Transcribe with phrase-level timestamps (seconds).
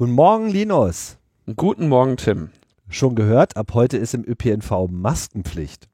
[0.00, 1.18] Guten Morgen, Linus.
[1.56, 2.50] Guten Morgen, Tim.
[2.88, 5.88] Schon gehört, ab heute ist im ÖPNV Maskenpflicht.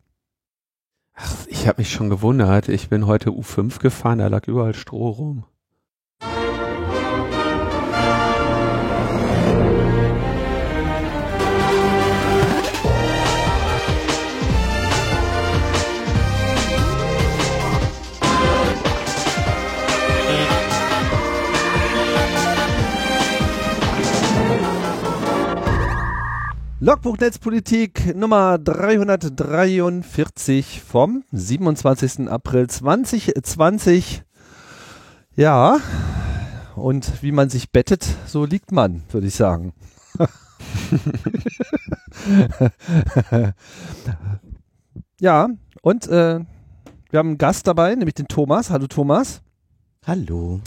[1.15, 2.69] Ach, ich habe mich schon gewundert.
[2.69, 5.45] Ich bin heute U5 gefahren, da lag überall Stroh rum.
[26.85, 32.29] Logbuch Netzpolitik Nummer 343 vom 27.
[32.29, 34.23] April 2020.
[35.35, 35.79] Ja,
[36.77, 39.73] und wie man sich bettet, so liegt man, würde ich sagen.
[45.21, 45.49] ja,
[45.81, 46.41] und äh,
[47.09, 48.69] wir haben einen Gast dabei, nämlich den Thomas.
[48.69, 49.41] Hallo Thomas.
[50.07, 50.61] Hallo.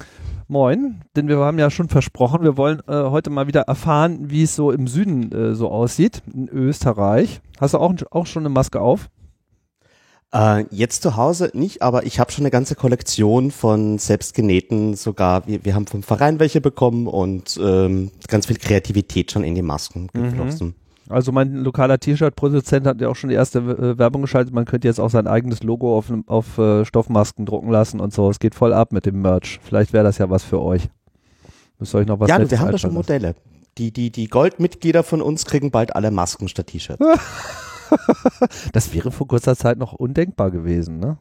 [0.50, 4.44] Moin, denn wir haben ja schon versprochen, wir wollen äh, heute mal wieder erfahren, wie
[4.44, 7.42] es so im Süden äh, so aussieht, in Österreich.
[7.60, 9.10] Hast du auch, auch schon eine Maske auf?
[10.34, 15.46] Äh, jetzt zu Hause nicht, aber ich habe schon eine ganze Kollektion von selbstgenähten sogar.
[15.48, 19.62] Wir, wir haben vom Verein welche bekommen und ähm, ganz viel Kreativität schon in die
[19.62, 20.87] Masken Mhm.
[21.10, 24.54] Also mein lokaler T-Shirt-Produzent hat ja auch schon die erste äh, Werbung geschaltet.
[24.54, 28.30] Man könnte jetzt auch sein eigenes Logo auf, auf äh, Stoffmasken drucken lassen und so.
[28.30, 29.60] Es geht voll ab mit dem Merch.
[29.64, 30.90] Vielleicht wäre das ja was für euch.
[31.80, 33.36] Müsst ihr euch noch was Ja, wir haben da schon Modelle.
[33.78, 37.04] Die, die, die Goldmitglieder von uns kriegen bald alle Masken statt T-Shirts.
[38.74, 41.18] Das wäre vor kurzer Zeit noch undenkbar gewesen, ne?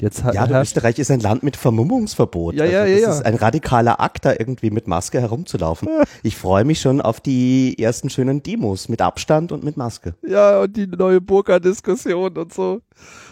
[0.00, 2.54] Jetzt Ja, Österreich ist ein Land mit Vermummungsverbot.
[2.54, 3.20] Ja, ja, also ja, das ja.
[3.20, 5.88] ist ein radikaler Akt, da irgendwie mit Maske herumzulaufen.
[6.22, 10.14] Ich freue mich schon auf die ersten schönen Demos mit Abstand und mit Maske.
[10.26, 12.80] Ja, und die neue Burka-Diskussion und so.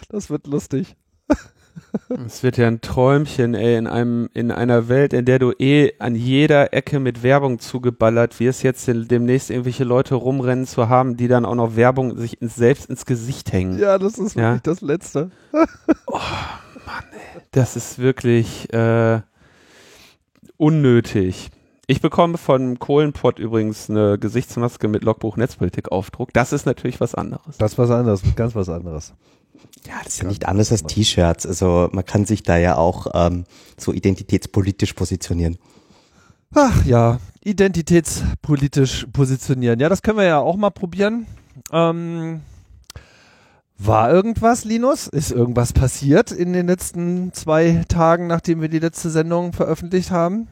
[0.09, 0.95] Das wird lustig.
[2.27, 5.93] Es wird ja ein Träumchen, ey, in einem, in einer Welt, in der du eh
[5.99, 11.29] an jeder Ecke mit Werbung zugeballert wirst, jetzt demnächst irgendwelche Leute rumrennen zu haben, die
[11.29, 13.79] dann auch noch Werbung sich ins, selbst ins Gesicht hängen.
[13.79, 14.43] Ja, das ist Ja.
[14.55, 15.31] wirklich das Letzte.
[17.51, 19.21] Das ist wirklich äh,
[20.57, 21.51] unnötig.
[21.87, 26.33] Ich bekomme von Kohlenpott übrigens eine Gesichtsmaske mit Logbuch Netzpolitik Aufdruck.
[26.33, 27.59] Das ist natürlich was anderes.
[27.59, 29.15] Das ist was anderes, ganz was anderes.
[29.87, 31.47] Ja, das ist ja nicht anders als T-Shirts.
[31.47, 33.45] Also man kann sich da ja auch ähm,
[33.77, 35.59] so identitätspolitisch positionieren.
[36.55, 39.81] Ach ja, identitätspolitisch positionieren.
[39.81, 41.27] Ja, das können wir ja auch mal probieren.
[41.73, 42.43] Ähm,
[43.79, 45.09] war irgendwas, Linus?
[45.09, 50.47] Ist irgendwas passiert in den letzten zwei Tagen, nachdem wir die letzte Sendung veröffentlicht haben?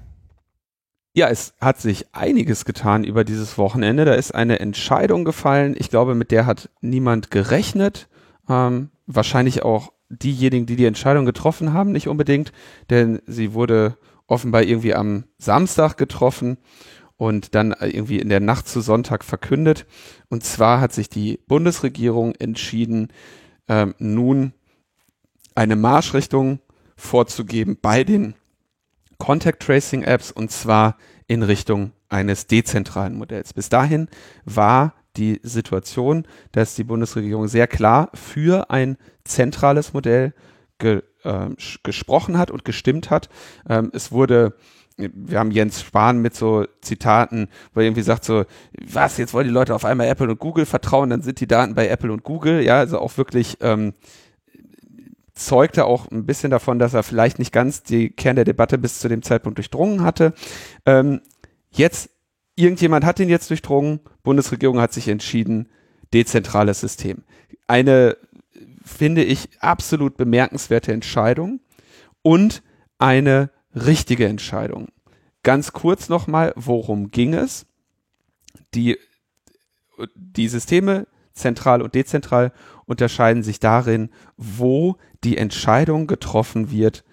[1.14, 4.04] Ja, es hat sich einiges getan über dieses Wochenende.
[4.04, 5.74] Da ist eine Entscheidung gefallen.
[5.78, 8.08] Ich glaube, mit der hat niemand gerechnet.
[8.48, 12.52] Ähm, wahrscheinlich auch diejenigen, die die Entscheidung getroffen haben, nicht unbedingt,
[12.90, 16.58] denn sie wurde offenbar irgendwie am Samstag getroffen
[17.16, 19.86] und dann irgendwie in der Nacht zu Sonntag verkündet.
[20.28, 23.08] Und zwar hat sich die Bundesregierung entschieden,
[23.68, 24.52] ähm, nun
[25.54, 26.60] eine Marschrichtung
[26.96, 28.34] vorzugeben bei den
[29.18, 33.52] Contact Tracing Apps und zwar in Richtung eines dezentralen Modells.
[33.52, 34.08] Bis dahin
[34.44, 40.32] war die Situation, dass die Bundesregierung sehr klar für ein zentrales Modell
[40.78, 43.28] ge, sch- gesprochen hat und gestimmt hat.
[43.68, 44.54] Ähm, es wurde
[45.02, 48.44] wir haben Jens Spahn mit so Zitaten, wo er irgendwie sagt so,
[48.86, 51.74] was, jetzt wollen die Leute auf einmal Apple und Google vertrauen, dann sind die Daten
[51.74, 53.94] bei Apple und Google, ja, also auch wirklich ähm,
[55.32, 59.00] zeugte auch ein bisschen davon, dass er vielleicht nicht ganz die Kern der Debatte bis
[59.00, 60.34] zu dem Zeitpunkt durchdrungen hatte.
[60.84, 61.22] Ähm,
[61.70, 62.10] jetzt,
[62.56, 65.68] irgendjemand hat ihn jetzt durchdrungen, Bundesregierung hat sich entschieden,
[66.12, 67.24] dezentrales System.
[67.66, 68.16] Eine,
[68.84, 71.60] finde ich, absolut bemerkenswerte Entscheidung
[72.22, 72.62] und
[72.98, 74.88] eine richtige Entscheidung.
[75.42, 77.66] Ganz kurz nochmal, worum ging es?
[78.74, 78.98] Die,
[80.14, 82.52] die Systeme, zentral und dezentral,
[82.86, 87.04] unterscheiden sich darin, wo die Entscheidung getroffen wird,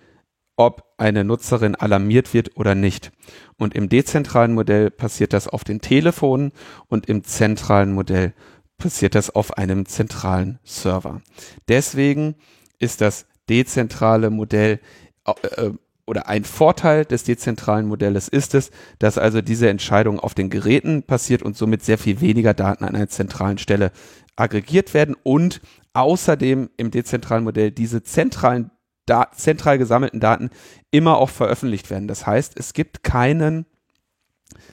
[0.56, 3.12] ob eine Nutzerin alarmiert wird oder nicht.
[3.58, 6.52] Und im dezentralen Modell passiert das auf den Telefonen
[6.88, 8.34] und im zentralen Modell
[8.78, 11.22] passiert das auf einem zentralen Server.
[11.68, 12.36] Deswegen
[12.78, 14.80] ist das dezentrale Modell
[15.26, 15.72] äh,
[16.06, 21.04] oder ein Vorteil des dezentralen Modells ist es, dass also diese Entscheidung auf den Geräten
[21.04, 23.92] passiert und somit sehr viel weniger Daten an einer zentralen Stelle
[24.38, 25.62] aggregiert werden und
[25.94, 28.72] außerdem im dezentralen Modell diese zentralen
[29.08, 30.52] da zentral gesammelten Daten
[30.92, 32.08] immer auch veröffentlicht werden.
[32.08, 33.66] Das heißt, es gibt keinen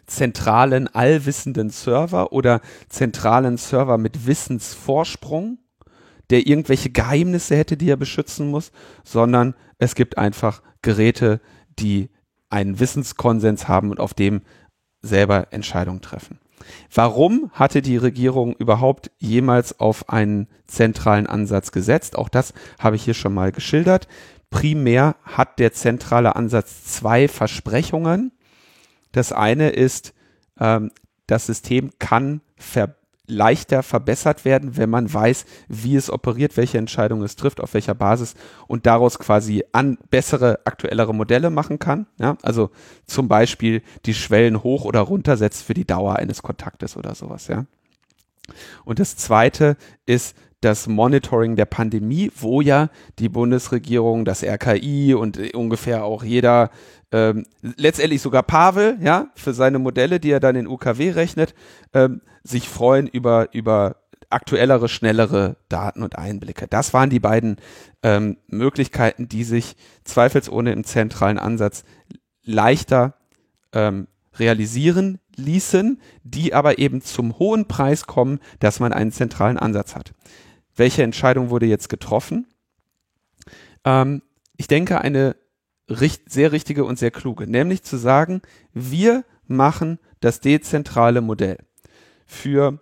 [0.07, 5.59] zentralen, allwissenden Server oder zentralen Server mit Wissensvorsprung,
[6.31, 8.73] der irgendwelche Geheimnisse hätte, die er beschützen muss,
[9.03, 11.41] sondern es gibt einfach Geräte,
[11.79, 12.11] die
[12.51, 14.43] einen Wissenskonsens haben und auf dem
[15.03, 16.39] selber Entscheidungen treffen.
[16.93, 22.17] Warum hatte die Regierung überhaupt jemals auf einen zentralen Ansatz gesetzt?
[22.17, 24.09] Auch das habe ich hier schon mal geschildert.
[24.51, 28.33] Primär hat der zentrale Ansatz zwei Versprechungen.
[29.13, 30.15] Das eine ist,
[30.61, 30.91] ähm,
[31.27, 32.95] das System kann ver
[33.27, 37.95] leichter verbessert werden, wenn man weiß, wie es operiert, welche Entscheidungen es trifft, auf welcher
[37.95, 38.35] Basis
[38.67, 42.07] und daraus quasi an bessere, aktuellere Modelle machen kann.
[42.19, 42.37] Ja?
[42.43, 42.71] Also
[43.07, 47.49] zum Beispiel die Schwellen hoch oder runter setzt für die Dauer eines Kontaktes oder sowas.
[47.49, 47.65] Ja?
[48.85, 52.89] Und das zweite ist das Monitoring der Pandemie, wo ja
[53.19, 56.71] die Bundesregierung, das RKI und ungefähr auch jeder,
[57.13, 61.55] ähm, letztendlich sogar Pavel, ja, für seine Modelle, die er dann in UKW rechnet,
[61.93, 63.97] ähm, sich freuen über, über
[64.31, 66.67] aktuellere, schnellere Daten und Einblicke.
[66.69, 67.57] Das waren die beiden
[68.03, 71.85] ähm, Möglichkeiten, die sich zweifelsohne im zentralen Ansatz
[72.43, 73.15] leichter
[73.73, 74.07] ähm,
[74.39, 80.13] realisieren ließen, die aber eben zum hohen Preis kommen, dass man einen zentralen Ansatz hat.
[80.77, 82.47] Welche Entscheidung wurde jetzt getroffen?
[83.85, 84.23] Ähm,
[84.57, 85.37] ich denke, eine
[85.89, 88.43] richt sehr richtige und sehr kluge, nämlich zu sagen,
[88.73, 91.59] wir machen das dezentrale Modell
[92.27, 92.81] für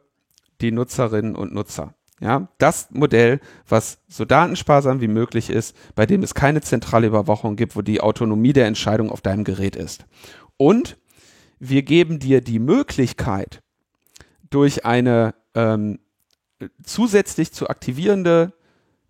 [0.61, 1.95] die Nutzerinnen und Nutzer.
[2.21, 7.57] Ja, das Modell, was so datensparsam wie möglich ist, bei dem es keine zentrale Überwachung
[7.57, 10.07] gibt, wo die Autonomie der Entscheidung auf deinem Gerät ist.
[10.57, 10.99] Und
[11.59, 13.61] wir geben dir die Möglichkeit,
[14.51, 15.99] durch eine ähm,
[16.85, 18.53] zusätzlich zu aktivierende,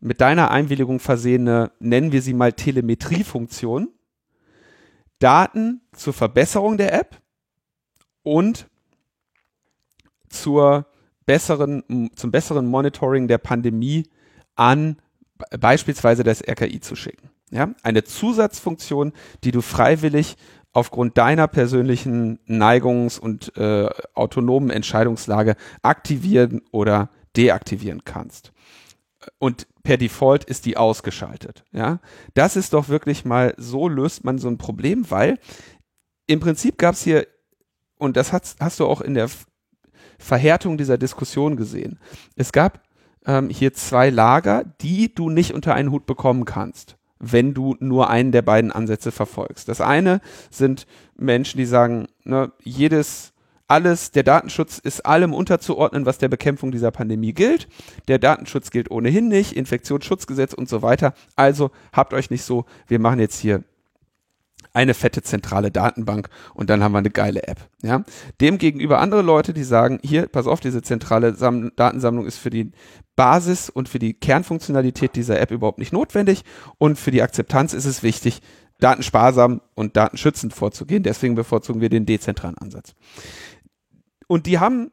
[0.00, 3.88] mit deiner Einwilligung versehene, nennen wir sie mal Telemetriefunktion,
[5.18, 7.20] Daten zur Verbesserung der App
[8.22, 8.66] und
[10.32, 10.86] zur
[11.26, 14.08] besseren, zum besseren Monitoring der Pandemie
[14.54, 14.96] an
[15.58, 17.30] beispielsweise das RKI zu schicken.
[17.50, 19.12] Ja, eine Zusatzfunktion,
[19.44, 20.36] die du freiwillig
[20.72, 28.52] aufgrund deiner persönlichen Neigungs- und äh, autonomen Entscheidungslage aktivieren oder deaktivieren kannst.
[29.38, 31.64] Und per Default ist die ausgeschaltet.
[31.72, 32.00] Ja,
[32.34, 35.38] das ist doch wirklich mal so löst man so ein Problem, weil
[36.26, 37.26] im Prinzip gab es hier
[37.98, 39.28] und das hast, hast du auch in der
[40.22, 41.98] Verhärtung dieser Diskussion gesehen.
[42.36, 42.80] Es gab
[43.26, 48.08] ähm, hier zwei Lager, die du nicht unter einen Hut bekommen kannst, wenn du nur
[48.08, 49.68] einen der beiden Ansätze verfolgst.
[49.68, 50.20] Das eine
[50.50, 50.86] sind
[51.16, 53.32] Menschen, die sagen, ne, jedes
[53.68, 57.68] alles, der Datenschutz ist allem unterzuordnen, was der Bekämpfung dieser Pandemie gilt.
[58.06, 61.14] Der Datenschutz gilt ohnehin nicht, Infektionsschutzgesetz und so weiter.
[61.36, 63.64] Also habt euch nicht so, wir machen jetzt hier
[64.72, 67.68] eine fette zentrale Datenbank und dann haben wir eine geile App.
[67.82, 68.04] Ja?
[68.40, 72.72] Demgegenüber andere Leute, die sagen, hier, pass auf, diese zentrale Sam Datensammlung ist für die
[73.14, 76.44] Basis und für die Kernfunktionalität dieser App überhaupt nicht notwendig
[76.78, 78.40] und für die Akzeptanz ist es wichtig,
[78.80, 81.02] datensparsam und datenschützend vorzugehen.
[81.02, 82.94] Deswegen bevorzugen wir den dezentralen Ansatz.
[84.26, 84.90] Und die haben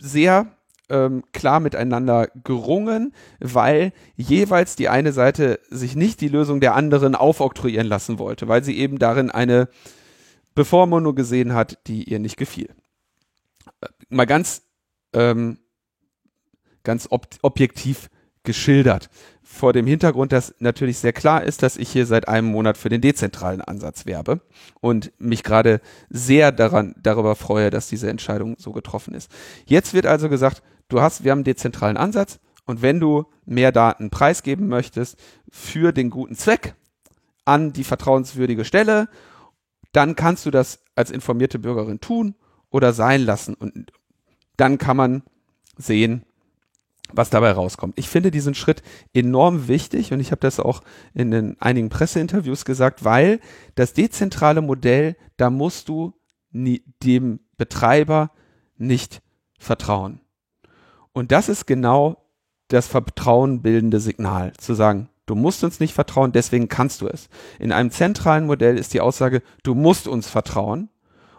[0.00, 0.55] sehr
[0.88, 7.14] ähm, klar miteinander gerungen, weil jeweils die eine Seite sich nicht die Lösung der anderen
[7.14, 9.68] aufoktroyieren lassen wollte, weil sie eben darin eine
[10.54, 12.70] Bevormundung gesehen hat, die ihr nicht gefiel.
[13.80, 14.62] Äh, mal ganz,
[15.12, 15.58] ähm,
[16.82, 18.08] ganz ob objektiv
[18.46, 19.10] geschildert
[19.42, 22.88] vor dem Hintergrund, dass natürlich sehr klar ist, dass ich hier seit einem Monat für
[22.88, 24.40] den dezentralen Ansatz werbe
[24.80, 29.30] und mich gerade sehr daran, darüber freue, dass diese Entscheidung so getroffen ist.
[29.66, 33.72] Jetzt wird also gesagt, du hast, wir haben einen dezentralen Ansatz und wenn du mehr
[33.72, 35.16] Daten preisgeben möchtest
[35.50, 36.74] für den guten Zweck
[37.44, 39.08] an die vertrauenswürdige Stelle,
[39.92, 42.34] dann kannst du das als informierte Bürgerin tun
[42.70, 43.92] oder sein lassen und
[44.56, 45.22] dann kann man
[45.76, 46.24] sehen,
[47.12, 47.98] was dabei rauskommt.
[47.98, 48.82] Ich finde diesen Schritt
[49.14, 50.82] enorm wichtig und ich habe das auch
[51.14, 53.40] in den einigen Presseinterviews gesagt, weil
[53.74, 56.14] das dezentrale Modell, da musst du
[56.50, 58.32] nie, dem Betreiber
[58.76, 59.22] nicht
[59.58, 60.20] vertrauen.
[61.16, 62.18] Und das ist genau
[62.68, 67.30] das vertrauenbildende Signal, zu sagen, du musst uns nicht vertrauen, deswegen kannst du es.
[67.58, 70.90] In einem zentralen Modell ist die Aussage, du musst uns vertrauen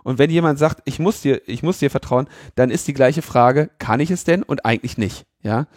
[0.04, 3.22] und wenn jemand sagt, ich muss dir, ich muss dir vertrauen, dann ist die gleiche
[3.22, 4.42] Frage, kann ich es denn?
[4.42, 5.28] Und eigentlich nicht.
[5.44, 5.68] Ja,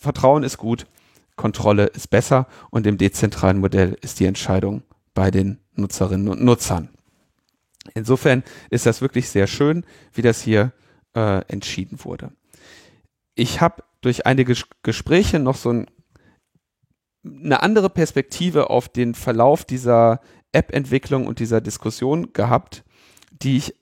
[0.00, 0.86] Vertrauen ist gut,
[1.36, 6.88] Kontrolle ist besser und im dezentralen Modell ist die Entscheidung bei den Nutzerinnen und Nutzern.
[7.92, 10.72] Insofern ist das wirklich sehr schön, wie das hier
[11.14, 12.32] äh, entschieden wurde.
[13.36, 15.86] Ich habe durch einige Gespräche noch so ein,
[17.24, 20.20] eine andere Perspektive auf den Verlauf dieser
[20.52, 22.82] App-Entwicklung und dieser Diskussion gehabt,
[23.30, 23.74] die ich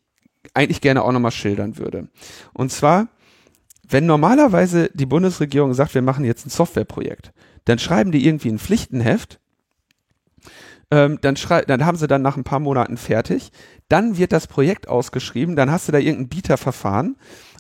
[0.53, 2.09] eigentlich gerne auch nochmal schildern würde.
[2.53, 3.09] Und zwar,
[3.89, 7.33] wenn normalerweise die Bundesregierung sagt, wir machen jetzt ein Softwareprojekt,
[7.65, 9.39] dann schreiben die irgendwie ein Pflichtenheft
[10.91, 13.51] ähm, dann, dann haben sie dann nach ein paar Monaten fertig.
[13.89, 17.17] Dann wird das Projekt ausgeschrieben, dann hast du da irgendein Bieterverfahren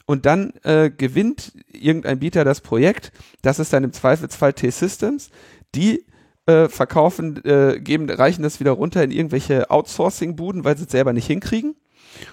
[0.06, 3.12] und dann äh, gewinnt irgendein Bieter das Projekt.
[3.42, 5.30] Das ist dann im Zweifelsfall T-Systems.
[5.74, 6.04] Die
[6.46, 11.12] äh, verkaufen, äh, geben, reichen das wieder runter in irgendwelche Outsourcing-Buden, weil sie es selber
[11.12, 11.74] nicht hinkriegen.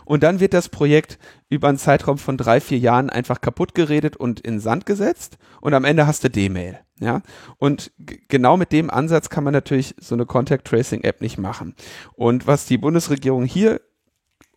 [0.06, 1.18] Und dann wird das Projekt
[1.50, 5.38] über einen Zeitraum von drei, vier Jahren einfach kaputt geredet und in Sand gesetzt.
[5.60, 6.80] Und am Ende hast du D-Mail.
[7.00, 7.24] Ja,
[7.58, 7.92] und
[8.28, 11.74] genau mit dem Ansatz kann man natürlich so eine Contact Tracing App nicht machen.
[12.14, 13.82] Und was die Bundesregierung hier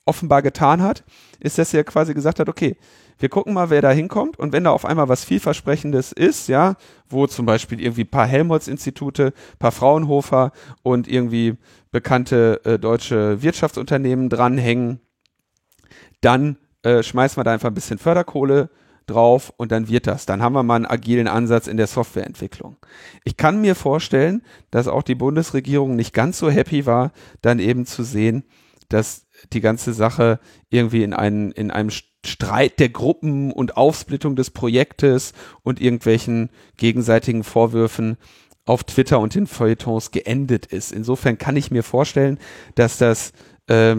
[0.04, 1.04] offenbar getan hat,
[1.40, 2.76] ist, dass sie ja quasi gesagt hat, okay,
[3.18, 6.76] wir gucken mal, wer da hinkommt und wenn da auf einmal was vielversprechendes ist, ja,
[7.08, 10.52] wo zum Beispiel irgendwie paar Helmholtz-Institute, paar Fraunhofer
[10.82, 11.56] und irgendwie
[11.90, 15.00] bekannte äh, deutsche Wirtschaftsunternehmen dranhängen,
[16.20, 18.70] dann äh, schmeißen wir da einfach ein bisschen Förderkohle
[19.06, 20.26] drauf und dann wird das.
[20.26, 22.76] Dann haben wir mal einen agilen Ansatz in der Softwareentwicklung.
[23.24, 27.86] Ich kann mir vorstellen, dass auch die Bundesregierung nicht ganz so happy war, dann eben
[27.86, 28.44] zu sehen,
[28.88, 30.40] dass die ganze Sache
[30.70, 31.90] irgendwie in, einen, in einem
[32.26, 38.16] Streit der Gruppen und Aufsplittung des Projektes und irgendwelchen gegenseitigen Vorwürfen
[38.66, 40.92] auf Twitter und den Feuilletons geendet ist.
[40.92, 42.38] Insofern kann ich mir vorstellen,
[42.74, 43.32] dass das
[43.66, 43.96] äh,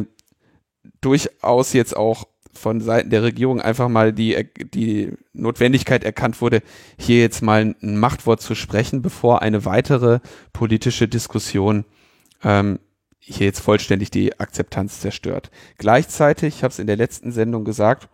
[1.02, 6.62] durchaus jetzt auch von Seiten der Regierung einfach mal die, die Notwendigkeit erkannt wurde,
[6.98, 10.20] hier jetzt mal ein Machtwort zu sprechen, bevor eine weitere
[10.54, 11.86] politische Diskussion
[12.44, 12.80] ähm,
[13.20, 15.52] hier jetzt vollständig die Akzeptanz zerstört.
[15.78, 18.08] Gleichzeitig, ich habe es in der letzten Sendung gesagt,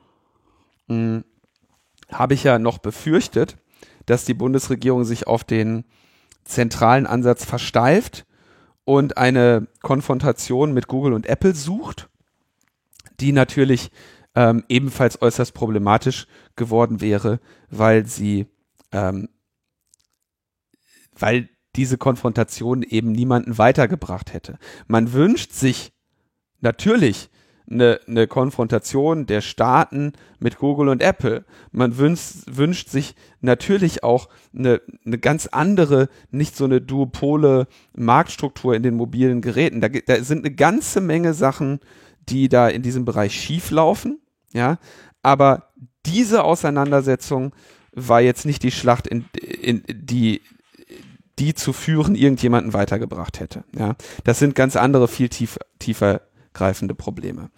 [2.11, 3.57] habe ich ja noch befürchtet,
[4.05, 5.85] dass die Bundesregierung sich auf den
[6.43, 8.25] zentralen Ansatz versteift
[8.83, 12.09] und eine Konfrontation mit Google und Apple sucht,
[13.19, 13.91] die natürlich
[14.35, 18.47] ähm, ebenfalls äußerst problematisch geworden wäre, weil sie,
[18.91, 19.29] ähm,
[21.17, 24.57] weil diese Konfrontation eben niemanden weitergebracht hätte.
[24.87, 25.93] Man wünscht sich
[26.59, 27.29] natürlich
[27.71, 31.45] eine, eine Konfrontation der Staaten mit Google und Apple.
[31.71, 38.75] Man wünscht, wünscht sich natürlich auch eine, eine ganz andere, nicht so eine duopole Marktstruktur
[38.75, 39.81] in den mobilen Geräten.
[39.81, 41.79] Da, da sind eine ganze Menge Sachen,
[42.29, 44.19] die da in diesem Bereich schieflaufen,
[44.53, 44.77] ja,
[45.23, 45.71] aber
[46.05, 47.53] diese Auseinandersetzung
[47.93, 49.25] war jetzt nicht die Schlacht, in,
[49.61, 50.41] in die
[51.39, 53.63] die zu führen irgendjemanden weitergebracht hätte.
[53.75, 56.21] Ja, das sind ganz andere, viel tief, tiefer
[56.53, 57.49] greifende Probleme.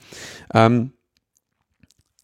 [0.53, 0.93] Ähm,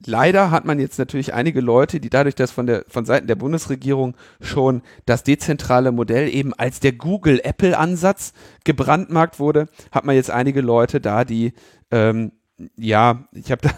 [0.05, 3.35] leider hat man jetzt natürlich einige Leute, die dadurch, dass von der von Seiten der
[3.35, 8.33] Bundesregierung schon das dezentrale Modell eben als der Google-Apple-Ansatz
[8.63, 11.53] gebrandmarkt wurde, hat man jetzt einige Leute da, die
[11.91, 12.31] ähm,
[12.77, 13.71] ja, ich habe da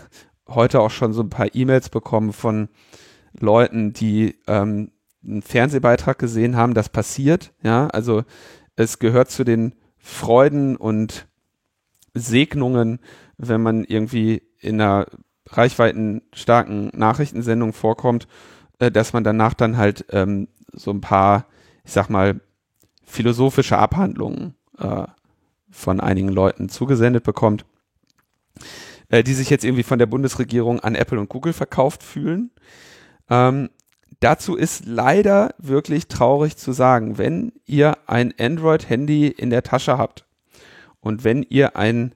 [0.54, 2.70] heute auch schon so ein paar E-Mails bekommen von
[3.40, 4.92] Leuten, die ähm,
[5.24, 7.54] einen Fernsehbeitrag gesehen haben, das passiert.
[7.64, 8.24] Ja, also
[8.76, 11.28] es gehört zu den Freuden und
[12.14, 13.00] Segnungen,
[13.38, 15.08] wenn man irgendwie in einer
[15.48, 18.28] reichweitenstarken Nachrichtensendung vorkommt,
[18.80, 21.48] äh, dass man danach dann halt ähm, so ein paar,
[21.84, 22.42] ich sag mal,
[23.04, 25.06] philosophische Abhandlungen äh,
[25.70, 27.66] von einigen Leuten zugesendet bekommt,
[29.10, 32.52] äh, die sich jetzt irgendwie von der Bundesregierung an Apple und Google verkauft fühlen.
[33.30, 33.70] Ähm,
[34.20, 40.26] dazu ist leider wirklich traurig zu sagen, wenn ihr ein Android-Handy in der Tasche habt
[41.02, 42.16] und wenn ihr ein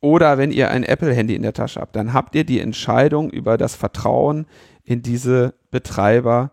[0.00, 3.56] oder wenn ihr ein Apple-Handy in der Tasche habt, dann habt ihr die Entscheidung über
[3.56, 4.46] das Vertrauen
[4.84, 6.52] in diese Betreiber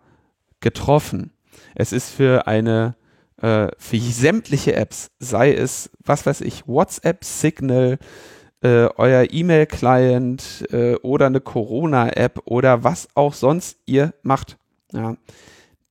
[0.61, 1.31] getroffen.
[1.75, 2.95] Es ist für eine
[3.41, 7.99] äh, für sämtliche Apps, sei es was weiß ich, WhatsApp, Signal,
[8.61, 14.57] äh, euer E-Mail-Client äh, oder eine Corona-App oder was auch sonst ihr macht.
[14.93, 15.17] Ja.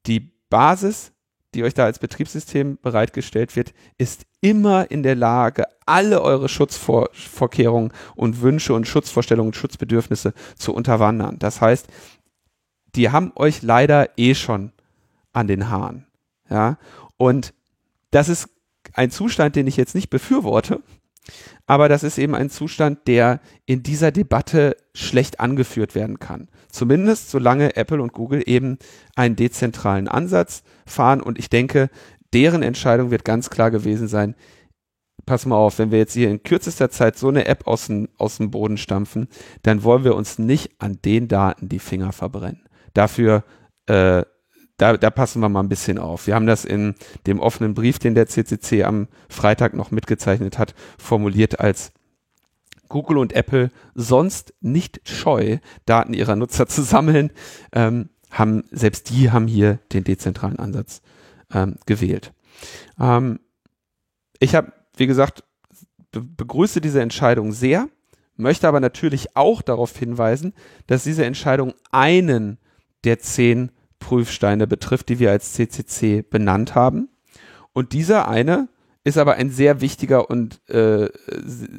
[0.06, 1.12] Die Basis,
[1.54, 7.92] die euch da als Betriebssystem bereitgestellt wird, ist immer in der Lage, alle eure Schutzvorkehrungen
[8.14, 11.38] und Wünsche und Schutzvorstellungen und Schutzbedürfnisse zu unterwandern.
[11.38, 11.86] Das heißt,
[12.94, 14.72] die haben euch leider eh schon
[15.32, 16.06] an den Haaren.
[16.50, 16.76] Ja,
[17.16, 17.54] und
[18.10, 18.50] das ist
[18.92, 20.82] ein Zustand, den ich jetzt nicht befürworte,
[21.66, 26.48] aber das ist eben ein Zustand, der in dieser Debatte schlecht angeführt werden kann.
[26.68, 28.78] Zumindest solange Apple und Google eben
[29.14, 31.22] einen dezentralen Ansatz fahren.
[31.22, 31.90] Und ich denke,
[32.32, 34.34] deren Entscheidung wird ganz klar gewesen sein,
[35.26, 38.08] pass mal auf, wenn wir jetzt hier in kürzester Zeit so eine App aus dem,
[38.18, 39.28] aus dem Boden stampfen,
[39.62, 42.68] dann wollen wir uns nicht an den Daten die Finger verbrennen.
[42.94, 43.44] Dafür
[43.86, 44.22] äh,
[44.82, 46.26] da, da passen wir mal ein bisschen auf.
[46.26, 46.94] Wir haben das in
[47.26, 51.92] dem offenen Brief, den der CCC am Freitag noch mitgezeichnet hat, formuliert als
[52.88, 57.30] Google und Apple sonst nicht scheu, Daten ihrer Nutzer zu sammeln,
[57.72, 61.00] ähm, haben selbst die haben hier den dezentralen Ansatz
[61.52, 62.32] ähm, gewählt.
[62.98, 63.40] Ähm,
[64.38, 65.44] ich habe wie gesagt,
[66.10, 67.88] be begrüße diese Entscheidung sehr,
[68.36, 70.54] möchte aber natürlich auch darauf hinweisen,
[70.86, 72.58] dass diese Entscheidung einen
[73.04, 77.08] der zehn Prüfsteine betrifft, die wir als CCC benannt haben.
[77.72, 78.68] Und dieser eine
[79.04, 81.08] ist aber ein sehr wichtiger und äh,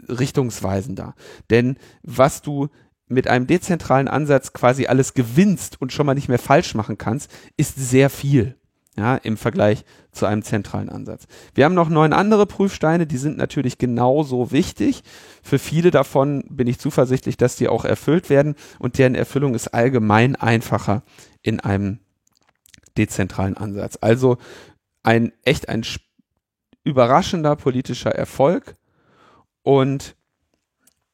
[0.10, 1.16] richtungsweisender.
[1.50, 2.70] Denn was du
[3.08, 7.32] mit einem dezentralen Ansatz quasi alles gewinnst und schon mal nicht mehr falsch machen kannst,
[7.58, 8.58] ist sehr viel.
[8.96, 11.26] Ja, im Vergleich zu einem zentralen Ansatz.
[11.56, 15.04] Wir haben noch neun andere Prüfsteine, die sind natürlich genauso wichtig.
[15.42, 19.70] Für viele davon bin ich zuversichtlich, dass die auch erfüllt werden und deren Erfüllung ist
[19.70, 21.02] allgemein einfacher
[21.42, 22.00] in einem
[22.96, 23.98] dezentralen Ansatz.
[24.00, 24.38] Also
[25.02, 25.84] ein echt ein
[26.84, 28.76] überraschender politischer Erfolg
[29.64, 30.16] und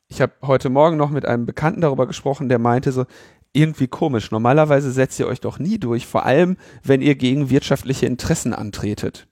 [0.10, 3.06] ich habe heute Morgen noch mit einem Bekannten darüber gesprochen, der meinte so,
[3.54, 4.32] irgendwie komisch.
[4.32, 9.28] Normalerweise setzt ihr euch doch nie durch, vor allem wenn ihr gegen wirtschaftliche Interessen antretet.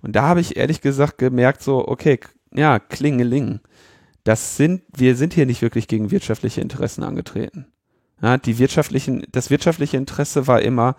[0.00, 2.20] Und da habe ich ehrlich gesagt gemerkt, so, okay,
[2.54, 3.60] ja, Klingeling.
[4.24, 7.66] Das sind, wir sind hier nicht wirklich gegen wirtschaftliche Interessen angetreten.
[8.20, 10.96] Ja, die wirtschaftlichen, das wirtschaftliche Interesse war immer,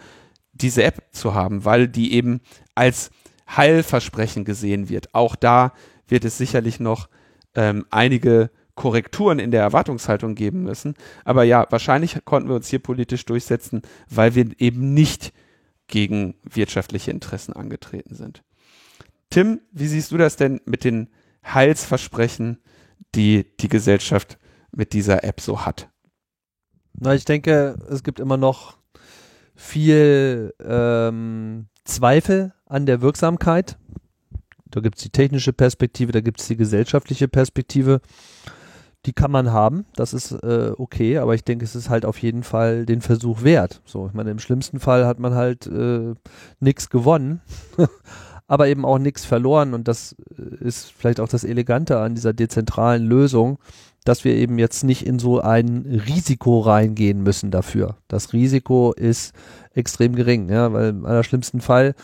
[0.53, 2.41] diese App zu haben, weil die eben
[2.75, 3.12] als
[3.55, 5.13] Heilversprechen gesehen wird.
[5.13, 5.74] Auch da
[6.07, 7.09] wird es sicherlich noch
[7.55, 10.93] ähm, einige Korrekturen in der Erwartungshaltung geben müssen.
[11.25, 15.33] Aber ja, wahrscheinlich konnten wir uns hier politisch durchsetzen, weil wir eben nicht
[15.88, 18.41] gegen wirtschaftliche Interessen angetreten sind.
[19.29, 21.09] Tim, wie siehst du das denn mit den
[21.45, 22.59] Heilsversprechen,
[23.15, 24.39] die die Gesellschaft
[24.71, 25.89] mit dieser App so hat?
[26.93, 28.77] Na, ich denke, es gibt immer noch
[29.55, 33.77] viel ähm, Zweifel an der Wirksamkeit.
[34.67, 38.00] Da gibt es die technische Perspektive, da gibt es die gesellschaftliche Perspektive
[39.05, 42.17] die kann man haben, das ist äh, okay, aber ich denke, es ist halt auf
[42.21, 43.81] jeden Fall den Versuch wert.
[43.85, 46.15] So, ich meine, im schlimmsten Fall hat man halt äh,
[46.59, 47.41] nichts gewonnen,
[48.47, 52.33] aber eben auch nichts verloren und das äh, ist vielleicht auch das Elegante an dieser
[52.33, 53.57] dezentralen Lösung,
[54.03, 57.97] dass wir eben jetzt nicht in so ein Risiko reingehen müssen dafür.
[58.07, 59.33] Das Risiko ist
[59.73, 61.95] extrem gering, ja, weil im allerschlimmsten Fall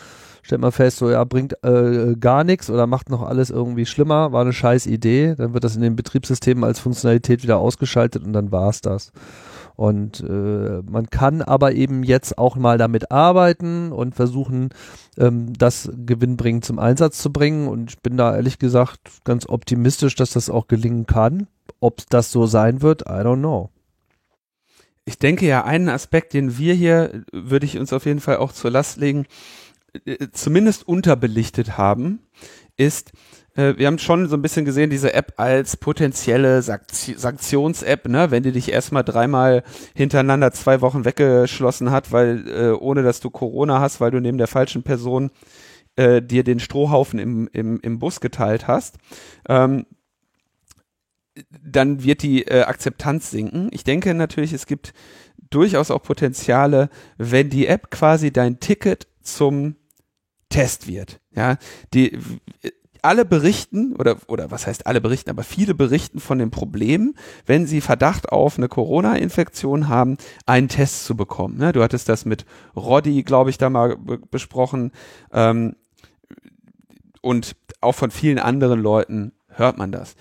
[0.46, 4.30] stellt man fest, so ja, bringt äh, gar nichts oder macht noch alles irgendwie schlimmer,
[4.30, 8.32] war eine scheiß Idee, dann wird das in den Betriebssystemen als Funktionalität wieder ausgeschaltet und
[8.32, 9.10] dann war es das.
[9.74, 14.70] Und äh, man kann aber eben jetzt auch mal damit arbeiten und versuchen,
[15.18, 17.68] ähm, das gewinnbringend zum Einsatz zu bringen.
[17.68, 21.48] Und ich bin da ehrlich gesagt ganz optimistisch, dass das auch gelingen kann.
[21.80, 23.68] Ob das so sein wird, I don't know.
[25.04, 28.52] Ich denke ja, einen Aspekt, den wir hier, würde ich uns auf jeden Fall auch
[28.52, 29.26] zur Last legen, äh,
[30.32, 32.20] zumindest unterbelichtet haben,
[32.76, 33.12] ist,
[33.56, 38.42] äh, wir haben schon so ein bisschen gesehen, diese App als potenzielle Sanktions-App, ne, wenn
[38.42, 39.62] die dich erstmal dreimal
[39.94, 44.38] hintereinander zwei Wochen weggeschlossen hat, weil äh, ohne dass du Corona hast, weil du neben
[44.38, 45.30] der falschen Person
[45.96, 48.96] äh, dir den Strohhaufen im, im, im Bus geteilt hast.
[49.48, 49.86] Ähm,
[51.62, 53.68] dann wird die äh, Akzeptanz sinken.
[53.72, 54.94] Ich denke natürlich, es gibt
[55.50, 59.76] durchaus auch Potenziale, wenn die App quasi dein Ticket zum
[60.48, 61.20] Test wird.
[61.34, 61.56] Ja,
[61.92, 62.18] die
[63.06, 67.14] alle berichten oder oder was heißt alle berichten, aber viele berichten von dem Problem,
[67.46, 71.56] wenn sie Verdacht auf eine Corona-Infektion haben, einen Test zu bekommen.
[71.56, 71.72] Ne?
[71.72, 73.96] Du hattest das mit Roddy, glaube ich, da mal
[74.30, 74.92] besprochen
[75.32, 75.76] ähm,
[77.22, 80.16] und auch von vielen anderen Leuten hört man das.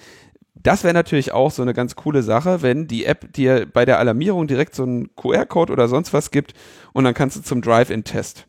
[0.53, 3.99] Das wäre natürlich auch so eine ganz coole Sache, wenn die App dir bei der
[3.99, 6.53] Alarmierung direkt so einen QR-Code oder sonst was gibt
[6.93, 8.47] und dann kannst du zum Drive-In-Test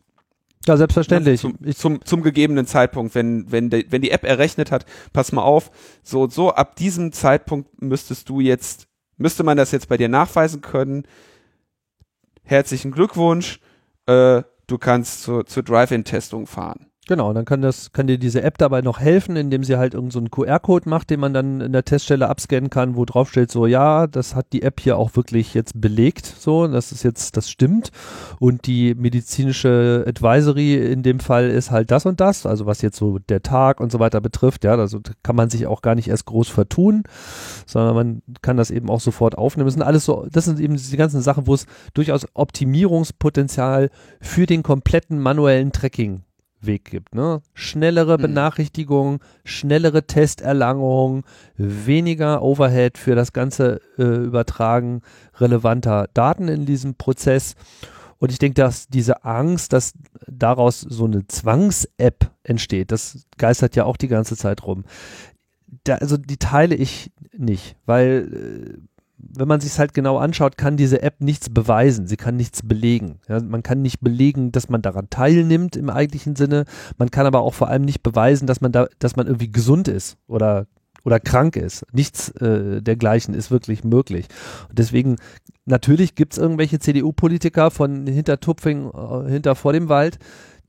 [0.67, 1.41] ja, selbstverständlich.
[1.41, 5.43] Zum, zum, zum gegebenen Zeitpunkt, wenn, wenn, de, wenn die App errechnet hat, pass mal
[5.43, 5.71] auf,
[6.03, 10.09] so und so, ab diesem Zeitpunkt müsstest du jetzt, müsste man das jetzt bei dir
[10.09, 11.03] nachweisen können.
[12.43, 13.59] Herzlichen Glückwunsch,
[14.05, 16.87] äh, du kannst zur, zur Drive-In-Testung fahren.
[17.07, 20.25] Genau, dann kann das, kann dir diese App dabei noch helfen, indem sie halt irgendeinen
[20.25, 23.65] so QR-Code macht, den man dann in der Teststelle abscannen kann, wo drauf steht so,
[23.65, 27.49] ja, das hat die App hier auch wirklich jetzt belegt, so, das ist jetzt, das
[27.49, 27.91] stimmt.
[28.39, 32.97] Und die medizinische Advisory in dem Fall ist halt das und das, also was jetzt
[32.97, 36.09] so der Tag und so weiter betrifft, ja, also kann man sich auch gar nicht
[36.09, 37.03] erst groß vertun,
[37.65, 39.67] sondern man kann das eben auch sofort aufnehmen.
[39.67, 44.45] Das sind alles so, das sind eben die ganzen Sachen, wo es durchaus Optimierungspotenzial für
[44.45, 46.23] den kompletten manuellen Tracking
[46.59, 47.13] Weg gibt.
[47.13, 47.41] Ne?
[47.53, 48.23] Schnellere mhm.
[48.23, 55.01] Benachrichtigungen, schnellere Testerlangung, weniger Overhead für das ganze äh, Übertragen
[55.35, 57.55] relevanter Daten in diesem Prozess.
[58.19, 59.93] Und ich denke, dass diese Angst, dass
[60.27, 64.85] daraus so eine Zwangs-App entsteht, das geistert ja auch die ganze Zeit rum.
[65.83, 70.77] Da, also die teile ich nicht, weil äh, wenn man sich halt genau anschaut, kann
[70.77, 73.19] diese App nichts beweisen, sie kann nichts belegen.
[73.27, 76.65] Ja, man kann nicht belegen, dass man daran teilnimmt im eigentlichen Sinne.
[76.97, 79.87] Man kann aber auch vor allem nicht beweisen, dass man da, dass man irgendwie gesund
[79.87, 80.67] ist oder
[81.03, 81.85] oder krank ist.
[81.93, 84.27] Nichts äh, dergleichen ist wirklich möglich.
[84.67, 85.15] Und deswegen,
[85.65, 90.19] natürlich gibt es irgendwelche CDU-Politiker von hinter Tupfing, äh, hinter vor dem Wald,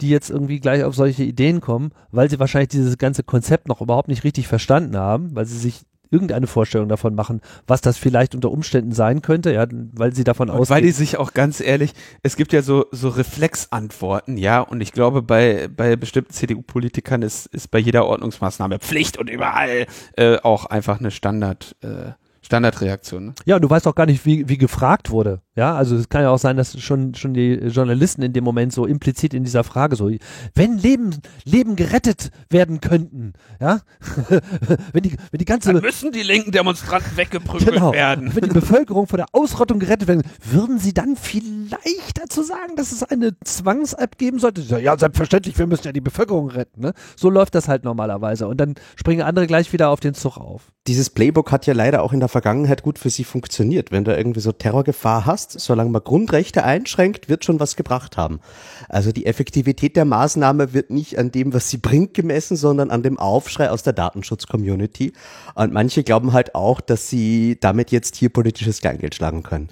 [0.00, 3.80] die jetzt irgendwie gleich auf solche Ideen kommen, weil sie wahrscheinlich dieses ganze Konzept noch
[3.80, 8.34] überhaupt nicht richtig verstanden haben, weil sie sich irgendeine Vorstellung davon machen, was das vielleicht
[8.34, 10.76] unter Umständen sein könnte, ja, weil sie davon ausgehen.
[10.76, 11.92] Weil die sich auch ganz ehrlich,
[12.22, 17.46] es gibt ja so, so Reflexantworten, ja, und ich glaube, bei, bei bestimmten CDU-Politikern ist,
[17.46, 23.26] ist bei jeder Ordnungsmaßnahme Pflicht und überall äh, auch einfach eine Standard, äh, Standardreaktion.
[23.26, 23.34] Ne?
[23.44, 25.42] Ja, und du weißt auch gar nicht, wie, wie gefragt wurde.
[25.58, 28.72] Ja, also es kann ja auch sein, dass schon, schon die Journalisten in dem Moment
[28.72, 30.08] so implizit in dieser Frage so,
[30.54, 33.80] wenn Leben, Leben gerettet werden könnten, ja,
[34.92, 35.72] wenn die, wenn die ganze.
[35.72, 38.36] Dann müssen die linken Demonstranten weggeprügelt genau, werden.
[38.36, 42.92] Wenn die Bevölkerung vor der Ausrottung gerettet werden, würden sie dann vielleicht dazu sagen, dass
[42.92, 44.60] es eine Zwangs-App geben sollte?
[44.80, 46.92] Ja, selbstverständlich, wir müssen ja die Bevölkerung retten, ne?
[47.16, 48.46] So läuft das halt normalerweise.
[48.46, 50.70] Und dann springen andere gleich wieder auf den Zug auf.
[50.86, 53.90] Dieses Playbook hat ja leider auch in der Vergangenheit gut für sie funktioniert.
[53.90, 58.16] Wenn du irgendwie so Terrorgefahr hast, passt, solange man Grundrechte einschränkt, wird schon was gebracht
[58.16, 58.40] haben.
[58.88, 63.02] Also die Effektivität der Maßnahme wird nicht an dem, was sie bringt, gemessen, sondern an
[63.02, 65.12] dem Aufschrei aus der Datenschutz-Community.
[65.54, 69.68] Und manche glauben halt auch, dass sie damit jetzt hier politisches Kleingeld schlagen können.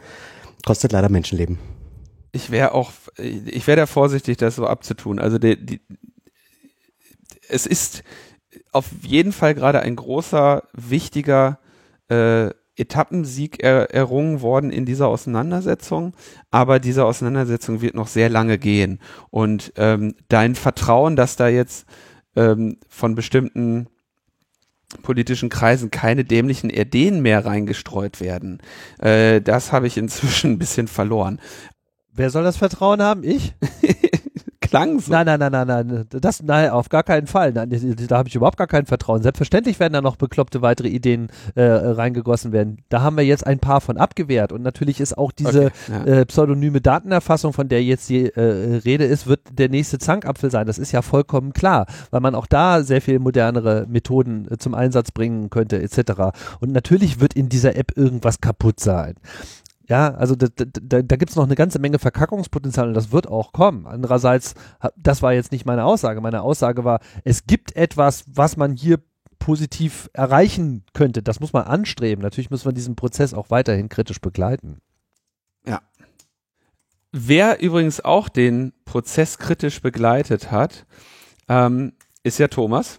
[0.64, 1.58] Kostet leider Menschenleben.
[2.32, 5.18] Ich wäre auch, ich wäre da vorsichtig, das so abzutun.
[5.18, 5.80] Also die, die,
[7.48, 8.02] es ist
[8.72, 11.58] auf jeden Fall gerade ein großer, wichtiger
[12.08, 16.14] äh, Etappensieg er, errungen worden in dieser Auseinandersetzung,
[16.50, 19.00] aber diese Auseinandersetzung wird noch sehr lange gehen.
[19.30, 21.86] Und ähm, dein Vertrauen, dass da jetzt
[22.34, 23.88] ähm, von bestimmten
[25.02, 28.60] politischen Kreisen keine dämlichen Ideen mehr reingestreut werden,
[28.98, 31.40] äh, das habe ich inzwischen ein bisschen verloren.
[32.12, 33.24] Wer soll das Vertrauen haben?
[33.24, 33.54] Ich?
[34.68, 35.12] klang so.
[35.12, 36.06] Nein, nein, nein, nein, nein.
[36.10, 37.52] Das, nein, auf gar keinen Fall.
[37.52, 37.70] Nein,
[38.08, 39.22] da habe ich überhaupt gar kein Vertrauen.
[39.22, 42.78] Selbstverständlich werden da noch bekloppte weitere Ideen äh, reingegossen werden.
[42.88, 44.52] Da haben wir jetzt ein paar von abgewehrt.
[44.52, 46.04] Und natürlich ist auch diese okay, ja.
[46.04, 50.66] äh, pseudonyme Datenerfassung, von der jetzt die äh, Rede ist, wird der nächste Zankapfel sein.
[50.66, 54.74] Das ist ja vollkommen klar, weil man auch da sehr viel modernere Methoden äh, zum
[54.74, 56.36] Einsatz bringen könnte, etc.
[56.60, 59.14] Und natürlich wird in dieser App irgendwas kaputt sein.
[59.88, 63.28] Ja, also da, da, da gibt es noch eine ganze Menge Verkackungspotenzial und das wird
[63.28, 63.86] auch kommen.
[63.86, 64.54] Andererseits,
[64.96, 66.20] das war jetzt nicht meine Aussage.
[66.20, 68.98] Meine Aussage war, es gibt etwas, was man hier
[69.38, 71.22] positiv erreichen könnte.
[71.22, 72.22] Das muss man anstreben.
[72.22, 74.80] Natürlich muss man diesen Prozess auch weiterhin kritisch begleiten.
[75.64, 75.82] Ja.
[77.12, 80.84] Wer übrigens auch den Prozess kritisch begleitet hat,
[81.48, 81.92] ähm,
[82.24, 82.98] ist ja Thomas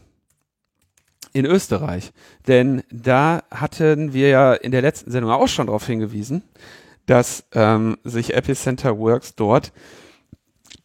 [1.33, 2.11] in Österreich.
[2.47, 6.43] Denn da hatten wir ja in der letzten Sendung auch schon darauf hingewiesen,
[7.05, 9.71] dass ähm, sich Epicenter Works dort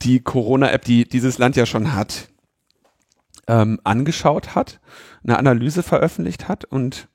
[0.03, 2.29] die Corona-App, die dieses Land ja schon hat,
[3.49, 4.81] ähm, angeschaut hat,
[5.25, 7.09] eine Analyse veröffentlicht hat und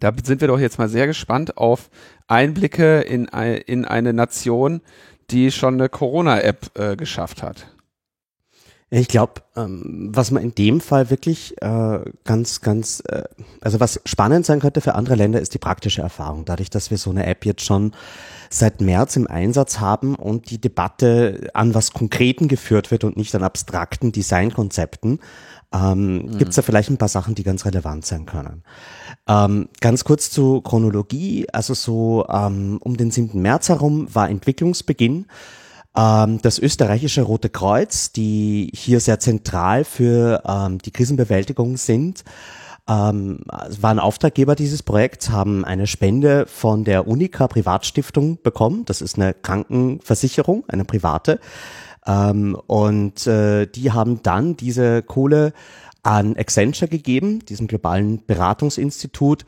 [0.00, 1.90] da sind wir doch jetzt mal sehr gespannt auf
[2.26, 4.82] Einblicke in, in eine Nation,
[5.30, 7.75] die schon eine Corona-App äh, geschafft hat.
[8.88, 13.24] Ich glaube, ähm, was man in dem Fall wirklich äh, ganz, ganz, äh,
[13.60, 16.44] also was spannend sein könnte für andere Länder, ist die praktische Erfahrung.
[16.44, 17.92] Dadurch, dass wir so eine App jetzt schon
[18.48, 23.34] seit März im Einsatz haben und die Debatte an was Konkreten geführt wird und nicht
[23.34, 25.18] an abstrakten Designkonzepten,
[25.72, 26.38] ähm, mhm.
[26.38, 28.62] gibt es da vielleicht ein paar Sachen, die ganz relevant sein können.
[29.26, 33.42] Ähm, ganz kurz zur Chronologie, also so ähm, um den 7.
[33.42, 35.26] März herum war Entwicklungsbeginn.
[35.96, 42.24] Ähm, das österreichische Rote Kreuz, die hier sehr zentral für ähm, die Krisenbewältigung sind,
[42.88, 43.40] ähm,
[43.80, 48.84] waren Auftraggeber dieses Projekts, haben eine Spende von der Unica Privatstiftung bekommen.
[48.84, 51.40] Das ist eine Krankenversicherung, eine private.
[52.68, 55.52] Und äh, die haben dann diese Kohle
[56.04, 59.44] an Accenture gegeben, diesem globalen Beratungsinstitut,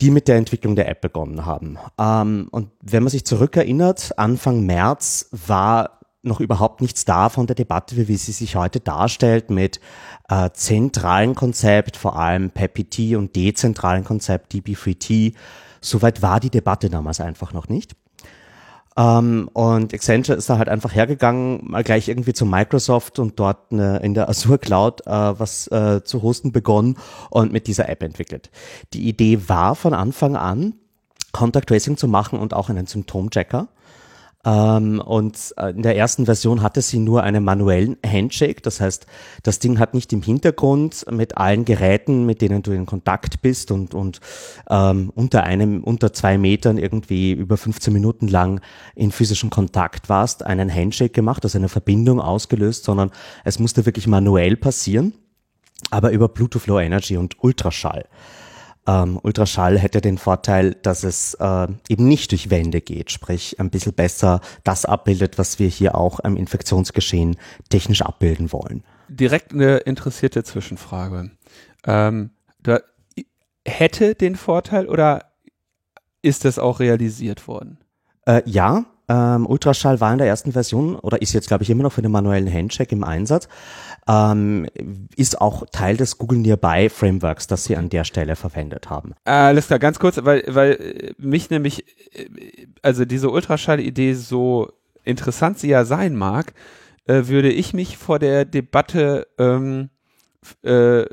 [0.00, 1.78] die mit der Entwicklung der App begonnen haben.
[1.98, 7.54] Ähm, und wenn man sich zurückerinnert, Anfang März war noch überhaupt nichts da von der
[7.56, 9.80] Debatte, wie sie sich heute darstellt, mit
[10.28, 15.34] äh, zentralen Konzept, vor allem PEPIT und dezentralen Konzept DB3T.
[15.80, 17.94] Soweit war die Debatte damals einfach noch nicht.
[18.96, 23.70] Ähm, und Accenture ist da halt einfach hergegangen, mal gleich irgendwie zu Microsoft und dort
[23.70, 26.96] eine, in der Azure Cloud äh, was äh, zu hosten begonnen
[27.28, 28.50] und mit dieser App entwickelt.
[28.94, 30.74] Die Idee war von Anfang an,
[31.32, 33.68] Contact Tracing zu machen und auch einen Symptomchecker.
[34.46, 38.62] Ähm, und äh, in der ersten Version hatte sie nur einen manuellen Handshake.
[38.62, 39.06] Das heißt,
[39.42, 43.72] das Ding hat nicht im Hintergrund mit allen Geräten, mit denen du in Kontakt bist
[43.72, 44.20] und, und
[44.70, 48.60] ähm, unter einem, unter zwei Metern irgendwie über 15 Minuten lang
[48.94, 53.10] in physischem Kontakt warst, einen Handshake gemacht, also eine Verbindung ausgelöst, sondern
[53.44, 55.12] es musste wirklich manuell passieren,
[55.90, 58.06] aber über Bluetooth Low Energy und Ultraschall.
[58.86, 63.70] Ähm, Ultraschall hätte den Vorteil, dass es äh, eben nicht durch Wände geht, sprich ein
[63.70, 67.36] bisschen besser das abbildet, was wir hier auch am Infektionsgeschehen
[67.68, 68.84] technisch abbilden wollen.
[69.08, 71.30] Direkt eine interessierte Zwischenfrage.
[71.84, 72.30] Ähm,
[72.62, 72.80] da,
[73.66, 75.32] hätte den Vorteil oder
[76.22, 77.78] ist das auch realisiert worden?
[78.26, 81.84] Äh, ja, ähm, Ultraschall war in der ersten Version oder ist jetzt, glaube ich, immer
[81.84, 83.48] noch für den manuellen Handcheck im Einsatz.
[84.08, 84.66] Ähm,
[85.16, 89.14] ist auch Teil des Google Nearby Frameworks, das sie an der Stelle verwendet haben.
[89.24, 92.26] Äh, alles klar, ganz kurz, weil, weil äh, mich nämlich, äh,
[92.82, 94.72] also diese Ultraschall-Idee so
[95.04, 96.52] interessant sie ja sein mag,
[97.06, 99.90] äh, würde ich mich vor der Debatte ähm,
[100.62, 101.04] äh,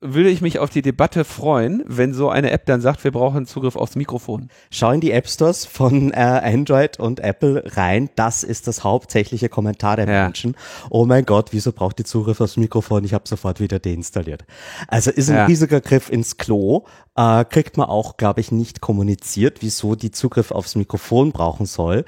[0.00, 3.46] würde ich mich auf die Debatte freuen, wenn so eine App dann sagt, wir brauchen
[3.46, 4.48] Zugriff aufs Mikrofon.
[4.70, 8.08] Schau in die App Stores von äh, Android und Apple rein.
[8.14, 10.24] Das ist das hauptsächliche Kommentar der ja.
[10.24, 10.56] Menschen.
[10.90, 13.02] Oh mein Gott, wieso braucht die Zugriff aufs Mikrofon?
[13.02, 14.44] Ich habe sofort wieder deinstalliert.
[14.86, 15.46] Also ist ein ja.
[15.46, 16.84] riesiger Griff ins Klo.
[17.16, 22.04] Äh, kriegt man auch, glaube ich, nicht kommuniziert, wieso die Zugriff aufs Mikrofon brauchen soll.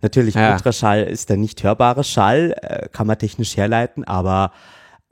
[0.00, 0.54] Natürlich, ja.
[0.54, 4.52] Ultraschall ist der nicht hörbare Schall, äh, kann man technisch herleiten, aber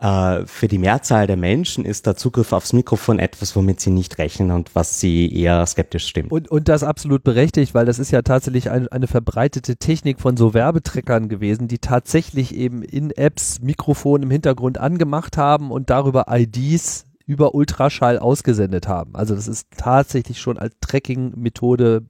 [0.03, 4.19] äh, für die Mehrzahl der Menschen ist der Zugriff aufs Mikrofon etwas, womit sie nicht
[4.19, 6.33] rechnen und was sie eher skeptisch stimmt.
[6.33, 10.37] Und, und das absolut berechtigt, weil das ist ja tatsächlich ein, eine verbreitete Technik von
[10.37, 16.27] so Werbetreckern gewesen, die tatsächlich eben in Apps Mikrofon im Hintergrund angemacht haben und darüber
[16.29, 19.15] IDs über Ultraschall ausgesendet haben.
[19.15, 22.03] Also das ist tatsächlich schon als Tracking-Methode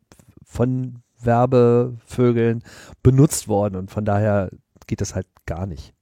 [0.42, 2.64] von Werbevögeln
[3.02, 4.48] benutzt worden und von daher
[4.86, 5.92] geht das halt gar nicht.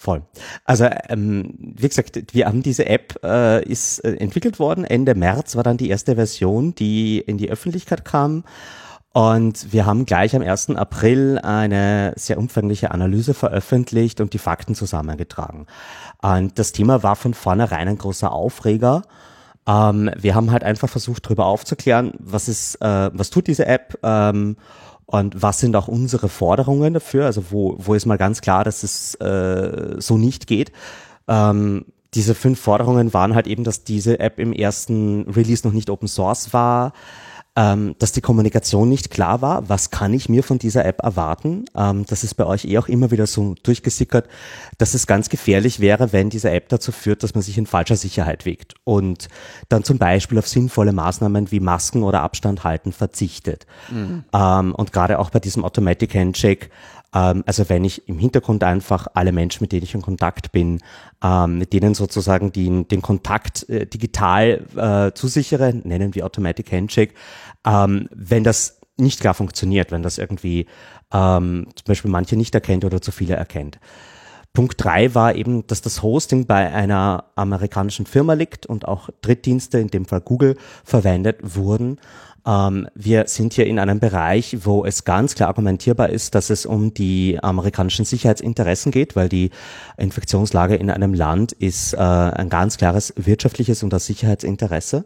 [0.00, 0.22] Voll.
[0.64, 4.84] Also ähm, wie gesagt, wir haben diese App äh, ist äh, entwickelt worden.
[4.84, 8.44] Ende März war dann die erste Version, die in die Öffentlichkeit kam.
[9.12, 10.70] Und wir haben gleich am 1.
[10.70, 15.66] April eine sehr umfängliche Analyse veröffentlicht und die Fakten zusammengetragen.
[16.22, 19.02] Und das Thema war von vornherein ein großer Aufreger.
[19.68, 23.98] Ähm, wir haben halt einfach versucht, darüber aufzuklären, was ist, äh, was tut diese App
[24.02, 24.56] ähm,
[25.10, 27.26] und was sind auch unsere Forderungen dafür?
[27.26, 30.70] Also wo, wo ist mal ganz klar, dass es äh, so nicht geht.
[31.26, 35.90] Ähm, diese fünf Forderungen waren halt eben, dass diese App im ersten Release noch nicht
[35.90, 36.92] Open Source war,
[37.56, 39.68] ähm, dass die Kommunikation nicht klar war.
[39.68, 41.64] Was kann ich mir von dieser App erwarten?
[41.76, 44.28] Ähm, das ist bei euch eh auch immer wieder so durchgesickert,
[44.78, 47.96] dass es ganz gefährlich wäre, wenn diese App dazu führt, dass man sich in falscher
[47.96, 49.28] Sicherheit wiegt und
[49.68, 53.66] dann zum Beispiel auf sinnvolle Maßnahmen wie Masken oder Abstand halten verzichtet.
[53.90, 54.24] Mhm.
[54.32, 56.70] Ähm, und gerade auch bei diesem Automatic Handshake
[57.18, 60.80] also wenn ich im Hintergrund einfach alle Menschen, mit denen ich in Kontakt bin,
[61.22, 67.14] ähm, mit denen sozusagen den, den Kontakt äh, digital äh, zusichere, nennen wir Automatic Handshake,
[67.66, 70.66] ähm, wenn das nicht klar funktioniert, wenn das irgendwie
[71.12, 73.80] ähm, zum Beispiel manche nicht erkennt oder zu viele erkennt.
[74.52, 79.78] Punkt drei war eben, dass das Hosting bei einer amerikanischen Firma liegt und auch Drittdienste,
[79.78, 82.00] in dem Fall Google, verwendet wurden.
[82.46, 86.66] Ähm, wir sind hier in einem Bereich, wo es ganz klar argumentierbar ist, dass es
[86.66, 89.50] um die amerikanischen Sicherheitsinteressen geht, weil die
[89.96, 95.04] Infektionslage in einem Land ist äh, ein ganz klares wirtschaftliches und das Sicherheitsinteresse.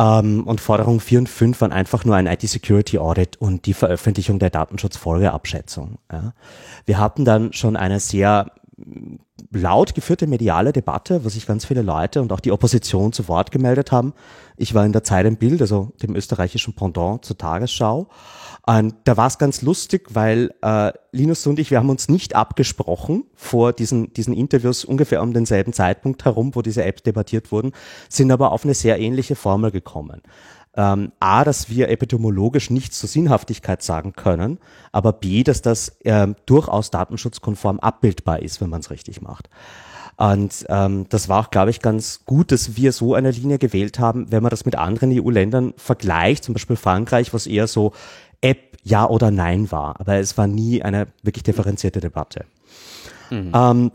[0.00, 4.48] Ähm, und Forderung 4 und 5 waren einfach nur ein IT-Security-Audit und die Veröffentlichung der
[4.48, 5.98] Datenschutzfolgeabschätzung.
[6.10, 6.32] Ja.
[6.86, 8.50] Wir hatten dann schon eine sehr
[9.52, 13.50] laut geführte mediale Debatte, wo sich ganz viele Leute und auch die Opposition zu Wort
[13.50, 14.14] gemeldet haben.
[14.56, 18.08] Ich war in der Zeit im Bild, also dem österreichischen Pendant zur Tagesschau.
[18.70, 22.36] Und da war es ganz lustig, weil äh, Linus und ich, wir haben uns nicht
[22.36, 27.72] abgesprochen vor diesen, diesen Interviews ungefähr um denselben Zeitpunkt herum, wo diese Apps debattiert wurden,
[28.08, 30.22] sind aber auf eine sehr ähnliche Formel gekommen
[30.76, 34.58] ähm, A, dass wir epidemiologisch nichts zur Sinnhaftigkeit sagen können,
[34.92, 39.50] aber B, dass das ähm, durchaus datenschutzkonform abbildbar ist, wenn man es richtig macht.
[40.16, 43.98] Und ähm, das war auch, glaube ich, ganz gut, dass wir so eine Linie gewählt
[43.98, 47.92] haben, wenn man das mit anderen EU-Ländern vergleicht, zum Beispiel Frankreich, was eher so
[48.40, 50.00] App ja oder nein war.
[50.00, 52.44] Aber es war nie eine wirklich differenzierte Debatte.
[53.30, 53.52] Mhm.
[53.54, 53.90] Ähm,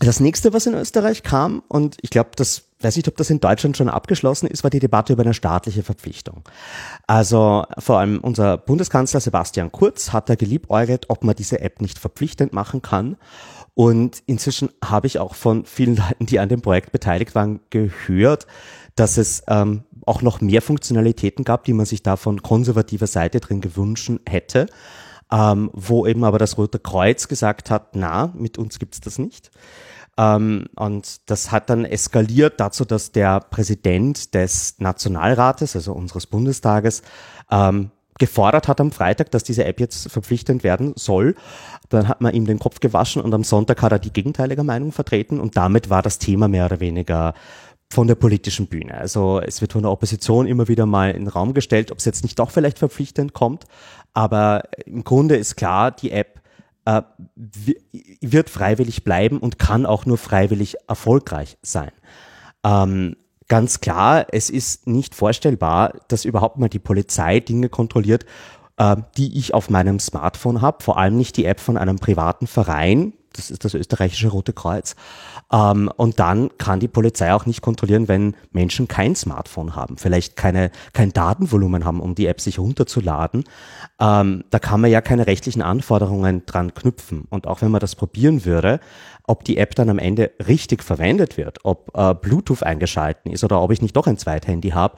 [0.00, 3.40] das nächste, was in Österreich kam, und ich glaube, das weiß nicht, ob das in
[3.40, 6.42] Deutschland schon abgeschlossen ist, war die Debatte über eine staatliche Verpflichtung.
[7.08, 11.98] Also vor allem unser Bundeskanzler Sebastian Kurz hat da geliebäugelt, ob man diese App nicht
[11.98, 13.16] verpflichtend machen kann.
[13.74, 18.46] Und inzwischen habe ich auch von vielen Leuten, die an dem Projekt beteiligt waren, gehört,
[18.94, 23.40] dass es ähm, auch noch mehr Funktionalitäten gab, die man sich da von konservativer Seite
[23.40, 24.66] drin gewünscht hätte.
[25.30, 29.50] ähm, wo eben aber das Rote Kreuz gesagt hat, na, mit uns gibt's das nicht.
[30.16, 37.02] Ähm, und das hat dann eskaliert dazu, dass der Präsident des Nationalrates, also unseres Bundestages,
[37.50, 41.36] ähm, gefordert hat am Freitag, dass diese App jetzt verpflichtend werden soll.
[41.88, 44.90] Dann hat man ihm den Kopf gewaschen und am Sonntag hat er die gegenteilige Meinung
[44.90, 47.34] vertreten und damit war das Thema mehr oder weniger
[47.90, 48.94] von der politischen Bühne.
[48.94, 52.04] Also es wird von der Opposition immer wieder mal in den Raum gestellt, ob es
[52.04, 53.64] jetzt nicht doch vielleicht verpflichtend kommt.
[54.12, 56.40] Aber im Grunde ist klar, die App
[56.84, 57.02] äh,
[57.34, 61.92] wird freiwillig bleiben und kann auch nur freiwillig erfolgreich sein.
[62.64, 63.16] Ähm,
[63.48, 68.26] ganz klar, es ist nicht vorstellbar, dass überhaupt mal die Polizei Dinge kontrolliert,
[68.76, 72.46] äh, die ich auf meinem Smartphone habe, vor allem nicht die App von einem privaten
[72.46, 74.96] Verein, das ist das österreichische Rote Kreuz.
[75.52, 80.36] Ähm, und dann kann die Polizei auch nicht kontrollieren, wenn Menschen kein Smartphone haben, vielleicht
[80.36, 83.44] keine, kein Datenvolumen haben, um die App sich runterzuladen.
[83.98, 87.26] Ähm, da kann man ja keine rechtlichen Anforderungen dran knüpfen.
[87.30, 88.80] Und auch wenn man das probieren würde,
[89.24, 93.60] ob die App dann am Ende richtig verwendet wird, ob äh, Bluetooth eingeschalten ist oder
[93.60, 94.96] ob ich nicht doch ein Zweithandy habe,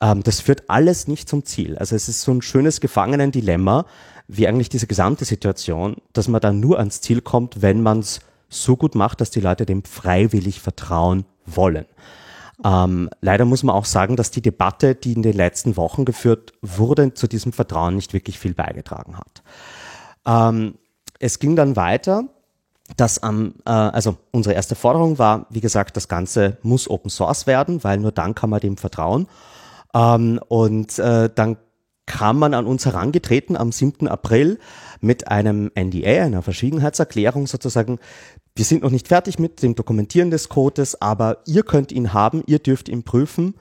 [0.00, 1.78] ähm, das führt alles nicht zum Ziel.
[1.78, 3.86] Also es ist so ein schönes Gefangenen-Dilemma,
[4.28, 8.20] wie eigentlich diese gesamte Situation, dass man dann nur ans Ziel kommt, wenn man es
[8.52, 11.86] so gut macht, dass die Leute dem freiwillig vertrauen wollen.
[12.64, 16.52] Ähm, leider muss man auch sagen, dass die Debatte, die in den letzten Wochen geführt
[16.62, 19.42] wurde, zu diesem Vertrauen nicht wirklich viel beigetragen hat.
[20.26, 20.74] Ähm,
[21.18, 22.24] es ging dann weiter,
[22.96, 27.46] dass am, äh, also unsere erste Forderung war, wie gesagt, das Ganze muss Open Source
[27.46, 29.26] werden, weil nur dann kann man dem vertrauen.
[29.94, 31.56] Ähm, und äh, dann
[32.06, 34.08] kam man an uns herangetreten am 7.
[34.08, 34.58] April
[35.00, 37.98] mit einem NDA, einer Verschwiegenheitserklärung sozusagen.
[38.54, 42.42] Wir sind noch nicht fertig mit dem Dokumentieren des Codes, aber ihr könnt ihn haben,
[42.46, 43.54] ihr dürft ihn prüfen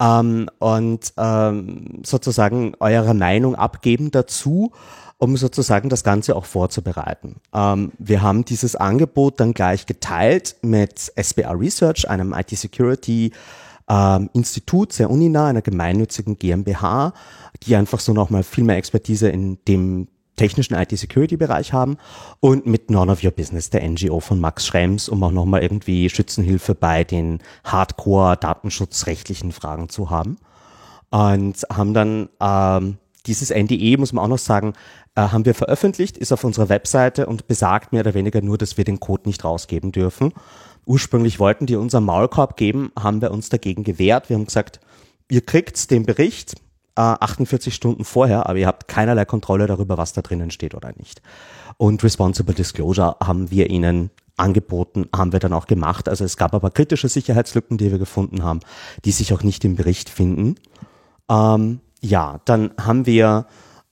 [0.00, 4.70] ähm, und ähm, sozusagen eure Meinung abgeben dazu,
[5.18, 7.36] um sozusagen das Ganze auch vorzubereiten.
[7.52, 13.32] Ähm, wir haben dieses Angebot dann gleich geteilt mit SBA Research, einem IT-Security
[13.88, 17.14] ähm, Institut, sehr uninah, einer gemeinnützigen GmbH,
[17.62, 21.96] die einfach so nochmal viel mehr Expertise in dem technischen IT-Security-Bereich haben
[22.40, 26.08] und mit None of Your Business, der NGO von Max Schrems, um auch nochmal irgendwie
[26.08, 30.36] Schützenhilfe bei den Hardcore-datenschutzrechtlichen Fragen zu haben.
[31.10, 34.74] Und haben dann ähm, dieses NDE, muss man auch noch sagen,
[35.14, 38.76] äh, haben wir veröffentlicht, ist auf unserer Webseite und besagt mehr oder weniger nur, dass
[38.76, 40.32] wir den Code nicht rausgeben dürfen.
[40.84, 44.28] Ursprünglich wollten die unseren Maulkorb geben, haben wir uns dagegen gewehrt.
[44.28, 44.80] Wir haben gesagt,
[45.28, 46.54] ihr kriegt den Bericht
[46.96, 50.92] äh, 48 Stunden vorher, aber ihr habt keinerlei Kontrolle darüber, was da drinnen steht oder
[50.96, 51.22] nicht.
[51.76, 56.08] Und Responsible Disclosure haben wir ihnen angeboten, haben wir dann auch gemacht.
[56.08, 58.60] Also es gab aber kritische Sicherheitslücken, die wir gefunden haben,
[59.04, 60.56] die sich auch nicht im Bericht finden.
[61.30, 63.46] Ähm, ja, dann haben wir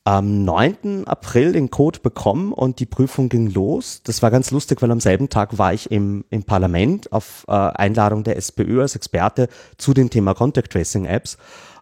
[0.05, 1.07] am 9.
[1.07, 4.03] April den Code bekommen und die Prüfung ging los.
[4.05, 7.53] Das war ganz lustig, weil am selben Tag war ich im, im Parlament auf äh,
[7.53, 11.38] Einladung der SPÖ als Experte zu dem Thema Contact Tracing Apps.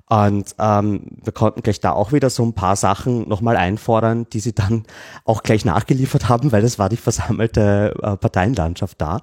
[0.08, 4.40] Und ähm, wir konnten gleich da auch wieder so ein paar Sachen nochmal einfordern, die
[4.40, 4.84] sie dann
[5.24, 9.20] auch gleich nachgeliefert haben, weil das war die versammelte äh, Parteienlandschaft da.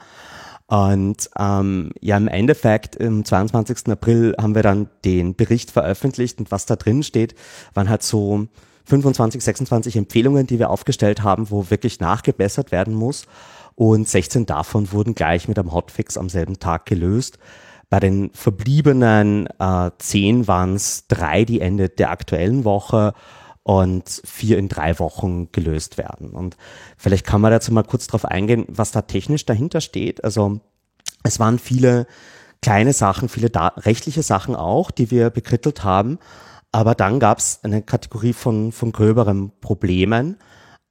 [0.68, 3.88] Und ähm, ja, im Endeffekt, am 22.
[3.88, 7.34] April haben wir dann den Bericht veröffentlicht und was da drin steht,
[7.74, 8.48] waren halt so
[8.86, 13.26] 25, 26 Empfehlungen, die wir aufgestellt haben, wo wirklich nachgebessert werden muss.
[13.74, 17.40] Und 16 davon wurden gleich mit einem Hotfix am selben Tag gelöst.
[17.90, 23.14] Bei den verbliebenen äh, 10 waren es drei, die Ende der aktuellen Woche
[23.64, 26.32] und vier in drei Wochen gelöst werden.
[26.32, 26.58] Und
[26.98, 30.24] vielleicht kann man dazu mal kurz drauf eingehen, was da technisch dahinter steht.
[30.24, 30.60] Also
[31.24, 32.08] es waren viele
[32.62, 36.20] kleine Sachen, viele rechtliche Sachen auch, die wir bekrittelt haben.
[36.72, 40.38] Aber dann gab es eine Kategorie von, von gröberen Problemen,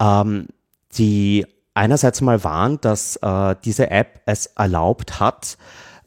[0.00, 0.48] ähm,
[0.94, 5.56] die einerseits mal waren, dass äh, diese App es erlaubt hat,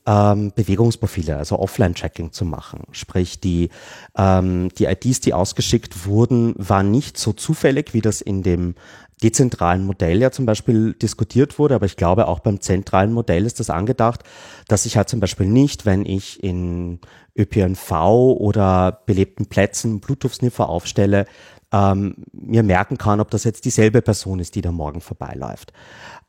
[0.06, 2.84] ähm, Bewegungsprofile, also Offline-Tracking zu machen.
[2.92, 3.70] Sprich, die,
[4.18, 8.76] ähm, die IDs, die ausgeschickt wurden, waren nicht so zufällig, wie das in dem
[9.22, 13.60] dezentralen Modell ja zum Beispiel diskutiert wurde, aber ich glaube auch beim zentralen Modell ist
[13.60, 14.24] das angedacht,
[14.68, 17.00] dass ich halt zum Beispiel nicht, wenn ich in
[17.38, 21.28] ÖPNV oder belebten Plätzen Bluetooth-Sniffer aufstelle,
[21.72, 25.74] ähm, mir merken kann, ob das jetzt dieselbe Person ist, die da morgen vorbeiläuft.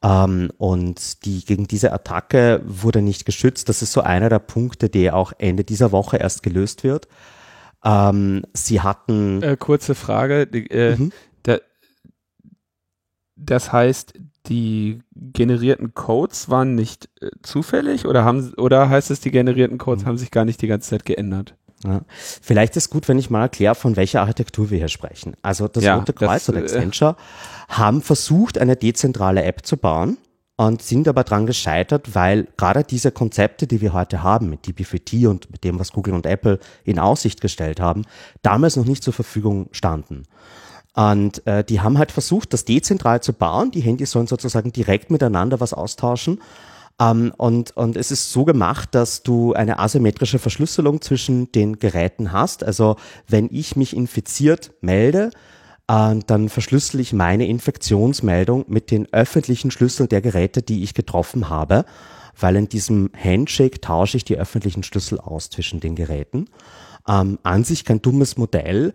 [0.03, 3.69] Ähm, und die gegen diese Attacke wurde nicht geschützt.
[3.69, 7.09] Das ist so einer der Punkte, der auch Ende dieser Woche erst gelöst wird.
[7.85, 9.43] Ähm, sie hatten.
[9.43, 10.43] Äh, kurze Frage.
[10.43, 11.13] Äh, mhm.
[13.45, 14.15] Das heißt,
[14.47, 20.05] die generierten Codes waren nicht äh, zufällig oder haben oder heißt es, die generierten Codes
[20.05, 20.09] mhm.
[20.09, 21.57] haben sich gar nicht die ganze Zeit geändert?
[21.85, 22.03] Ja.
[22.17, 25.35] Vielleicht ist gut, wenn ich mal erkläre, von welcher Architektur wir hier sprechen.
[25.43, 27.17] Also das Ja, Rote Kreuz das, und äh, Accenture
[27.69, 30.19] haben versucht, eine dezentrale App zu bauen
[30.57, 35.27] und sind aber dran gescheitert, weil gerade diese Konzepte, die wir heute haben, mit DB4T
[35.27, 38.05] und mit dem, was Google und Apple in Aussicht gestellt haben,
[38.43, 40.25] damals noch nicht zur Verfügung standen.
[40.95, 43.71] Und äh, die haben halt versucht, das dezentral zu bauen.
[43.71, 46.39] Die Handys sollen sozusagen direkt miteinander was austauschen.
[47.01, 52.33] Ähm, und, und es ist so gemacht, dass du eine asymmetrische Verschlüsselung zwischen den Geräten
[52.33, 52.65] hast.
[52.65, 52.97] Also
[53.29, 55.31] wenn ich mich infiziert melde,
[55.89, 61.49] äh, dann verschlüssel ich meine Infektionsmeldung mit den öffentlichen Schlüsseln der Geräte, die ich getroffen
[61.49, 61.85] habe,
[62.39, 66.47] weil in diesem Handshake tausche ich die öffentlichen Schlüssel aus zwischen den Geräten.
[67.09, 68.95] Ähm, an sich kein dummes Modell,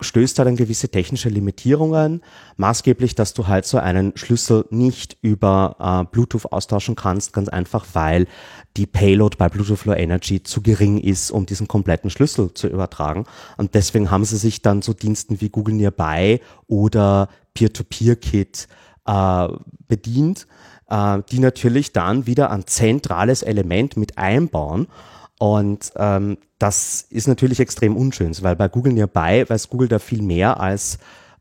[0.00, 2.22] stößt halt an gewisse technische Limitierungen,
[2.56, 7.86] maßgeblich, dass du halt so einen Schlüssel nicht über äh, Bluetooth austauschen kannst, ganz einfach,
[7.92, 8.26] weil
[8.76, 13.24] die Payload bei Bluetooth Low Energy zu gering ist, um diesen kompletten Schlüssel zu übertragen.
[13.56, 18.68] Und deswegen haben sie sich dann so Diensten wie Google Nearby oder Peer-to-Peer-Kit
[19.06, 19.48] äh,
[19.88, 20.46] bedient,
[20.88, 24.86] äh, die natürlich dann wieder ein zentrales Element mit einbauen.
[25.40, 30.20] Und ähm, das ist natürlich extrem unschön, weil bei Google Nearby weiß Google da viel
[30.20, 30.98] mehr als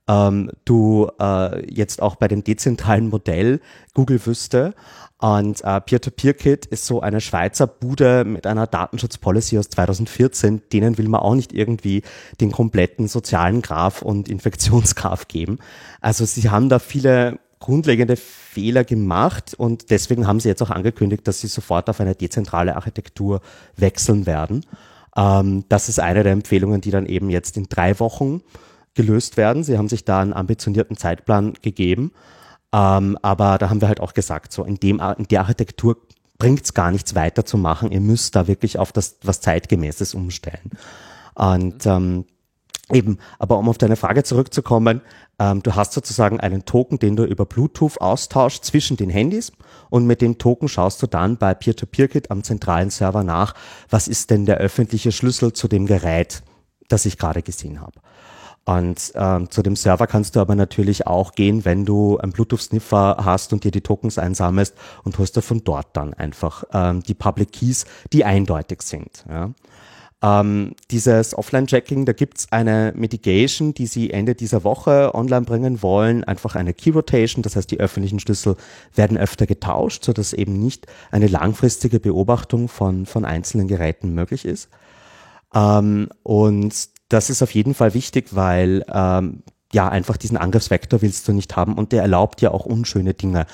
[0.07, 3.59] ähm, du äh, jetzt auch bei dem dezentralen Modell
[3.93, 4.73] Google wüsste.
[5.17, 10.61] Und äh, Peer-to-Peer-Kit ist so eine Schweizer Bude mit einer Datenschutzpolicy aus 2014.
[10.71, 12.03] Denen will man auch nicht irgendwie
[12.39, 15.59] den kompletten sozialen Graph und Infektionsgraph geben.
[15.99, 21.27] Also sie haben da viele grundlegende Fehler gemacht und deswegen haben sie jetzt auch angekündigt,
[21.27, 23.41] dass sie sofort auf eine dezentrale Architektur
[23.75, 24.65] wechseln werden.
[25.15, 28.41] Ähm, das ist eine der Empfehlungen, die dann eben jetzt in drei Wochen
[28.93, 29.63] gelöst werden.
[29.63, 32.11] Sie haben sich da einen ambitionierten Zeitplan gegeben.
[32.71, 35.97] Ähm, aber da haben wir halt auch gesagt, so in, dem, in der Architektur
[36.37, 37.91] bringt es gar nichts weiter zu machen.
[37.91, 40.71] Ihr müsst da wirklich auf das, was zeitgemäßes umstellen.
[41.35, 42.25] Und ähm,
[42.91, 45.01] eben, aber um auf deine Frage zurückzukommen,
[45.39, 49.51] ähm, du hast sozusagen einen Token, den du über Bluetooth austauschst zwischen den Handys
[49.89, 53.53] und mit dem Token schaust du dann bei Peer-to-Peer-Kit am zentralen Server nach,
[53.89, 56.43] was ist denn der öffentliche Schlüssel zu dem Gerät,
[56.87, 57.99] das ich gerade gesehen habe.
[58.65, 63.17] Und ähm, zu dem Server kannst du aber natürlich auch gehen, wenn du einen Bluetooth-Sniffer
[63.23, 67.15] hast und dir die Tokens einsammelst und holst dir von dort dann einfach ähm, die
[67.15, 69.25] Public Keys, die eindeutig sind.
[69.27, 69.49] Ja.
[70.21, 76.25] Ähm, dieses Offline-Checking, da gibt's eine Mitigation, die sie Ende dieser Woche online bringen wollen,
[76.25, 78.57] einfach eine Key-Rotation, das heißt die öffentlichen Schlüssel
[78.93, 84.69] werden öfter getauscht, sodass eben nicht eine langfristige Beobachtung von, von einzelnen Geräten möglich ist.
[85.55, 91.27] Ähm, und das ist auf jeden Fall wichtig, weil ähm, ja einfach diesen Angriffsvektor willst
[91.27, 93.45] du nicht haben und der erlaubt ja auch unschöne Dinge.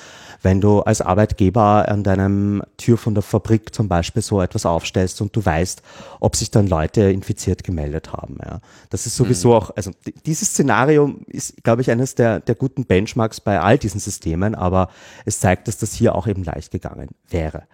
[0.42, 5.20] Wenn du als Arbeitgeber an deinem Tür von der Fabrik zum Beispiel so etwas aufstellst
[5.20, 5.82] und du weißt,
[6.20, 8.38] ob sich dann Leute infiziert gemeldet haben.
[8.44, 8.60] Ja.
[8.90, 9.90] Das ist sowieso auch, also
[10.24, 14.88] dieses Szenario ist, glaube ich, eines der, der guten Benchmarks bei all diesen Systemen, aber
[15.24, 17.64] es zeigt, dass das hier auch eben leicht gegangen wäre.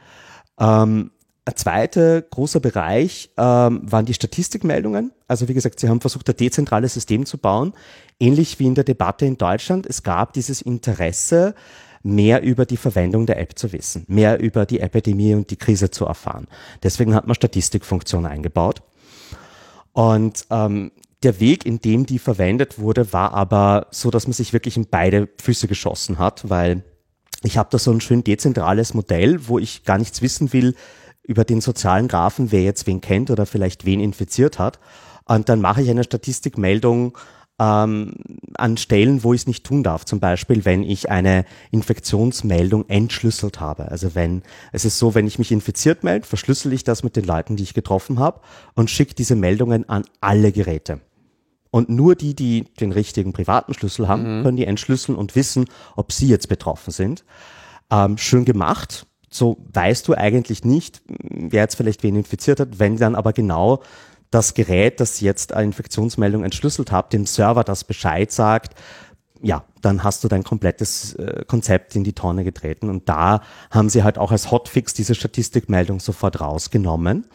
[0.58, 1.10] Ähm,
[1.44, 5.12] ein zweiter großer Bereich ähm, waren die Statistikmeldungen.
[5.26, 7.72] Also wie gesagt, sie haben versucht, ein dezentrales System zu bauen,
[8.20, 9.86] ähnlich wie in der Debatte in Deutschland.
[9.86, 11.54] Es gab dieses Interesse,
[12.02, 15.90] mehr über die Verwendung der App zu wissen, mehr über die Epidemie und die Krise
[15.90, 16.48] zu erfahren.
[16.82, 18.82] Deswegen hat man Statistikfunktionen eingebaut.
[19.92, 24.52] Und ähm, der Weg, in dem die verwendet wurde, war aber so, dass man sich
[24.52, 26.82] wirklich in beide Füße geschossen hat, weil
[27.44, 30.74] ich habe da so ein schön dezentrales Modell, wo ich gar nichts wissen will,
[31.22, 34.78] über den sozialen Graphen, wer jetzt wen kennt oder vielleicht wen infiziert hat.
[35.24, 37.16] Und dann mache ich eine Statistikmeldung
[37.58, 38.14] ähm,
[38.54, 40.04] an Stellen, wo ich es nicht tun darf.
[40.04, 43.90] Zum Beispiel, wenn ich eine Infektionsmeldung entschlüsselt habe.
[43.90, 44.42] Also wenn
[44.72, 47.62] es ist so, wenn ich mich infiziert melde, verschlüssel ich das mit den Leuten, die
[47.62, 48.40] ich getroffen habe
[48.74, 51.00] und schicke diese Meldungen an alle Geräte.
[51.70, 55.66] Und nur die, die den richtigen privaten Schlüssel haben, können die entschlüsseln und wissen,
[55.96, 57.24] ob sie jetzt betroffen sind.
[57.90, 62.96] Ähm, schön gemacht so weißt du eigentlich nicht, wer jetzt vielleicht wen infiziert hat, wenn
[62.96, 63.82] dann aber genau
[64.30, 68.74] das Gerät, das jetzt eine Infektionsmeldung entschlüsselt hat, dem Server das Bescheid sagt,
[69.42, 72.88] ja, dann hast du dein komplettes äh, Konzept in die Tonne getreten.
[72.88, 77.26] Und da haben sie halt auch als Hotfix diese Statistikmeldung sofort rausgenommen,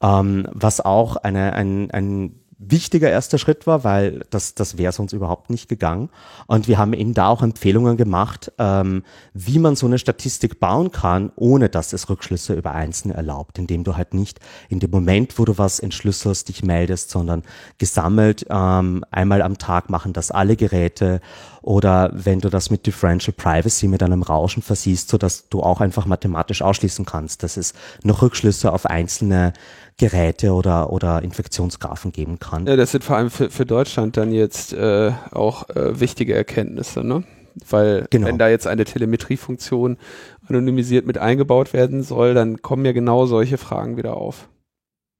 [0.00, 5.14] ähm, was auch eine, ein, ein wichtiger erster Schritt war, weil das, das wäre sonst
[5.14, 6.10] überhaupt nicht gegangen.
[6.46, 9.02] Und wir haben eben da auch Empfehlungen gemacht, ähm,
[9.32, 13.82] wie man so eine Statistik bauen kann, ohne dass es Rückschlüsse über Einzelne erlaubt, indem
[13.82, 17.44] du halt nicht in dem Moment, wo du was entschlüsselst, dich meldest, sondern
[17.78, 21.22] gesammelt ähm, einmal am Tag machen das alle Geräte
[21.62, 25.80] oder wenn du das mit Differential Privacy mit einem Rauschen versiehst, so dass du auch
[25.80, 29.52] einfach mathematisch ausschließen kannst, dass es noch Rückschlüsse auf einzelne
[29.98, 32.66] Geräte oder, oder Infektionsgraphen geben kann.
[32.66, 37.04] Ja, das sind vor allem für, für Deutschland dann jetzt äh, auch äh, wichtige Erkenntnisse,
[37.04, 37.24] ne?
[37.68, 38.28] Weil genau.
[38.28, 39.98] wenn da jetzt eine Telemetriefunktion
[40.46, 44.48] anonymisiert mit eingebaut werden soll, dann kommen ja genau solche Fragen wieder auf.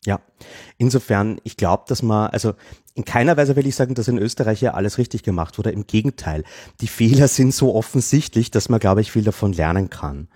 [0.04, 0.20] Ja,
[0.78, 2.54] insofern, ich glaube, dass man, also
[2.94, 5.70] in keiner Weise will ich sagen, dass in Österreich ja alles richtig gemacht wurde.
[5.70, 6.44] Im Gegenteil,
[6.80, 10.28] die Fehler sind so offensichtlich, dass man, glaube ich, viel davon lernen kann.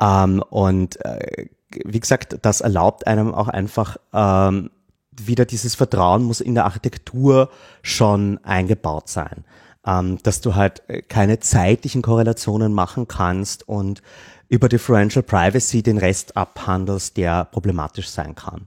[0.00, 1.46] Ähm, und äh,
[1.84, 4.70] wie gesagt, das erlaubt einem auch einfach ähm,
[5.12, 7.50] wieder dieses Vertrauen muss in der Architektur
[7.82, 9.44] schon eingebaut sein,
[9.86, 14.02] ähm, dass du halt äh, keine zeitlichen Korrelationen machen kannst und
[14.48, 18.66] über Differential Privacy den Rest abhandelst, der problematisch sein kann.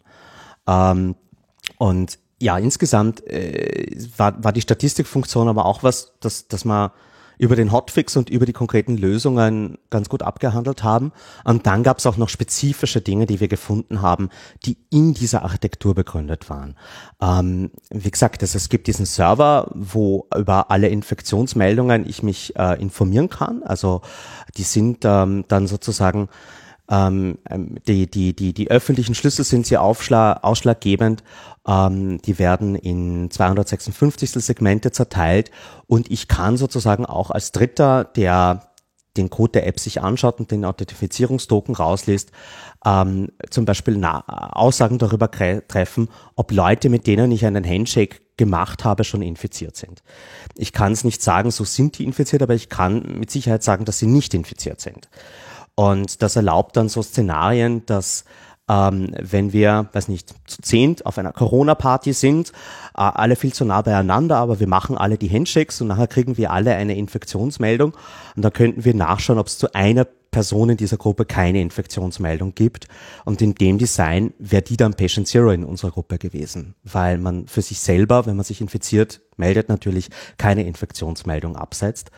[0.68, 1.16] Ähm,
[1.78, 6.91] und ja, insgesamt äh, war, war die Statistikfunktion aber auch was, dass, dass man
[7.38, 11.11] über den Hotfix und über die konkreten Lösungen ganz gut abgehandelt haben.
[11.43, 14.30] Und dann gab es auch noch spezifische Dinge, die wir gefunden haben,
[14.66, 16.76] die in dieser Architektur begründet waren.
[17.22, 22.80] Ähm, wie gesagt, also es gibt diesen Server, wo über alle Infektionsmeldungen ich mich äh,
[22.82, 23.64] informieren kann.
[23.64, 24.01] Also
[24.57, 26.30] die sind ähm, dann sozusagen
[26.90, 31.24] ähm, ähm, die, die, die, die öffentlichen Schlüssel sind sehr aufschlag, ausschlaggebend.
[31.68, 35.52] Ähm, die werden in 256 Segmente zerteilt
[35.88, 38.74] und ich kann sozusagen auch als Dritter, der
[39.16, 42.32] den Code der App sich anschaut und den Authentifizierungstoken rausliest,
[42.86, 44.24] ähm, zum Beispiel na
[44.54, 50.02] Aussagen darüber treffen, ob Leute, mit denen ich einen Handshake gemacht habe, schon infiziert sind.
[50.56, 53.86] Ich kann es nicht sagen, so sind die infiziert, aber ich kann mit Sicherheit sagen,
[53.86, 55.08] dass sie nicht infiziert sind.
[55.76, 58.26] Und das erlaubt dann so Szenarien, dass
[58.69, 62.49] ähm, wenn wir, weiß nicht, zu zehnt auf einer Corona-Party sind,
[62.95, 66.38] äh, alle viel zu nah beieinander, aber wir machen alle die Handshakes und nachher kriegen
[66.38, 67.93] wir alle eine Infektionsmeldung.
[68.36, 72.55] Und dann könnten wir nachschauen, ob es zu einer Person in dieser Gruppe keine Infektionsmeldung
[72.55, 72.88] gibt.
[73.26, 77.47] Und in dem Design wäre die dann Patient Zero in unserer Gruppe gewesen, weil man
[77.47, 82.11] für sich selber, wenn man sich infiziert, meldet natürlich keine Infektionsmeldung absetzt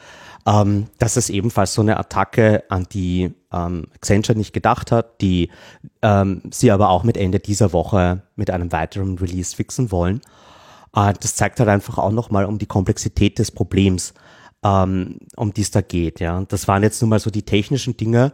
[0.45, 5.49] ähm, dass es ebenfalls so eine Attacke, an die ähm, Accenture nicht gedacht hat, die
[6.01, 10.21] ähm, sie aber auch mit Ende dieser Woche mit einem weiteren Release fixen wollen.
[10.95, 14.13] Äh, das zeigt halt einfach auch nochmal um die Komplexität des Problems,
[14.63, 16.19] ähm, um die es da geht.
[16.19, 18.33] Ja, das waren jetzt nun mal so die technischen Dinge.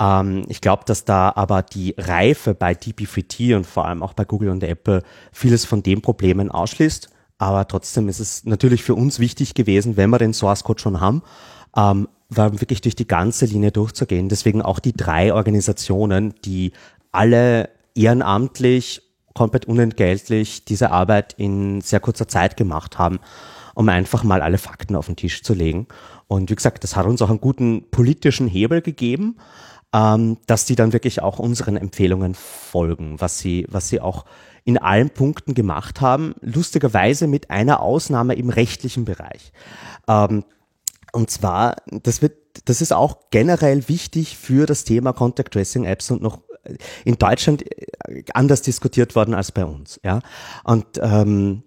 [0.00, 4.24] Ähm, ich glaube, dass da aber die Reife bei DB3T und vor allem auch bei
[4.24, 7.10] Google und Apple vieles von den Problemen ausschließt.
[7.42, 11.00] Aber trotzdem ist es natürlich für uns wichtig gewesen, wenn wir den Source Code schon
[11.00, 11.22] haben,
[11.76, 14.28] ähm, war wirklich durch die ganze Linie durchzugehen.
[14.28, 16.70] Deswegen auch die drei Organisationen, die
[17.10, 19.02] alle ehrenamtlich,
[19.34, 23.18] komplett unentgeltlich diese Arbeit in sehr kurzer Zeit gemacht haben,
[23.74, 25.88] um einfach mal alle Fakten auf den Tisch zu legen.
[26.28, 29.38] Und wie gesagt, das hat uns auch einen guten politischen Hebel gegeben,
[29.92, 34.26] ähm, dass die dann wirklich auch unseren Empfehlungen folgen, was sie, was sie auch
[34.64, 39.52] in allen Punkten gemacht haben, lustigerweise mit einer Ausnahme im rechtlichen Bereich.
[40.08, 40.44] Ähm,
[41.12, 46.10] und zwar, das wird, das ist auch generell wichtig für das Thema Contact Tracing Apps
[46.10, 46.40] und noch
[47.04, 47.64] in Deutschland
[48.08, 50.00] äh, anders diskutiert worden als bei uns.
[50.04, 50.20] Ja,
[50.64, 51.64] und ähm,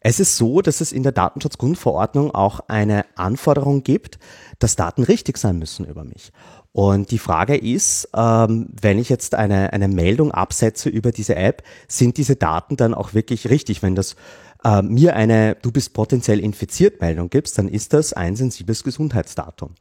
[0.00, 4.18] es ist so, dass es in der Datenschutzgrundverordnung auch eine Anforderung gibt,
[4.58, 6.32] dass Daten richtig sein müssen über mich.
[6.78, 11.64] Und die Frage ist, ähm, wenn ich jetzt eine, eine Meldung absetze über diese App,
[11.88, 13.82] sind diese Daten dann auch wirklich richtig?
[13.82, 14.14] Wenn das
[14.62, 19.74] äh, mir eine Du bist potenziell infiziert Meldung gibst, dann ist das ein sensibles Gesundheitsdatum.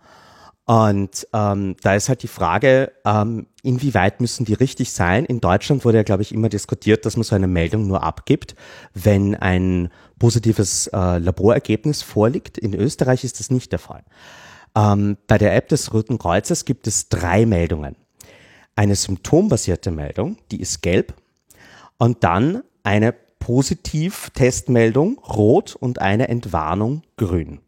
[0.65, 5.23] Und ähm, da ist halt die Frage, ähm, inwieweit müssen die richtig sein?
[5.25, 8.55] In Deutschland wurde ja, glaube ich, immer diskutiert, dass man so eine Meldung nur abgibt,
[8.95, 12.57] wenn ein positives äh, Laborergebnis vorliegt.
[12.57, 14.03] In Österreich ist das nicht der Fall.
[14.77, 17.95] Ähm, bei der App des Roten Kreuzes gibt es drei Meldungen.
[18.75, 21.15] Eine symptombasierte Meldung, die ist gelb,
[21.97, 27.59] und dann eine Positiv-Testmeldung rot und eine Entwarnung grün.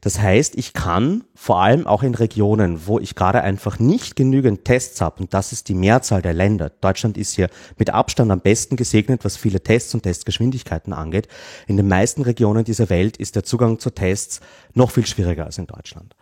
[0.00, 4.64] Das heißt, ich kann vor allem auch in Regionen, wo ich gerade einfach nicht genügend
[4.64, 8.40] Tests habe, und das ist die Mehrzahl der Länder, Deutschland ist hier mit Abstand am
[8.40, 11.28] besten gesegnet, was viele Tests und Testgeschwindigkeiten angeht,
[11.66, 14.40] in den meisten Regionen dieser Welt ist der Zugang zu Tests
[14.72, 16.14] noch viel schwieriger als in Deutschland.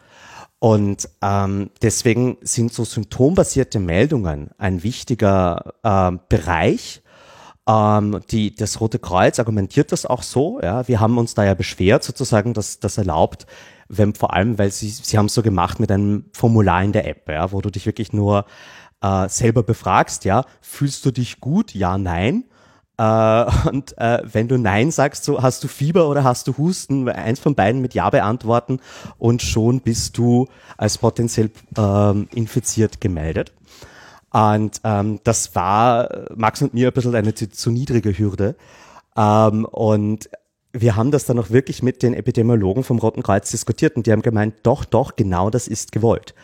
[0.64, 7.02] Und ähm, deswegen sind so symptombasierte Meldungen ein wichtiger äh, Bereich.
[7.68, 10.62] Ähm, die, das Rote Kreuz argumentiert das auch so.
[10.62, 13.44] Ja, wir haben uns da ja beschwert, sozusagen, dass das erlaubt,
[13.88, 17.06] wenn vor allem, weil sie sie haben es so gemacht mit einem Formular in der
[17.06, 18.46] App, ja, wo du dich wirklich nur
[19.02, 21.74] äh, selber befragst, ja, fühlst du dich gut?
[21.74, 22.44] Ja, nein.
[22.96, 27.08] Äh, und äh, wenn du Nein sagst, so hast du Fieber oder hast du Husten,
[27.08, 28.80] eins von beiden mit Ja beantworten
[29.18, 33.52] und schon bist du als potenziell ähm, infiziert gemeldet.
[34.30, 38.56] Und ähm, das war Max und mir ein bisschen eine zu, zu niedrige Hürde.
[39.16, 40.28] Ähm, und
[40.76, 44.12] wir haben das dann auch wirklich mit den Epidemiologen vom Roten Kreuz diskutiert und die
[44.12, 46.34] haben gemeint, doch, doch, genau das ist gewollt.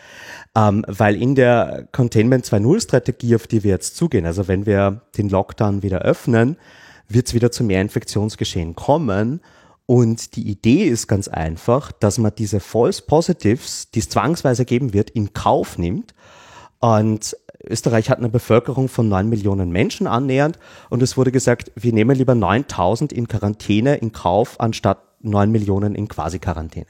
[0.56, 5.02] Ähm, weil in der Containment 2.0 Strategie, auf die wir jetzt zugehen, also wenn wir
[5.18, 6.56] den Lockdown wieder öffnen,
[7.08, 9.40] wird es wieder zu mehr Infektionsgeschehen kommen.
[9.86, 14.92] Und die Idee ist ganz einfach, dass man diese False Positives, die es zwangsweise geben
[14.92, 16.14] wird, in Kauf nimmt
[16.78, 20.58] und Österreich hat eine Bevölkerung von neun Millionen Menschen annähernd
[20.88, 25.94] und es wurde gesagt, wir nehmen lieber 9000 in Quarantäne in Kauf anstatt neun Millionen
[25.94, 26.86] in Quasi-Quarantäne.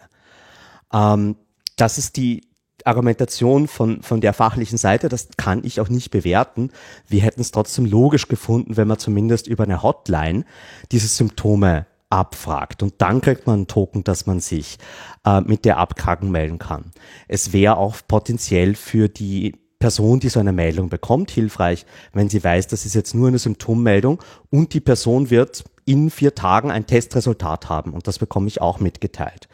[0.93, 1.37] Ähm,
[1.77, 2.43] das ist die
[2.85, 6.71] Argumentation von, von der fachlichen Seite, das kann ich auch nicht bewerten.
[7.09, 10.45] Wir hätten es trotzdem logisch gefunden, wenn man zumindest über eine Hotline
[10.93, 14.79] diese Symptome abfragt und dann kriegt man einen Token, dass man sich
[15.25, 16.91] äh, mit der Abkragen melden kann.
[17.29, 22.45] Es wäre auch potenziell für die Person, die so eine Meldung bekommt, hilfreich, wenn sie
[22.45, 26.87] weiß, das ist jetzt nur eine Symptommeldung und die Person wird in vier Tagen ein
[26.87, 29.49] Testresultat haben und das bekomme ich auch mitgeteilt.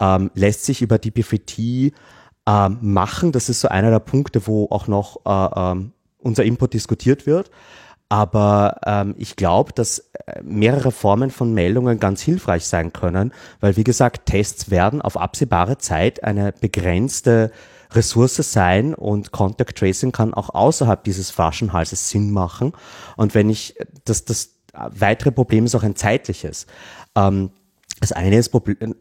[0.00, 4.68] Ähm, lässt sich über die BFT äh, machen, das ist so einer der Punkte, wo
[4.70, 5.84] auch noch äh, äh,
[6.18, 7.50] unser Input diskutiert wird.
[8.08, 13.76] Aber ähm, ich glaube, dass äh, mehrere Formen von Meldungen ganz hilfreich sein können, weil
[13.76, 17.52] wie gesagt, Tests werden auf absehbare Zeit eine begrenzte
[17.92, 22.72] Ressource sein und Contact Tracing kann auch außerhalb dieses Flaschenhalses Sinn machen.
[23.16, 26.66] Und wenn ich, das, das weitere Problem ist auch ein zeitliches.
[27.14, 27.50] Ähm,
[28.00, 28.52] das eine, ist,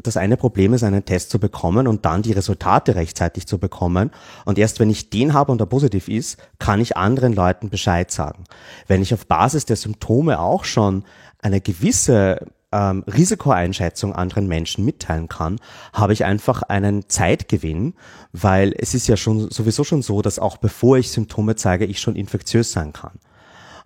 [0.02, 4.10] das eine Problem ist, einen Test zu bekommen und dann die Resultate rechtzeitig zu bekommen.
[4.46, 8.10] Und erst wenn ich den habe und er positiv ist, kann ich anderen Leuten Bescheid
[8.10, 8.46] sagen.
[8.88, 11.04] Wenn ich auf Basis der Symptome auch schon
[11.40, 15.60] eine gewisse ähm, Risikoeinschätzung anderen Menschen mitteilen kann,
[15.94, 17.96] habe ich einfach einen Zeitgewinn,
[18.34, 22.00] weil es ist ja schon sowieso schon so, dass auch bevor ich Symptome zeige, ich
[22.00, 23.20] schon infektiös sein kann.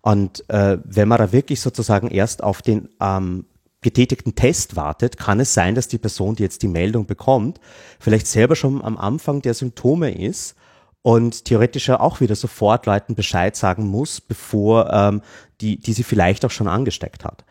[0.02, 3.46] Und äh, wenn man da wirklich sozusagen erst auf den ähm,
[3.82, 7.60] getätigten Test wartet, kann es sein, dass die Person, die jetzt die Meldung bekommt,
[8.00, 10.56] vielleicht selber schon am Anfang der Symptome ist
[11.02, 15.22] und theoretisch auch wieder sofort Leuten Bescheid sagen muss, bevor ähm,
[15.62, 17.46] die, die sie vielleicht auch schon angesteckt hat.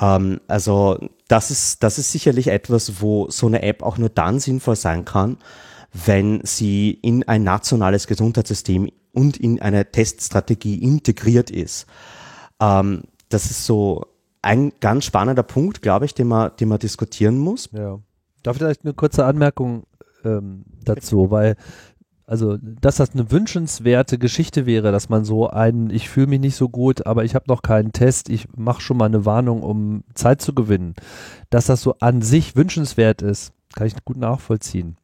[0.00, 4.40] Ähm, also das ist, das ist sicherlich etwas, wo so eine App auch nur dann
[4.40, 5.38] sinnvoll sein kann,
[5.92, 11.86] wenn sie in ein nationales Gesundheitssystem und in eine Teststrategie integriert ist.
[12.60, 14.06] Ähm, das ist so
[14.42, 17.68] ein ganz spannender Punkt, glaube ich, den man, den man diskutieren muss.
[17.72, 17.98] Ja.
[18.42, 19.84] Darf ich vielleicht eine kurze Anmerkung
[20.24, 21.56] ähm, dazu, weil
[22.28, 26.56] also, dass das eine wünschenswerte Geschichte wäre, dass man so einen, ich fühle mich nicht
[26.56, 30.04] so gut, aber ich habe noch keinen Test, ich mache schon mal eine Warnung, um
[30.12, 30.94] Zeit zu gewinnen.
[31.48, 34.98] Dass das so an sich wünschenswert ist, kann ich gut nachvollziehen.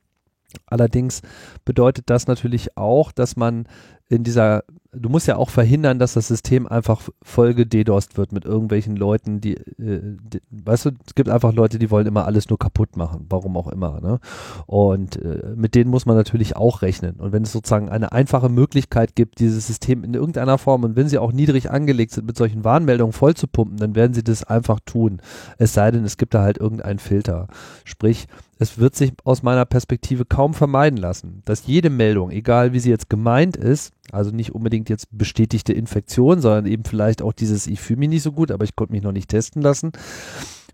[0.67, 1.23] Allerdings
[1.65, 3.67] bedeutet das natürlich auch, dass man
[4.09, 8.45] in dieser, du musst ja auch verhindern, dass das System einfach voll gededost wird mit
[8.45, 12.51] irgendwelchen Leuten, die, äh, die, weißt du, es gibt einfach Leute, die wollen immer alles
[12.51, 14.21] nur kaputt machen, warum auch immer, ne?
[14.67, 17.17] Und äh, mit denen muss man natürlich auch rechnen.
[17.17, 21.09] Und wenn es sozusagen eine einfache Möglichkeit gibt, dieses System in irgendeiner Form und wenn
[21.09, 24.45] sie auch niedrig angelegt sind, mit solchen Warnmeldungen voll zu pumpen, dann werden sie das
[24.45, 25.23] einfach tun.
[25.57, 27.49] Es sei denn, es gibt da halt irgendeinen Filter.
[27.85, 28.29] Sprich,
[28.59, 32.91] es wird sich aus meiner Perspektive kaum vermeiden lassen, dass jede Meldung, egal wie sie
[32.91, 37.81] jetzt gemeint ist, also nicht unbedingt jetzt bestätigte Infektion, sondern eben vielleicht auch dieses, ich
[37.81, 39.93] fühle mich nicht so gut, aber ich konnte mich noch nicht testen lassen,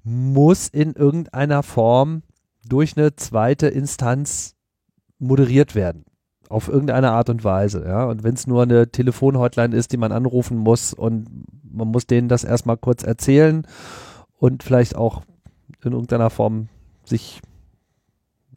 [0.04, 2.22] muss in irgendeiner Form
[2.66, 4.56] durch eine zweite Instanz
[5.18, 6.04] moderiert werden.
[6.48, 8.04] Auf irgendeine Art und Weise, ja.
[8.04, 11.28] Und wenn es nur eine Telefonhotline ist, die man anrufen muss und
[11.62, 13.66] man muss denen das erstmal kurz erzählen
[14.36, 15.22] und vielleicht auch
[15.84, 16.68] in irgendeiner Form
[17.04, 17.40] sich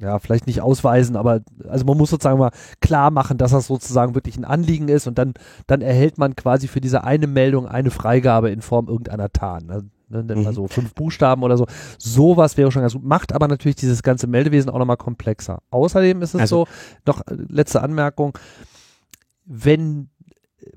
[0.04, 2.52] ja, vielleicht nicht ausweisen, aber also man muss sozusagen mal
[2.82, 5.34] klar machen, dass das sozusagen wirklich ein Anliegen ist und dann,
[5.66, 9.70] dann erhält man quasi für diese eine Meldung eine Freigabe in Form irgendeiner Tarn.
[9.70, 10.54] Also, ne, wir mhm.
[10.54, 11.66] so fünf Buchstaben oder so.
[11.98, 13.04] Sowas wäre schon ganz gut.
[13.04, 15.62] Macht aber natürlich dieses ganze Meldewesen auch nochmal komplexer.
[15.72, 16.72] Außerdem ist es also, so,
[17.08, 18.38] noch äh, letzte Anmerkung,
[19.46, 20.10] wenn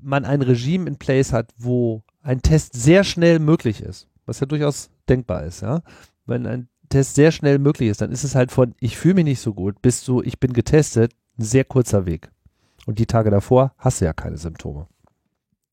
[0.01, 4.45] man ein Regime in place hat, wo ein Test sehr schnell möglich ist, was ja
[4.45, 5.81] durchaus denkbar ist, ja,
[6.25, 9.25] wenn ein Test sehr schnell möglich ist, dann ist es halt von ich fühle mich
[9.25, 12.29] nicht so gut bis zu ich bin getestet ein sehr kurzer Weg.
[12.85, 14.87] Und die Tage davor hast du ja keine Symptome.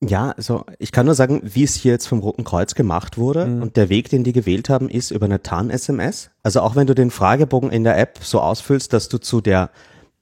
[0.03, 3.47] Ja, also ich kann nur sagen, wie es hier jetzt vom Roten Kreuz gemacht wurde
[3.47, 3.63] mhm.
[3.63, 6.31] und der Weg, den die gewählt haben, ist über eine Tarn-SMS.
[6.43, 9.71] Also auch wenn du den Fragebogen in der App so ausfüllst, dass du zu der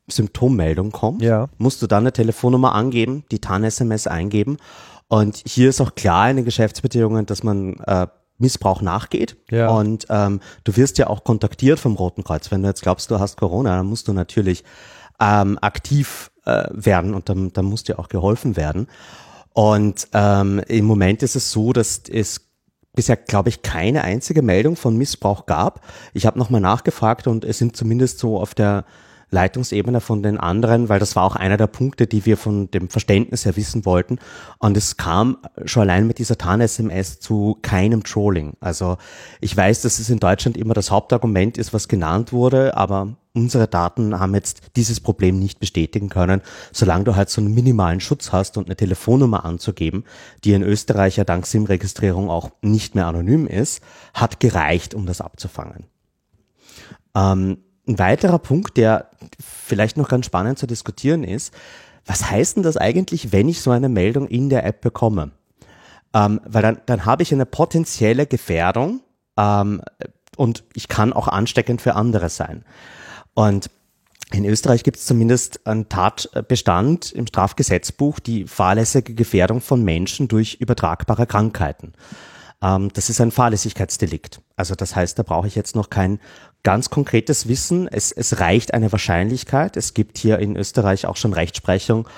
[0.08, 1.48] Symptommeldung kommst, ja.
[1.58, 4.58] musst du dann eine Telefonnummer angeben, die Tarn-SMS eingeben
[5.08, 8.06] Und hier ist auch klar in den Geschäftsbedingungen, dass man äh,
[8.42, 9.36] Missbrauch nachgeht.
[9.50, 9.68] Ja.
[9.68, 12.50] Und ähm, du wirst ja auch kontaktiert vom Roten Kreuz.
[12.50, 14.64] Wenn du jetzt glaubst, du hast Corona, dann musst du natürlich
[15.18, 18.88] ähm, aktiv äh, werden und dann, dann muss dir auch geholfen werden.
[19.54, 22.48] Und ähm, im Moment ist es so, dass es
[22.94, 25.80] bisher, glaube ich, keine einzige Meldung von Missbrauch gab.
[26.12, 28.84] Ich habe nochmal nachgefragt und es sind zumindest so auf der
[29.32, 32.88] Leitungsebene von den anderen, weil das war auch einer der Punkte, die wir von dem
[32.90, 34.18] Verständnis her wissen wollten.
[34.58, 38.52] Und es kam schon allein mit dieser Tarn-SMS zu keinem Trolling.
[38.60, 38.98] Also
[39.40, 43.66] ich weiß, dass es in Deutschland immer das Hauptargument ist, was genannt wurde, aber unsere
[43.66, 48.32] Daten haben jetzt dieses Problem nicht bestätigen können, solange du halt so einen minimalen Schutz
[48.32, 50.04] hast und eine Telefonnummer anzugeben,
[50.44, 55.22] die in Österreich ja dank SIM-Registrierung auch nicht mehr anonym ist, hat gereicht, um das
[55.22, 55.86] abzufangen.
[57.14, 59.10] Ähm, ein weiterer Punkt, der
[59.40, 61.52] vielleicht noch ganz spannend zu diskutieren ist,
[62.06, 65.30] was heißt denn das eigentlich, wenn ich so eine Meldung in der App bekomme?
[66.14, 69.00] Ähm, weil dann, dann habe ich eine potenzielle Gefährdung
[69.36, 69.82] ähm,
[70.36, 72.64] und ich kann auch ansteckend für andere sein.
[73.34, 73.70] Und
[74.32, 80.54] in Österreich gibt es zumindest einen Tatbestand im Strafgesetzbuch, die fahrlässige Gefährdung von Menschen durch
[80.54, 81.92] übertragbare Krankheiten.
[82.62, 84.40] Ähm, das ist ein Fahrlässigkeitsdelikt.
[84.56, 86.20] Also das heißt, da brauche ich jetzt noch kein
[86.62, 87.88] ganz konkretes Wissen.
[87.88, 89.76] Es, es reicht eine Wahrscheinlichkeit.
[89.76, 92.08] Es gibt hier in Österreich auch schon Rechtsprechung,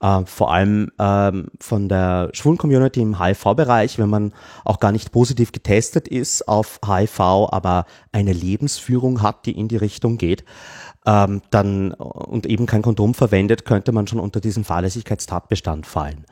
[0.00, 4.32] äh, vor allem ähm, von der schwulen Community im HIV-Bereich, wenn man
[4.64, 9.76] auch gar nicht positiv getestet ist auf HIV, aber eine Lebensführung hat, die in die
[9.76, 10.44] Richtung geht,
[11.06, 16.24] ähm, dann und eben kein Kondom verwendet, könnte man schon unter diesen Fahrlässigkeitstatbestand fallen.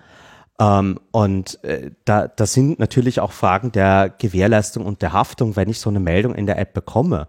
[0.61, 5.70] Ähm, und äh, da, da sind natürlich auch Fragen der Gewährleistung und der Haftung, wenn
[5.70, 7.26] ich so eine Meldung in der App bekomme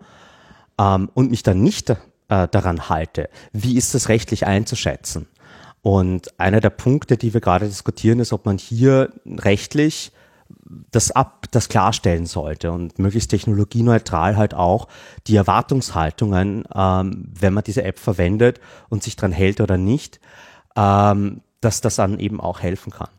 [0.78, 1.96] ähm, und mich dann nicht äh,
[2.28, 3.30] daran halte.
[3.54, 5.28] Wie ist das rechtlich einzuschätzen?
[5.82, 10.12] Und einer der Punkte, die wir gerade diskutieren, ist, ob man hier rechtlich
[10.92, 14.90] das ab, das klarstellen sollte und möglichst technologieneutral halt auch
[15.28, 18.60] die Erwartungshaltungen, ähm, wenn man diese App verwendet
[18.90, 20.20] und sich dran hält oder nicht,
[20.76, 23.10] ähm, dass das dann eben auch helfen kann.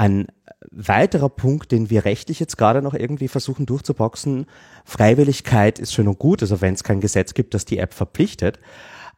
[0.00, 0.28] Ein
[0.70, 4.46] weiterer Punkt, den wir rechtlich jetzt gerade noch irgendwie versuchen durchzuboxen,
[4.86, 8.58] Freiwilligkeit ist schön und gut, also wenn es kein Gesetz gibt, das die App verpflichtet.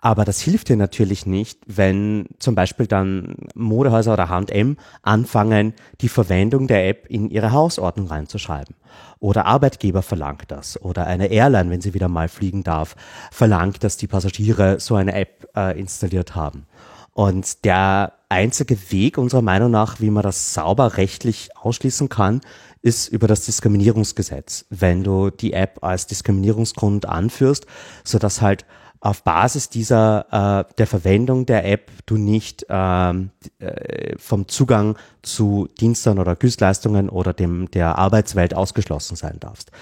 [0.00, 6.08] Aber das hilft dir natürlich nicht, wenn zum Beispiel dann Modehäuser oder H&M anfangen, die
[6.08, 8.74] Verwendung der App in ihre Hausordnung reinzuschreiben.
[9.20, 10.82] Oder Arbeitgeber verlangt das.
[10.82, 12.96] Oder eine Airline, wenn sie wieder mal fliegen darf,
[13.30, 16.66] verlangt, dass die Passagiere so eine App äh, installiert haben.
[17.14, 22.40] Und der einzige Weg unserer Meinung nach, wie man das sauber rechtlich ausschließen kann,
[22.80, 24.64] ist über das Diskriminierungsgesetz.
[24.70, 27.66] Wenn du die App als Diskriminierungsgrund anführst,
[28.04, 28.64] so dass halt
[29.00, 35.68] auf Basis dieser äh, der Verwendung der App du nicht ähm, äh, vom Zugang zu
[35.80, 39.72] Diensten oder Gütleistungen oder dem der Arbeitswelt ausgeschlossen sein darfst.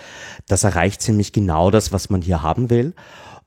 [0.48, 2.94] Das erreicht ziemlich genau das, was man hier haben will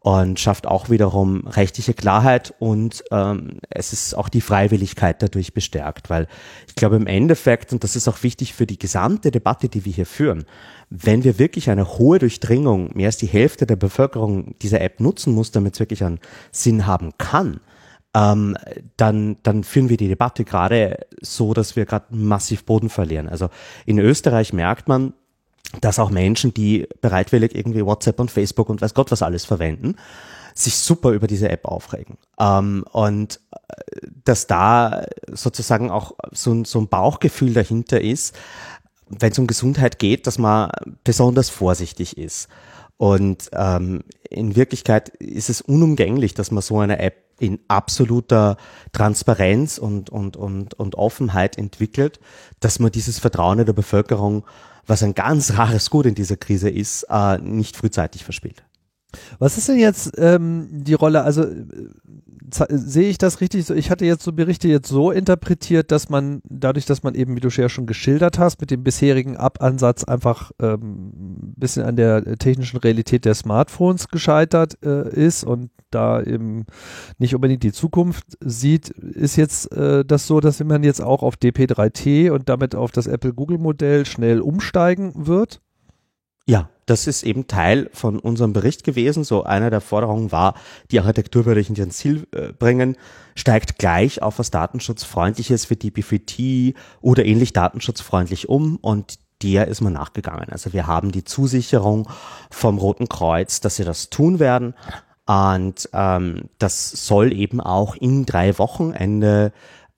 [0.03, 6.09] und schafft auch wiederum rechtliche Klarheit und ähm, es ist auch die Freiwilligkeit dadurch bestärkt,
[6.09, 6.27] weil
[6.67, 9.93] ich glaube im Endeffekt, und das ist auch wichtig für die gesamte Debatte, die wir
[9.93, 10.43] hier führen,
[10.89, 15.33] wenn wir wirklich eine hohe Durchdringung, mehr als die Hälfte der Bevölkerung dieser App nutzen
[15.33, 16.19] muss, damit es wirklich einen
[16.51, 17.61] Sinn haben kann,
[18.13, 18.57] ähm,
[18.97, 23.29] dann, dann führen wir die Debatte gerade so, dass wir gerade massiv Boden verlieren.
[23.29, 23.47] Also
[23.85, 25.13] in Österreich merkt man,
[25.81, 29.95] dass auch Menschen, die bereitwillig irgendwie WhatsApp und Facebook und weiß Gott was alles verwenden,
[30.53, 32.17] sich super über diese App aufregen.
[32.39, 38.35] Ähm, und äh, dass da sozusagen auch so, so ein Bauchgefühl dahinter ist,
[39.09, 40.71] wenn es um Gesundheit geht, dass man
[41.03, 42.47] besonders vorsichtig ist.
[42.97, 48.57] Und ähm, in Wirklichkeit ist es unumgänglich, dass man so eine App in absoluter
[48.91, 52.19] Transparenz und, und, und, und Offenheit entwickelt,
[52.59, 54.45] dass man dieses Vertrauen in der Bevölkerung
[54.85, 58.63] was ein ganz rares Gut in dieser Krise ist, äh, nicht frühzeitig verspielt.
[59.39, 61.23] Was ist denn jetzt ähm, die Rolle?
[61.23, 61.65] Also äh,
[62.69, 63.73] sehe ich das richtig so?
[63.73, 67.39] Ich hatte jetzt so Berichte jetzt so interpretiert, dass man dadurch, dass man eben, wie
[67.39, 72.77] du ja schon geschildert hast, mit dem bisherigen Ab-Ansatz einfach ähm, bisschen an der technischen
[72.77, 76.65] Realität der Smartphones gescheitert äh, ist und da eben
[77.17, 81.35] nicht unbedingt die Zukunft sieht, ist jetzt äh, das so, dass man jetzt auch auf
[81.35, 85.61] DP3T und damit auf das Apple-Google-Modell schnell umsteigen wird?
[86.45, 89.23] Ja, das ist eben Teil von unserem Bericht gewesen.
[89.23, 90.55] So einer der Forderungen war,
[90.91, 92.97] die Architektur würde ich in ihr Ziel äh, bringen,
[93.35, 99.93] steigt gleich auf was datenschutzfreundliches für DP3T oder ähnlich datenschutzfreundlich um und der ist man
[99.93, 100.49] nachgegangen.
[100.49, 102.09] Also wir haben die Zusicherung
[102.49, 104.73] vom Roten Kreuz, dass sie das tun werden.
[105.25, 109.53] Und ähm, das soll eben auch in drei Wochen Ende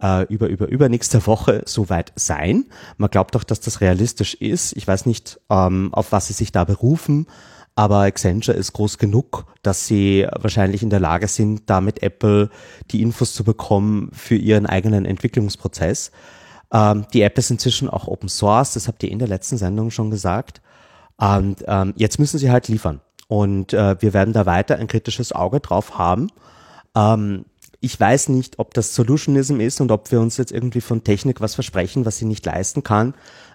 [0.06, 2.66] äh, über, über, übernächste Woche soweit sein.
[2.98, 4.78] Man glaubt auch, dass das realistisch ist.
[4.78, 7.28] Ich weiß nicht, ähm, auf was sie sich da berufen,
[7.76, 12.50] aber Accenture ist groß genug, dass sie wahrscheinlich in der Lage sind, da mit Apple
[12.92, 16.12] die Infos zu bekommen für ihren eigenen Entwicklungsprozess.
[16.72, 19.92] Ähm, die App ist inzwischen auch Open Source, das habt ihr in der letzten Sendung
[19.92, 20.62] schon gesagt.
[21.18, 23.02] Und ähm, jetzt müssen sie halt liefern.
[23.28, 26.30] Und äh, wir werden da weiter ein kritisches Auge drauf haben.
[26.96, 27.46] Ähm,
[27.86, 31.40] ich weiß nicht, ob das Solutionism ist und ob wir uns jetzt irgendwie von Technik
[31.40, 33.14] was versprechen, was sie nicht leisten kann.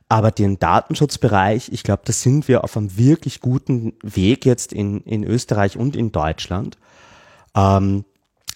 [0.08, 5.00] Aber den Datenschutzbereich, ich glaube, da sind wir auf einem wirklich guten Weg jetzt in,
[5.00, 6.78] in Österreich und in Deutschland.
[7.56, 8.04] Ähm,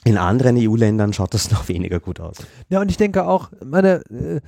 [0.04, 2.36] in anderen EU-Ländern schaut das noch weniger gut aus.
[2.68, 4.40] Ja, und ich denke auch, meine, äh,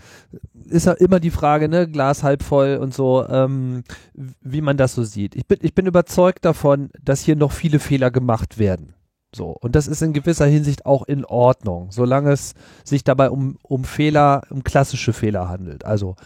[0.66, 3.82] ist ja immer die Frage, ne, Glas halb voll und so, ähm,
[4.14, 5.34] wie man das so sieht.
[5.34, 8.95] Ich bin, ich bin überzeugt davon, dass hier noch viele Fehler gemacht werden.
[9.36, 9.54] So.
[9.60, 13.84] Und das ist in gewisser Hinsicht auch in Ordnung, solange es sich dabei um, um
[13.84, 15.84] Fehler, um klassische Fehler handelt.
[15.84, 16.16] Also,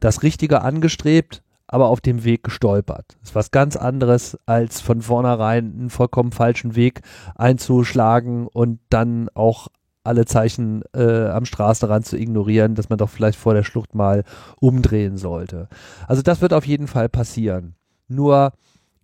[0.00, 3.16] das Richtige angestrebt, aber auf dem Weg gestolpert.
[3.20, 7.02] Das ist was ganz anderes, als von vornherein einen vollkommen falschen Weg
[7.34, 9.68] einzuschlagen und dann auch
[10.02, 14.24] alle Zeichen äh, am Straßenrand zu ignorieren, dass man doch vielleicht vor der Schlucht mal
[14.58, 15.68] umdrehen sollte.
[16.08, 17.74] Also das wird auf jeden Fall passieren.
[18.08, 18.52] Nur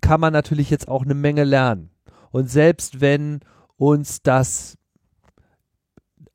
[0.01, 1.91] kann man natürlich jetzt auch eine Menge lernen.
[2.31, 3.41] Und selbst wenn
[3.77, 4.77] uns das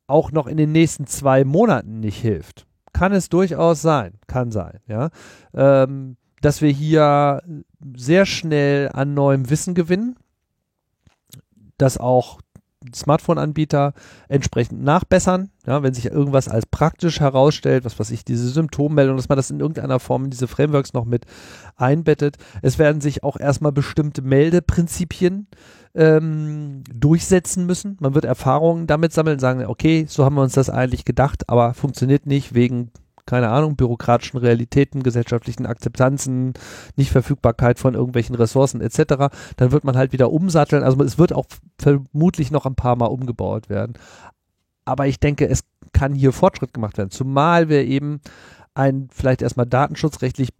[0.06, 4.80] auch noch in den nächsten zwei Monaten nicht hilft, kann es durchaus sein, kann sein,
[4.86, 5.10] ja,
[5.52, 7.42] ähm, dass wir hier
[7.96, 10.16] sehr schnell an neuem Wissen gewinnen,
[11.76, 12.40] dass auch
[12.94, 13.94] Smartphone-Anbieter
[14.28, 19.28] entsprechend nachbessern, ja, wenn sich irgendwas als praktisch herausstellt, was weiß ich, diese Symptommeldung, dass
[19.28, 21.26] man das in irgendeiner Form in diese Frameworks noch mit
[21.76, 22.36] einbettet.
[22.62, 25.46] Es werden sich auch erstmal bestimmte Meldeprinzipien
[25.94, 27.96] ähm, durchsetzen müssen.
[28.00, 31.74] Man wird Erfahrungen damit sammeln, sagen, okay, so haben wir uns das eigentlich gedacht, aber
[31.74, 32.90] funktioniert nicht wegen
[33.26, 36.54] keine Ahnung, bürokratischen Realitäten, gesellschaftlichen Akzeptanzen,
[36.96, 40.82] Nichtverfügbarkeit von irgendwelchen Ressourcen etc., dann wird man halt wieder umsatteln.
[40.82, 41.46] Also es wird auch
[41.78, 43.94] vermutlich noch ein paar Mal umgebaut werden.
[44.84, 48.20] Aber ich denke, es kann hier Fortschritt gemacht werden, zumal wir eben
[48.74, 50.50] ein vielleicht erstmal datenschutzrechtlich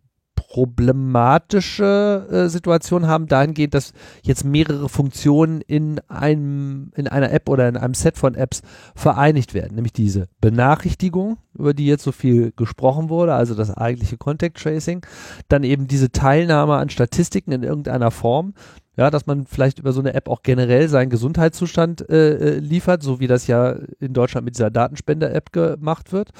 [0.56, 3.92] problematische äh, Situation haben, dahingehend, dass
[4.22, 8.62] jetzt mehrere Funktionen in einem, in einer App oder in einem Set von Apps
[8.94, 9.74] vereinigt werden.
[9.74, 15.04] Nämlich diese Benachrichtigung, über die jetzt so viel gesprochen wurde, also das eigentliche Contact Tracing,
[15.48, 18.54] dann eben diese Teilnahme an Statistiken in irgendeiner Form,
[18.96, 23.02] ja, dass man vielleicht über so eine App auch generell seinen Gesundheitszustand äh, äh liefert,
[23.02, 26.30] so wie das ja in Deutschland mit dieser Datenspender-App gemacht wird.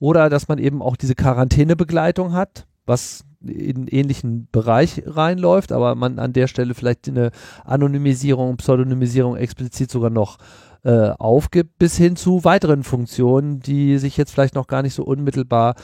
[0.00, 5.94] Oder dass man eben auch diese Quarantänebegleitung hat, was in einen ähnlichen Bereich reinläuft, aber
[5.94, 7.30] man an der Stelle vielleicht eine
[7.64, 10.38] Anonymisierung, Pseudonymisierung explizit sogar noch
[10.82, 15.04] äh, aufgibt, bis hin zu weiteren Funktionen, die sich jetzt vielleicht noch gar nicht so
[15.04, 15.74] unmittelbar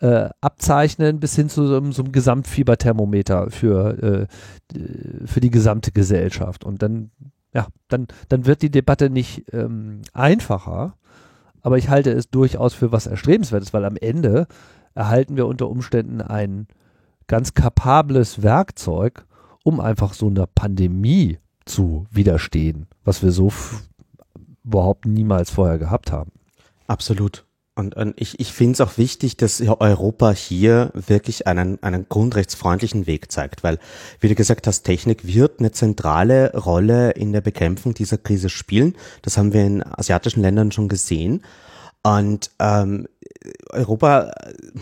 [0.00, 4.28] äh, abzeichnen, bis hin zu so, so einem Gesamtfieberthermometer für,
[4.72, 6.64] äh, für die gesamte Gesellschaft.
[6.64, 7.10] Und dann,
[7.52, 10.94] ja, dann, dann wird die Debatte nicht ähm, einfacher,
[11.60, 14.46] aber ich halte es durchaus für was Erstrebenswertes, weil am Ende
[14.94, 16.66] erhalten wir unter Umständen ein
[17.26, 19.24] ganz kapables Werkzeug,
[19.64, 23.52] um einfach so einer Pandemie zu widerstehen, was wir so
[24.64, 26.32] überhaupt niemals vorher gehabt haben.
[26.86, 27.44] Absolut.
[27.78, 33.06] Und, und ich, ich finde es auch wichtig, dass Europa hier wirklich einen, einen grundrechtsfreundlichen
[33.06, 33.78] Weg zeigt, weil,
[34.18, 38.94] wie du gesagt hast, Technik wird eine zentrale Rolle in der Bekämpfung dieser Krise spielen.
[39.20, 41.42] Das haben wir in asiatischen Ländern schon gesehen.
[42.02, 43.08] Und ähm,
[43.70, 44.30] Europa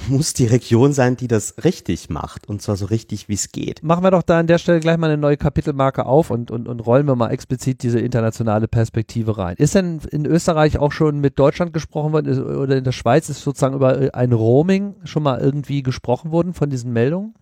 [0.09, 3.83] muss die Region sein, die das richtig macht und zwar so richtig, wie es geht.
[3.83, 6.69] Machen wir doch da an der Stelle gleich mal eine neue Kapitelmarke auf und, und,
[6.69, 9.57] und rollen wir mal explizit diese internationale Perspektive rein.
[9.59, 13.43] Ist denn in Österreich auch schon mit Deutschland gesprochen worden oder in der Schweiz ist
[13.43, 17.35] sozusagen über ein Roaming schon mal irgendwie gesprochen worden von diesen Meldungen?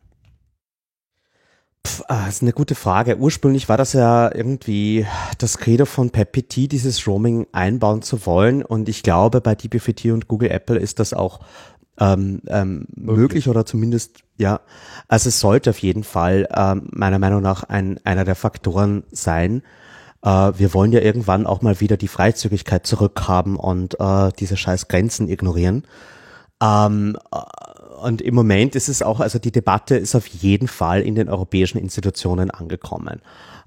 [2.08, 3.18] Ah, das ist eine gute Frage.
[3.18, 5.06] Ursprünglich war das ja irgendwie
[5.38, 8.62] das Credo von Pepiti, dieses Roaming einbauen zu wollen.
[8.62, 11.40] Und ich glaube, bei DBFT und Google Apple ist das auch
[11.98, 14.60] ähm, ähm, möglich oder zumindest, ja.
[15.08, 19.62] Also es sollte auf jeden Fall ähm, meiner Meinung nach ein, einer der Faktoren sein.
[20.22, 24.88] Äh, wir wollen ja irgendwann auch mal wieder die Freizügigkeit zurückhaben und äh, diese scheiß
[24.88, 25.84] Grenzen ignorieren.
[26.62, 27.16] Ähm,
[28.02, 31.28] und im Moment ist es auch, also die Debatte ist auf jeden Fall in den
[31.28, 33.20] europäischen Institutionen angekommen.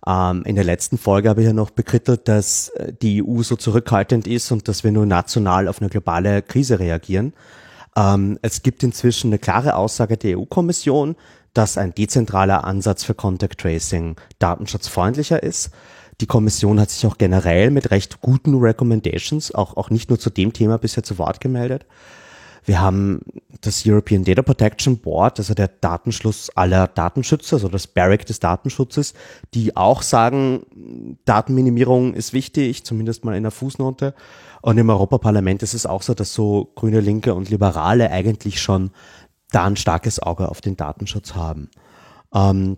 [0.07, 3.55] Ähm, in der letzten Folge habe ich ja noch bekrittelt, dass äh, die EU so
[3.55, 7.33] zurückhaltend ist und dass wir nur national auf eine globale Krise reagieren.
[7.95, 11.15] Ähm, es gibt inzwischen eine klare Aussage der EU-Kommission,
[11.53, 15.71] dass ein dezentraler Ansatz für Contact Tracing datenschutzfreundlicher ist
[16.21, 20.29] Die Kommission hat sich auch generell mit recht guten Recommendations, auch, auch nicht nur zu
[20.29, 21.85] dem Thema bisher zu Wort gemeldet.
[22.65, 23.21] Wir haben
[23.61, 29.13] das European Data Protection Board, also der Datenschluss aller Datenschützer, also das Barrack des Datenschutzes,
[29.53, 30.65] die auch sagen,
[31.25, 34.15] Datenminimierung ist wichtig, zumindest mal in der Fußnote.
[34.61, 38.91] Und im Europaparlament ist es auch so, dass so Grüne, Linke und Liberale eigentlich schon
[39.51, 41.69] da ein starkes Auge auf den Datenschutz haben.
[42.33, 42.77] Ähm,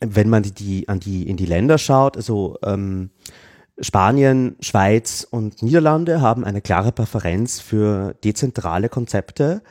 [0.00, 3.10] wenn man die, die, an die, in die Länder schaut, also ähm,
[3.78, 9.62] Spanien, Schweiz und Niederlande haben eine klare Präferenz für dezentrale Konzepte.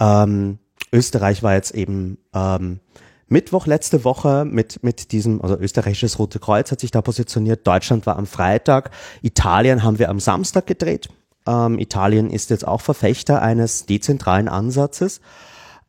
[0.00, 0.58] Ähm,
[0.92, 2.80] Österreich war jetzt eben ähm,
[3.26, 7.66] Mittwoch letzte Woche mit, mit diesem, also österreichisches Rote Kreuz hat sich da positioniert.
[7.66, 8.90] Deutschland war am Freitag.
[9.22, 11.08] Italien haben wir am Samstag gedreht.
[11.46, 15.20] Ähm, Italien ist jetzt auch Verfechter eines dezentralen Ansatzes.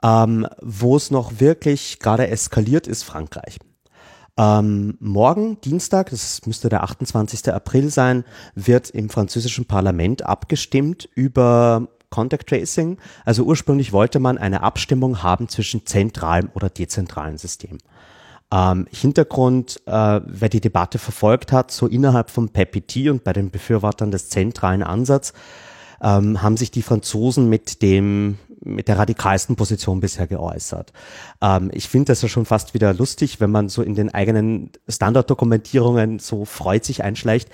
[0.04, 3.58] Ähm, Wo es noch wirklich gerade eskaliert, ist Frankreich.
[4.38, 7.54] Ähm, morgen, Dienstag, das müsste der 28.
[7.54, 8.24] April sein,
[8.56, 12.98] wird im französischen Parlament abgestimmt über Contact Tracing.
[13.26, 17.78] Also ursprünglich wollte man eine Abstimmung haben zwischen zentralem oder dezentralem System.
[18.54, 23.50] Ähm, Hintergrund, äh, wer die Debatte verfolgt hat, so innerhalb vom PEPIT und bei den
[23.50, 25.34] Befürwortern des zentralen Ansatzes,
[26.02, 30.94] ähm, haben sich die Franzosen mit dem mit der radikalsten Position bisher geäußert.
[31.42, 34.72] Ähm, ich finde das ja schon fast wieder lustig, wenn man so in den eigenen
[34.88, 37.50] Standarddokumentierungen so freut sich einschleicht.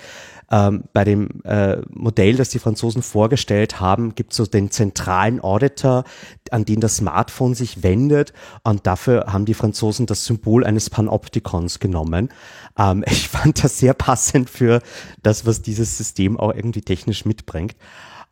[0.50, 5.40] Ähm, bei dem äh, Modell, das die Franzosen vorgestellt haben, gibt es so den zentralen
[5.42, 6.04] Auditor,
[6.50, 8.32] an den das Smartphone sich wendet.
[8.64, 12.30] Und dafür haben die Franzosen das Symbol eines Panoptikons genommen.
[12.78, 14.80] Ähm, ich fand das sehr passend für
[15.22, 17.76] das, was dieses System auch irgendwie technisch mitbringt.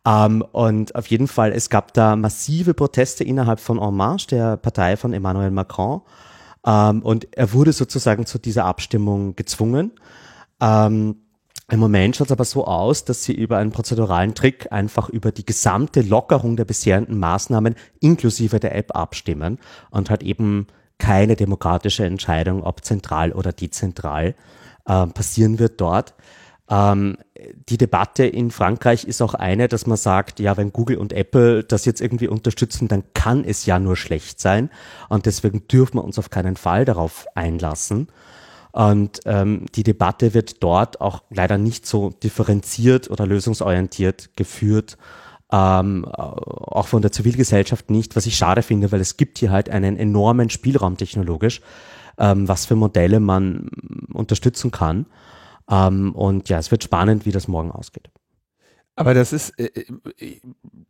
[0.06, 4.56] Ähm, und auf jeden Fall, es gab da massive Proteste innerhalb von En Marche, der
[4.56, 6.02] Partei von Emmanuel Macron.
[6.64, 9.92] Ähm, und er wurde sozusagen zu dieser Abstimmung gezwungen.
[10.60, 11.16] Ähm,
[11.68, 15.32] im Moment schaut es aber so aus, dass sie über einen prozeduralen Trick einfach über
[15.32, 19.58] die gesamte Lockerung der bisherigen Maßnahmen inklusive der App abstimmen
[19.90, 24.36] und hat eben keine demokratische Entscheidung, ob zentral oder dezentral
[24.86, 26.14] äh, passieren wird dort.
[26.68, 27.16] Ähm,
[27.68, 31.62] die Debatte in Frankreich ist auch eine, dass man sagt, ja, wenn Google und Apple
[31.62, 34.70] das jetzt irgendwie unterstützen, dann kann es ja nur schlecht sein.
[35.08, 38.08] Und deswegen dürfen wir uns auf keinen Fall darauf einlassen.
[38.72, 44.98] Und ähm, die Debatte wird dort auch leider nicht so differenziert oder lösungsorientiert geführt,
[45.50, 49.70] ähm, auch von der Zivilgesellschaft nicht, was ich schade finde, weil es gibt hier halt
[49.70, 51.60] einen enormen Spielraum technologisch,
[52.18, 53.68] ähm, was für Modelle man
[54.12, 55.06] unterstützen kann.
[55.70, 58.10] Ähm, und ja, es wird spannend, wie das morgen ausgeht.
[58.94, 59.84] Aber das ist äh,
[60.18, 60.40] äh,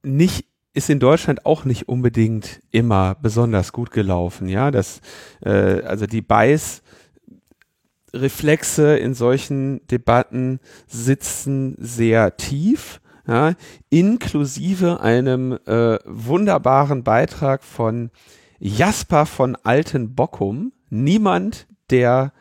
[0.03, 0.47] nicht
[0.77, 4.71] ist in Deutschland auch nicht unbedingt immer besonders gut gelaufen, ja.
[4.71, 5.01] Das,
[5.41, 13.55] äh, also die Beißreflexe in solchen Debatten sitzen sehr tief, ja,
[13.89, 18.11] inklusive einem äh, wunderbaren Beitrag von
[18.59, 20.75] Jasper von Altenbockum.
[20.91, 22.35] Niemand, der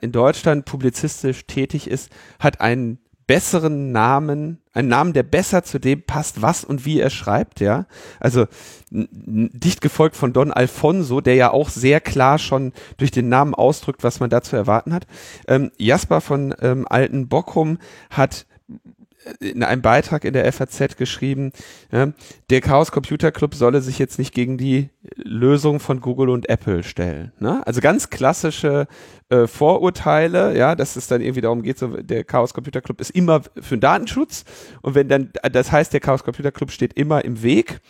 [0.00, 6.02] in Deutschland publizistisch tätig ist, hat einen besseren Namen, einen Namen, der besser zu dem
[6.02, 7.86] passt, was und wie er schreibt, ja.
[8.20, 8.46] Also
[8.90, 14.02] dicht gefolgt von Don Alfonso, der ja auch sehr klar schon durch den Namen ausdrückt,
[14.02, 15.06] was man da zu erwarten hat.
[15.46, 17.78] Ähm, Jasper von ähm, Alten Bockum
[18.10, 18.46] hat
[19.40, 21.52] in einem Beitrag in der FAZ geschrieben,
[21.90, 22.12] ja,
[22.50, 26.82] der Chaos Computer Club solle sich jetzt nicht gegen die Lösung von Google und Apple
[26.82, 27.32] stellen.
[27.38, 27.62] Ne?
[27.66, 28.86] Also ganz klassische
[29.28, 33.10] äh, Vorurteile, ja, dass es dann irgendwie darum geht, so der Chaos Computer Club ist
[33.10, 34.44] immer für den Datenschutz
[34.82, 37.80] und wenn dann, das heißt, der Chaos Computer Club steht immer im Weg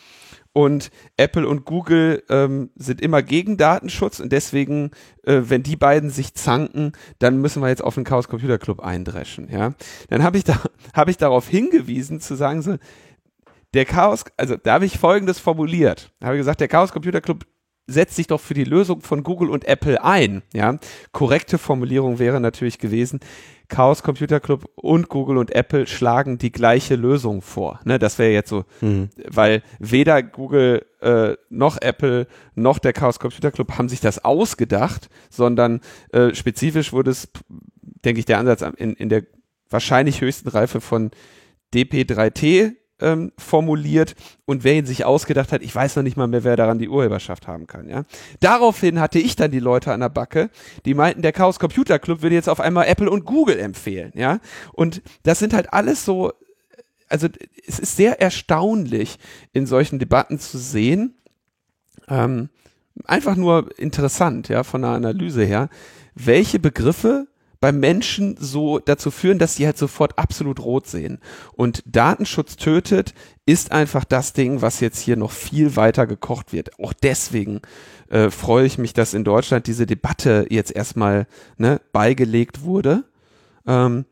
[0.52, 4.90] und Apple und Google ähm, sind immer gegen Datenschutz und deswegen,
[5.24, 8.80] äh, wenn die beiden sich zanken, dann müssen wir jetzt auf den Chaos Computer Club
[8.80, 9.48] eindreschen.
[9.50, 9.74] Ja,
[10.08, 10.60] dann habe ich da
[10.94, 12.76] habe ich darauf hingewiesen zu sagen so,
[13.74, 17.46] der Chaos, also da habe ich Folgendes formuliert, habe gesagt, der Chaos Computer Club
[17.86, 20.42] setzt sich doch für die Lösung von Google und Apple ein.
[20.52, 20.78] Ja,
[21.12, 23.20] korrekte Formulierung wäre natürlich gewesen,
[23.72, 27.80] Chaos Computer Club und Google und Apple schlagen die gleiche Lösung vor.
[27.84, 29.08] Ne, das wäre jetzt so, mhm.
[29.26, 35.08] weil weder Google äh, noch Apple noch der Chaos Computer Club haben sich das ausgedacht,
[35.30, 35.80] sondern
[36.12, 37.30] äh, spezifisch wurde es,
[38.04, 39.22] denke ich, der Ansatz in, in der
[39.70, 41.10] wahrscheinlich höchsten Reife von
[41.72, 44.14] DP3T ähm, formuliert
[44.46, 46.88] und wer ihn sich ausgedacht hat, ich weiß noch nicht mal mehr, wer daran die
[46.88, 47.88] Urheberschaft haben kann.
[47.88, 48.04] Ja?
[48.40, 50.50] Daraufhin hatte ich dann die Leute an der Backe,
[50.84, 54.12] die meinten, der Chaos Computer Club würde jetzt auf einmal Apple und Google empfehlen.
[54.14, 54.38] Ja?
[54.72, 56.32] Und das sind halt alles so,
[57.08, 57.28] also
[57.66, 59.18] es ist sehr erstaunlich,
[59.52, 61.14] in solchen Debatten zu sehen,
[62.08, 62.48] ähm,
[63.04, 65.68] einfach nur interessant, ja, von der Analyse her,
[66.14, 67.26] welche Begriffe
[67.62, 71.20] beim Menschen so dazu führen, dass die halt sofort absolut rot sehen.
[71.52, 73.14] Und Datenschutz tötet
[73.46, 76.76] ist einfach das Ding, was jetzt hier noch viel weiter gekocht wird.
[76.80, 77.62] Auch deswegen
[78.10, 83.04] äh, freue ich mich, dass in Deutschland diese Debatte jetzt erstmal ne, beigelegt wurde.
[83.64, 84.06] Ähm,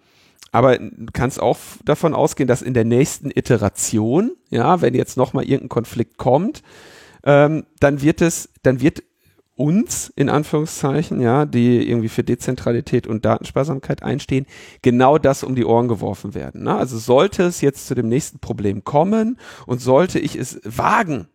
[0.53, 5.43] aber du kannst auch davon ausgehen, dass in der nächsten Iteration, ja, wenn jetzt nochmal
[5.43, 6.63] irgendein Konflikt kommt,
[7.25, 9.03] ähm, dann wird es, dann wird
[9.61, 14.47] uns, in Anführungszeichen, ja, die irgendwie für Dezentralität und Datensparsamkeit einstehen,
[14.81, 16.65] genau das um die Ohren geworfen werden.
[16.65, 16.75] Ne?
[16.75, 21.29] Also sollte es jetzt zu dem nächsten Problem kommen und sollte ich es wagen,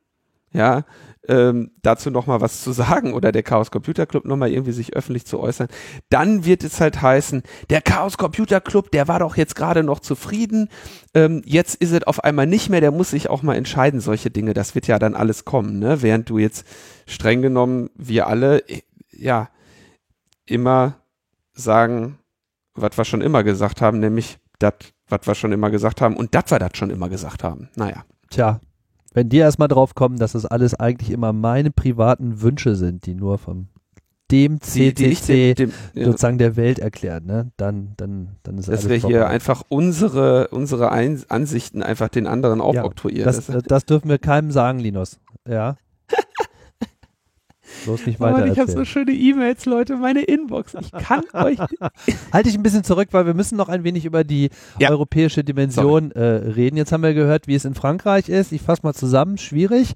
[0.51, 0.85] ja,
[1.29, 5.25] ähm, dazu nochmal was zu sagen oder der Chaos Computer Club nochmal irgendwie sich öffentlich
[5.25, 5.67] zu äußern,
[6.09, 9.99] dann wird es halt heißen, der Chaos Computer Club, der war doch jetzt gerade noch
[9.99, 10.69] zufrieden,
[11.13, 14.31] ähm, jetzt ist es auf einmal nicht mehr, der muss sich auch mal entscheiden, solche
[14.31, 16.01] Dinge, das wird ja dann alles kommen, ne?
[16.01, 16.65] während du jetzt
[17.07, 18.63] streng genommen, wir alle,
[19.11, 19.49] ja,
[20.45, 20.95] immer
[21.53, 22.19] sagen,
[22.75, 24.73] was wir schon immer gesagt haben, nämlich das,
[25.07, 27.69] was wir schon immer gesagt haben und das wir das schon immer gesagt haben.
[27.75, 28.05] Naja.
[28.29, 28.59] Tja,
[29.15, 33.15] wenn die erstmal drauf kommen, dass das alles eigentlich immer meine privaten Wünsche sind, die
[33.15, 33.69] nur vom
[34.31, 35.55] dem CCC
[35.93, 36.05] ja.
[36.05, 37.51] sozusagen der Welt erklärt, ne?
[37.57, 42.59] Dann, dann, dann ist Dass wir hier einfach unsere, unsere Ein Ansichten einfach den anderen
[42.59, 42.83] auch ja,
[43.23, 45.19] Das, das dürfen wir keinem sagen, Linus.
[45.47, 45.77] Ja.
[47.85, 48.43] Bloß nicht weiter.
[48.43, 50.75] Oh, ich habe so schöne E-Mails, Leute, meine Inbox.
[50.79, 51.57] Ich kann euch.
[52.33, 54.89] Halte ich ein bisschen zurück, weil wir müssen noch ein wenig über die ja.
[54.89, 56.77] europäische Dimension äh, reden.
[56.77, 58.51] Jetzt haben wir gehört, wie es in Frankreich ist.
[58.51, 59.37] Ich fasse mal zusammen.
[59.37, 59.93] Schwierig.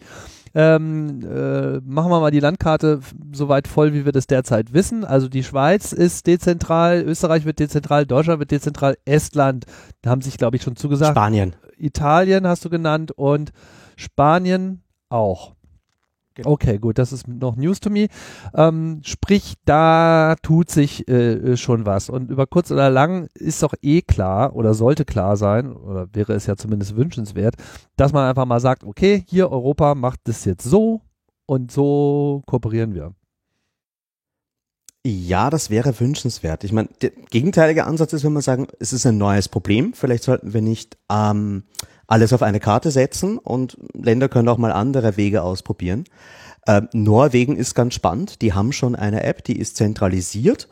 [0.56, 5.04] Ähm, äh, machen wir mal die Landkarte so weit voll, wie wir das derzeit wissen.
[5.04, 9.66] Also die Schweiz ist dezentral, Österreich wird dezentral, Deutschland wird dezentral, Estland,
[10.02, 11.12] da haben sich, glaube ich, schon zugesagt.
[11.12, 11.56] Spanien.
[11.78, 13.52] Italien hast du genannt und
[13.96, 15.56] Spanien auch.
[16.40, 16.52] Genau.
[16.52, 18.08] Okay, gut, das ist noch News to me.
[18.54, 22.10] Ähm, sprich, da tut sich äh, schon was.
[22.10, 26.34] Und über kurz oder lang ist doch eh klar oder sollte klar sein, oder wäre
[26.34, 27.56] es ja zumindest wünschenswert,
[27.98, 31.02] dass man einfach mal sagt, okay, hier Europa macht das jetzt so
[31.46, 33.14] und so kooperieren wir.
[35.06, 36.64] Ja, das wäre wünschenswert.
[36.64, 39.94] Ich meine, der gegenteilige Ansatz ist, wenn man sagen, es ist ein neues Problem.
[39.94, 41.64] Vielleicht sollten wir nicht ähm,
[42.10, 46.06] alles auf eine Karte setzen und Länder können auch mal andere Wege ausprobieren.
[46.66, 48.42] Äh, Norwegen ist ganz spannend.
[48.42, 50.68] Die haben schon eine App, die ist zentralisiert,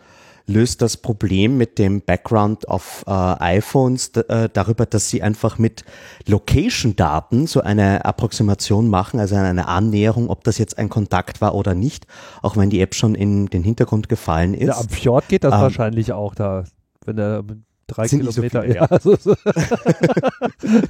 [0.48, 5.86] löst das Problem mit dem Background auf äh, iPhones äh, darüber, dass sie einfach mit
[6.26, 11.76] Location-Daten so eine Approximation machen, also eine Annäherung, ob das jetzt ein Kontakt war oder
[11.76, 12.08] nicht,
[12.42, 14.70] auch wenn die App schon in den Hintergrund gefallen ist.
[14.70, 16.64] Ja, am Fjord geht das ähm, wahrscheinlich auch da
[17.08, 17.44] wenn der
[17.88, 19.00] drei Sind Kilometer.
[19.00, 20.88] So ja.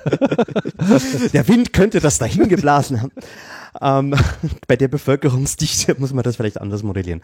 [1.34, 3.12] Der Wind könnte das dahin geblasen haben.
[3.80, 4.16] Ähm,
[4.68, 7.22] bei der Bevölkerungsdichte muss man das vielleicht anders modellieren.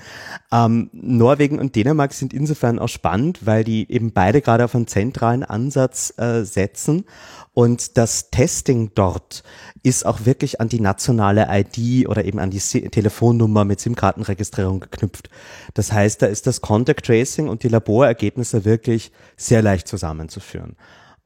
[0.52, 4.88] Ähm, Norwegen und Dänemark sind insofern auch spannend, weil die eben beide gerade auf einen
[4.88, 7.06] zentralen Ansatz äh, setzen
[7.54, 9.44] und das Testing dort
[9.84, 15.30] ist auch wirklich an die nationale ID oder eben an die Telefonnummer mit SIM-Kartenregistrierung geknüpft.
[15.76, 20.76] Das heißt, da ist das Contact Tracing und die Laborergebnisse wirklich sehr leicht zusammenzuführen.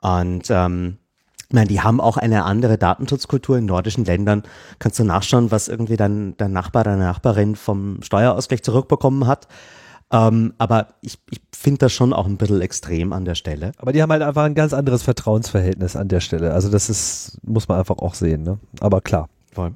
[0.01, 0.97] Und ähm,
[1.47, 4.43] ich meine, die haben auch eine andere Datenschutzkultur in nordischen Ländern.
[4.79, 9.47] Kannst du nachschauen, was irgendwie dein, dein Nachbar, deine Nachbarin vom Steuerausgleich zurückbekommen hat.
[10.11, 13.73] Ähm, aber ich, ich finde das schon auch ein bisschen extrem an der Stelle.
[13.77, 16.53] Aber die haben halt einfach ein ganz anderes Vertrauensverhältnis an der Stelle.
[16.53, 18.59] Also das ist, muss man einfach auch sehen, ne?
[18.79, 19.27] Aber klar.
[19.51, 19.73] Voll.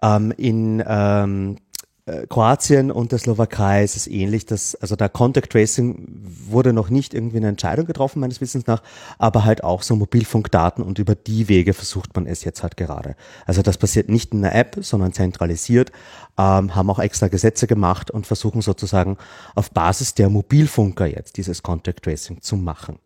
[0.00, 1.60] Ähm, in ähm, äh,
[2.28, 6.08] Kroatien und der Slowakei ist es ähnlich, dass, also da Contact Tracing
[6.48, 8.82] wurde noch nicht irgendwie eine Entscheidung getroffen, meines Wissens nach,
[9.18, 13.14] aber halt auch so Mobilfunkdaten und über die Wege versucht man es jetzt halt gerade.
[13.46, 15.92] Also das passiert nicht in einer App, sondern zentralisiert,
[16.36, 19.16] ähm, haben auch extra Gesetze gemacht und versuchen sozusagen
[19.54, 22.98] auf Basis der Mobilfunker jetzt dieses Contact Tracing zu machen.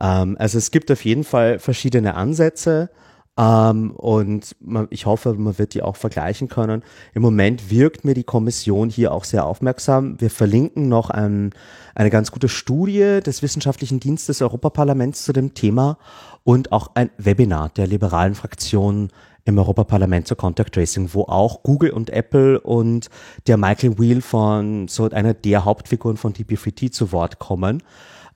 [0.00, 2.90] Ähm, also es gibt auf jeden Fall verschiedene Ansätze,
[3.36, 6.82] ähm, und man, ich hoffe, man wird die auch vergleichen können.
[7.14, 10.20] Im Moment wirkt mir die Kommission hier auch sehr aufmerksam.
[10.20, 11.50] Wir verlinken noch ein,
[11.94, 15.98] eine ganz gute Studie des Wissenschaftlichen Dienstes Europaparlaments zu dem Thema
[16.44, 19.10] und auch ein Webinar der liberalen Fraktion
[19.44, 23.10] im Europaparlament zu Contact Tracing, wo auch Google und Apple und
[23.46, 27.82] der Michael Wheel von so einer der Hauptfiguren von DP3T zu Wort kommen.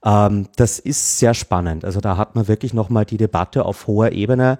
[0.04, 1.84] Ähm, das ist sehr spannend.
[1.84, 4.58] Also da hat man wirklich nochmal die Debatte auf hoher Ebene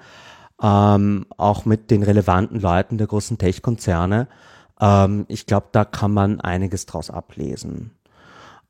[0.63, 4.29] ähm, auch mit den relevanten Leuten der großen Tech-Konzerne.
[4.81, 7.93] Ähm, ich glaube, da kann man einiges draus ablesen.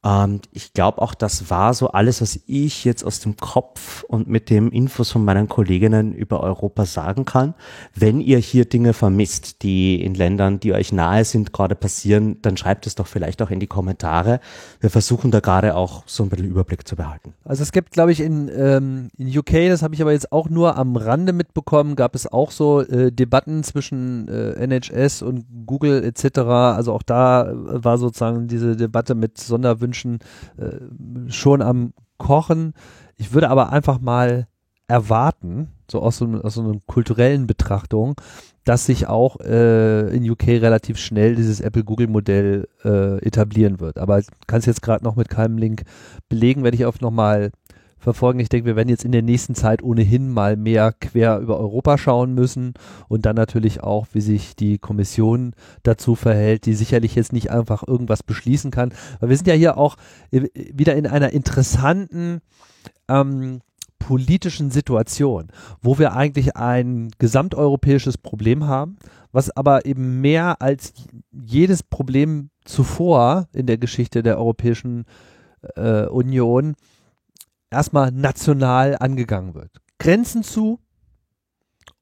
[0.05, 4.29] Ähm, ich glaube auch, das war so alles, was ich jetzt aus dem Kopf und
[4.29, 7.55] mit dem Infos von meinen Kolleginnen über Europa sagen kann.
[7.95, 12.57] Wenn ihr hier Dinge vermisst, die in Ländern, die euch nahe sind, gerade passieren, dann
[12.57, 14.41] schreibt es doch vielleicht auch in die Kommentare.
[14.81, 17.35] Wir versuchen da gerade auch so ein bisschen Überblick zu behalten.
[17.45, 20.49] Also es gibt, glaube ich, in, ähm, in UK, das habe ich aber jetzt auch
[20.49, 26.05] nur am Rande mitbekommen, gab es auch so äh, Debatten zwischen äh, NHS und Google
[26.05, 26.39] etc.
[26.39, 30.19] Also auch da äh, war sozusagen diese Debatte mit Sonderwünschen Wünschen
[30.59, 32.75] äh, schon am Kochen.
[33.17, 34.47] Ich würde aber einfach mal
[34.87, 38.21] erwarten, so aus so, aus so einer kulturellen Betrachtung,
[38.65, 43.99] dass sich auch äh, in UK relativ schnell dieses Apple-Google-Modell äh, etablieren wird.
[43.99, 45.85] Aber kann es jetzt gerade noch mit keinem Link
[46.29, 47.51] belegen, werde ich auch nochmal
[47.99, 48.41] verfolgen.
[48.41, 51.99] Ich denke, wir werden jetzt in der nächsten Zeit ohnehin mal mehr quer über Europa
[51.99, 52.75] schauen müssen
[53.09, 55.53] und dann natürlich auch, wie sich die Kommission
[55.83, 58.93] dazu verhält, die sicherlich jetzt nicht einfach irgendwas beschließen kann.
[59.21, 59.97] Weil wir sind ja hier auch
[60.31, 62.41] wieder in einer interessanten
[63.09, 63.61] ähm,
[63.99, 65.49] politischen Situation,
[65.83, 68.97] wo wir eigentlich ein gesamteuropäisches Problem haben,
[69.33, 70.95] was aber eben mehr als
[71.31, 75.05] jedes Problem zuvor in der Geschichte der Europäischen
[75.77, 76.75] äh, Union
[77.71, 79.81] erstmal national angegangen wird.
[79.99, 80.81] Grenzen zu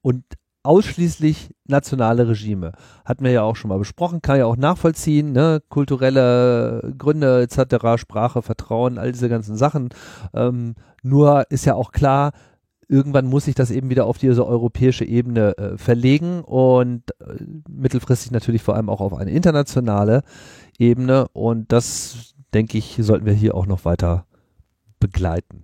[0.01, 0.23] und
[0.67, 2.73] ausschließlich nationale Regime.
[3.05, 5.61] Hatten wir ja auch schon mal besprochen, kann ja auch nachvollziehen, ne?
[5.69, 9.89] kulturelle Gründe etc., Sprache, Vertrauen, all diese ganzen Sachen.
[10.33, 12.33] Ähm, nur ist ja auch klar,
[12.89, 18.31] irgendwann muss sich das eben wieder auf diese europäische Ebene äh, verlegen und äh, mittelfristig
[18.31, 20.23] natürlich vor allem auch auf eine internationale
[20.77, 24.26] Ebene und das, denke ich, sollten wir hier auch noch weiter
[24.99, 25.63] begleiten.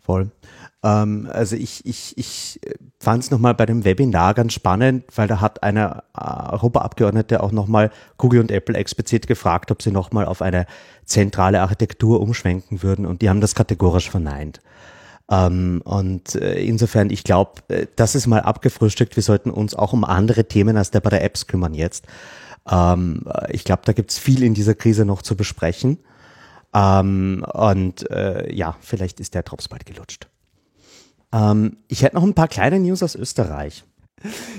[0.00, 0.30] Voll.
[0.82, 2.60] Ähm, also ich, ich, ich
[3.00, 7.52] fand es nochmal bei dem Webinar ganz spannend, weil da hat eine äh, Europaabgeordnete auch
[7.52, 10.66] nochmal Google und Apple explizit gefragt, ob sie nochmal auf eine
[11.06, 14.60] zentrale Architektur umschwenken würden und die haben das kategorisch verneint.
[15.30, 19.16] Ähm, und äh, insofern, ich glaube, äh, das ist mal abgefrühstückt.
[19.16, 22.06] Wir sollten uns auch um andere Themen als der bei der Apps kümmern jetzt.
[22.70, 25.98] Ähm, ich glaube, da gibt es viel in dieser Krise noch zu besprechen.
[26.74, 30.28] Ähm, und äh, ja, vielleicht ist der Drops bald gelutscht.
[31.32, 33.84] Ähm, ich hätte noch ein paar kleine News aus Österreich.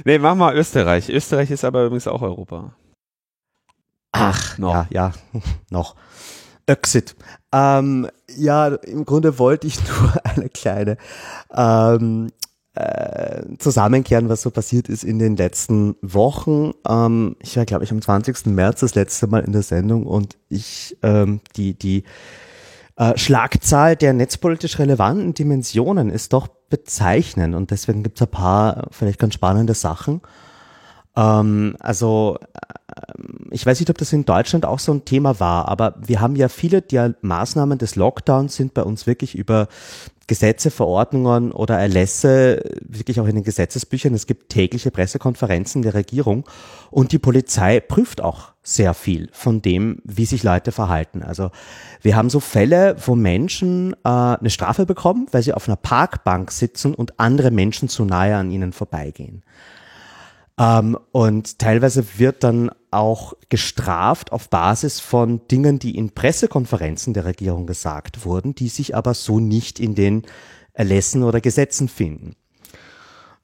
[0.05, 1.09] Nee, mach mal Österreich.
[1.09, 2.75] Österreich ist aber übrigens auch Europa.
[4.11, 4.73] Ach, noch.
[4.73, 5.11] Ja, ja,
[5.69, 5.95] noch.
[6.67, 7.15] Exit.
[7.51, 10.97] Ähm, ja, im Grunde wollte ich nur eine kleine
[11.53, 12.31] ähm,
[12.75, 16.73] äh, zusammenkehren, was so passiert ist in den letzten Wochen.
[16.87, 18.47] Ähm, ich war, glaube ich, am 20.
[18.47, 22.03] März das letzte Mal in der Sendung und ich ähm, die die
[22.97, 28.87] äh, Schlagzahl der netzpolitisch relevanten Dimensionen ist doch bezeichnend und deswegen gibt es ein paar
[28.91, 30.21] vielleicht ganz spannende Sachen.
[31.15, 32.84] Ähm, also äh,
[33.51, 36.35] ich weiß nicht, ob das in Deutschland auch so ein Thema war, aber wir haben
[36.35, 39.67] ja viele der Maßnahmen des Lockdowns sind bei uns wirklich über
[40.27, 44.13] Gesetze, Verordnungen oder Erlässe wirklich auch in den Gesetzesbüchern.
[44.15, 46.45] Es gibt tägliche Pressekonferenzen der Regierung
[46.89, 51.21] und die Polizei prüft auch sehr viel von dem, wie sich Leute verhalten.
[51.21, 51.51] Also
[52.01, 56.51] wir haben so Fälle, wo Menschen äh, eine Strafe bekommen, weil sie auf einer Parkbank
[56.51, 59.43] sitzen und andere Menschen zu nahe an ihnen vorbeigehen.
[60.57, 67.25] Ähm, und teilweise wird dann auch gestraft auf Basis von Dingen, die in Pressekonferenzen der
[67.25, 70.23] Regierung gesagt wurden, die sich aber so nicht in den
[70.73, 72.35] Erlässen oder Gesetzen finden.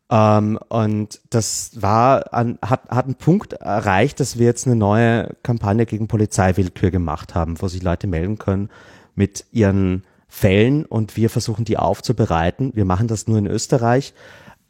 [0.09, 5.35] Ähm, und das war an, hat, hat einen Punkt erreicht, dass wir jetzt eine neue
[5.43, 8.69] Kampagne gegen Polizeiwillkür gemacht haben, wo sich Leute melden können
[9.15, 12.71] mit ihren Fällen und wir versuchen die aufzubereiten.
[12.73, 14.13] Wir machen das nur in Österreich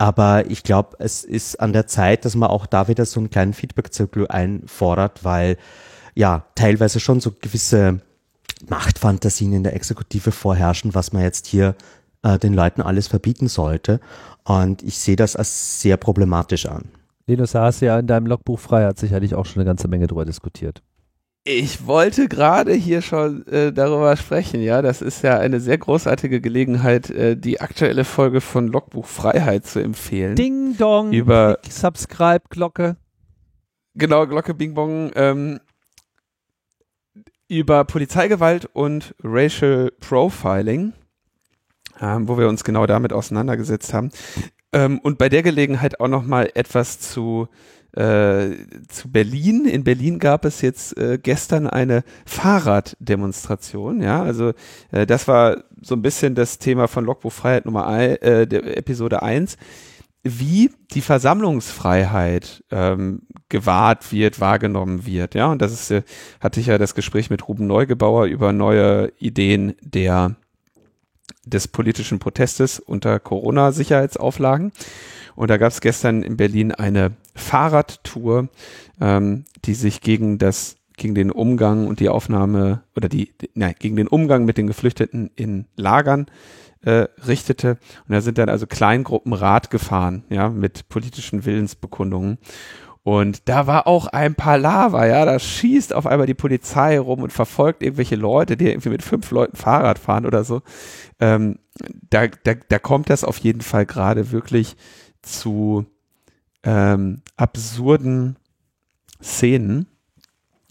[0.01, 3.29] aber ich glaube, es ist an der Zeit, dass man auch da wieder so einen
[3.29, 5.57] kleinen Feedback-Zirkel einfordert, weil
[6.15, 8.01] ja teilweise schon so gewisse
[8.67, 11.75] Machtfantasien in der Exekutive vorherrschen, was man jetzt hier
[12.23, 13.99] äh, den Leuten alles verbieten sollte.
[14.43, 16.85] Und ich sehe das als sehr problematisch an.
[17.27, 19.87] Linus, da hast du ja in deinem Logbuch frei, hat sicherlich auch schon eine ganze
[19.87, 20.81] Menge drüber diskutiert.
[21.43, 24.83] Ich wollte gerade hier schon äh, darüber sprechen, ja.
[24.83, 29.79] Das ist ja eine sehr großartige Gelegenheit, äh, die aktuelle Folge von Logbuch Freiheit zu
[29.79, 30.35] empfehlen.
[30.35, 32.95] Ding Dong, über Subscribe, Glocke.
[33.95, 35.11] Genau, Glocke Bing Bong.
[35.15, 35.59] Ähm,
[37.47, 40.93] über Polizeigewalt und Racial Profiling,
[41.99, 44.11] ähm, wo wir uns genau damit auseinandergesetzt haben.
[44.71, 47.49] Ähm, und bei der Gelegenheit auch noch mal etwas zu
[47.93, 48.51] äh,
[48.87, 49.65] zu Berlin.
[49.65, 54.01] In Berlin gab es jetzt äh, gestern eine Fahrraddemonstration.
[54.01, 54.53] Ja, also
[54.91, 58.77] äh, das war so ein bisschen das Thema von Logbuch Freiheit Nummer ein, äh, der
[58.77, 59.57] Episode 1.
[60.23, 65.35] wie die Versammlungsfreiheit ähm, gewahrt wird, wahrgenommen wird.
[65.35, 66.03] Ja, und das ist, äh,
[66.39, 70.35] hatte ich ja das Gespräch mit Ruben Neugebauer über neue Ideen der
[71.45, 74.71] des politischen Protestes unter Corona-Sicherheitsauflagen.
[75.41, 78.49] Und da gab es gestern in Berlin eine Fahrradtour,
[79.01, 83.95] ähm, die sich gegen das gegen den Umgang und die Aufnahme oder die, nein, gegen
[83.95, 86.27] den Umgang mit den Geflüchteten in Lagern
[86.81, 87.79] äh, richtete.
[88.07, 92.37] Und da sind dann also Kleingruppen Rad gefahren, ja, mit politischen Willensbekundungen.
[93.01, 97.33] Und da war auch ein Palaver, ja, da schießt auf einmal die Polizei rum und
[97.33, 100.61] verfolgt irgendwelche Leute, die irgendwie mit fünf Leuten Fahrrad fahren oder so.
[101.19, 101.57] Ähm,
[102.11, 104.75] da, da, da kommt das auf jeden Fall gerade wirklich
[105.21, 105.85] zu
[106.63, 108.37] ähm, absurden
[109.21, 109.87] Szenen.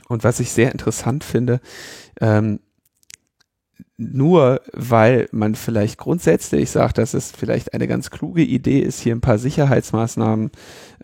[0.09, 1.61] Und was ich sehr interessant finde,
[2.21, 2.61] ähm,
[3.97, 9.15] nur weil man vielleicht grundsätzlich sagt, dass es vielleicht eine ganz kluge Idee ist, hier
[9.15, 10.51] ein paar Sicherheitsmaßnahmen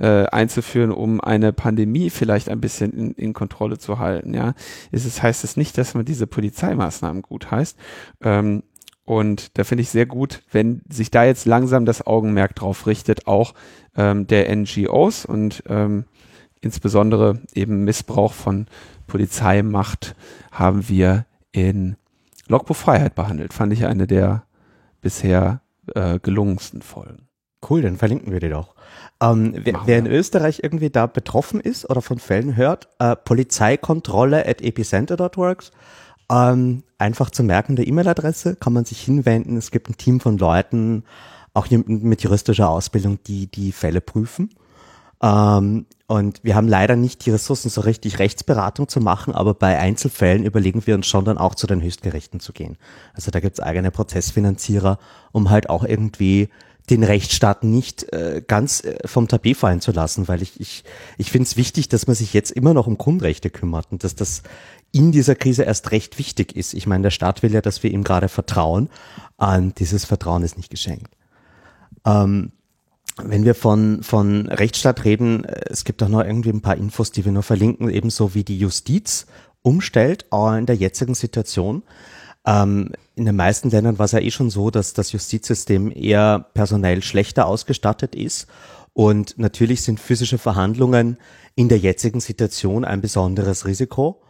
[0.00, 4.32] äh, einzuführen, um eine Pandemie vielleicht ein bisschen in, in Kontrolle zu halten.
[4.32, 4.54] Ja,
[4.92, 7.76] ist es heißt es nicht, dass man diese Polizeimaßnahmen gut heißt.
[8.22, 8.62] Ähm,
[9.06, 13.28] und da finde ich sehr gut, wenn sich da jetzt langsam das Augenmerk drauf richtet,
[13.28, 13.54] auch
[13.96, 16.04] ähm, der NGOs und ähm,
[16.60, 18.66] insbesondere eben Missbrauch von
[19.06, 20.16] Polizeimacht
[20.50, 21.96] haben wir in
[22.48, 23.52] Logbuch Freiheit behandelt.
[23.52, 24.42] Fand ich eine der
[25.00, 25.60] bisher
[25.94, 27.28] äh, gelungensten Folgen.
[27.68, 28.74] Cool, dann verlinken wir die doch.
[29.22, 34.46] Ähm, wer, wer, in Österreich irgendwie da betroffen ist oder von Fällen hört, äh, Polizeikontrolle
[34.46, 35.70] at epicenter.works.
[36.30, 39.56] Ähm, einfach zu merken, der E-Mail-Adresse kann man sich hinwenden.
[39.56, 41.04] Es gibt ein Team von Leuten,
[41.54, 44.50] auch mit juristischer Ausbildung, die die Fälle prüfen.
[45.22, 49.78] Ähm, und wir haben leider nicht die Ressourcen, so richtig Rechtsberatung zu machen, aber bei
[49.78, 52.76] Einzelfällen überlegen wir uns schon dann auch zu den Höchstgerichten zu gehen.
[53.14, 54.98] Also da gibt's eigene Prozessfinanzierer,
[55.32, 56.48] um halt auch irgendwie
[56.90, 60.84] den Rechtsstaat nicht äh, ganz äh, vom Tapet fallen zu lassen, weil ich, ich,
[61.18, 64.14] ich finde es wichtig, dass man sich jetzt immer noch um Grundrechte kümmert und dass
[64.14, 64.42] das
[64.96, 66.72] in dieser Krise erst recht wichtig ist.
[66.72, 68.88] Ich meine, der Staat will ja, dass wir ihm gerade vertrauen
[69.36, 71.14] und dieses Vertrauen ist nicht geschenkt.
[72.06, 72.52] Ähm,
[73.22, 77.12] wenn wir von, von Rechtsstaat reden, äh, es gibt auch noch irgendwie ein paar Infos,
[77.12, 79.26] die wir nur verlinken, ebenso wie die Justiz
[79.60, 81.82] umstellt in der jetzigen Situation.
[82.46, 86.46] Ähm, in den meisten Ländern war es ja eh schon so, dass das Justizsystem eher
[86.54, 88.46] personell schlechter ausgestattet ist.
[88.94, 91.18] Und natürlich sind physische Verhandlungen
[91.54, 94.22] in der jetzigen Situation ein besonderes Risiko.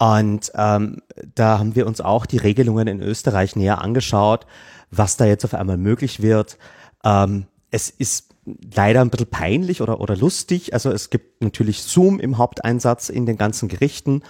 [0.00, 1.02] Und ähm,
[1.34, 4.46] da haben wir uns auch die Regelungen in Österreich näher angeschaut,
[4.90, 6.56] was da jetzt auf einmal möglich wird.
[7.04, 8.34] Ähm, es ist
[8.74, 10.72] leider ein bisschen peinlich oder, oder lustig.
[10.72, 14.22] Also es gibt natürlich Zoom im Haupteinsatz in den ganzen Gerichten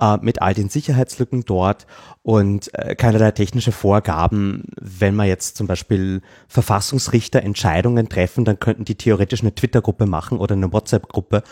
[0.00, 1.86] äh, mit all den Sicherheitslücken dort
[2.22, 4.64] und äh, keinerlei technische Vorgaben.
[4.80, 10.38] Wenn man jetzt zum Beispiel Verfassungsrichter Entscheidungen treffen, dann könnten die theoretisch eine Twitter-Gruppe machen
[10.38, 11.42] oder eine WhatsApp-Gruppe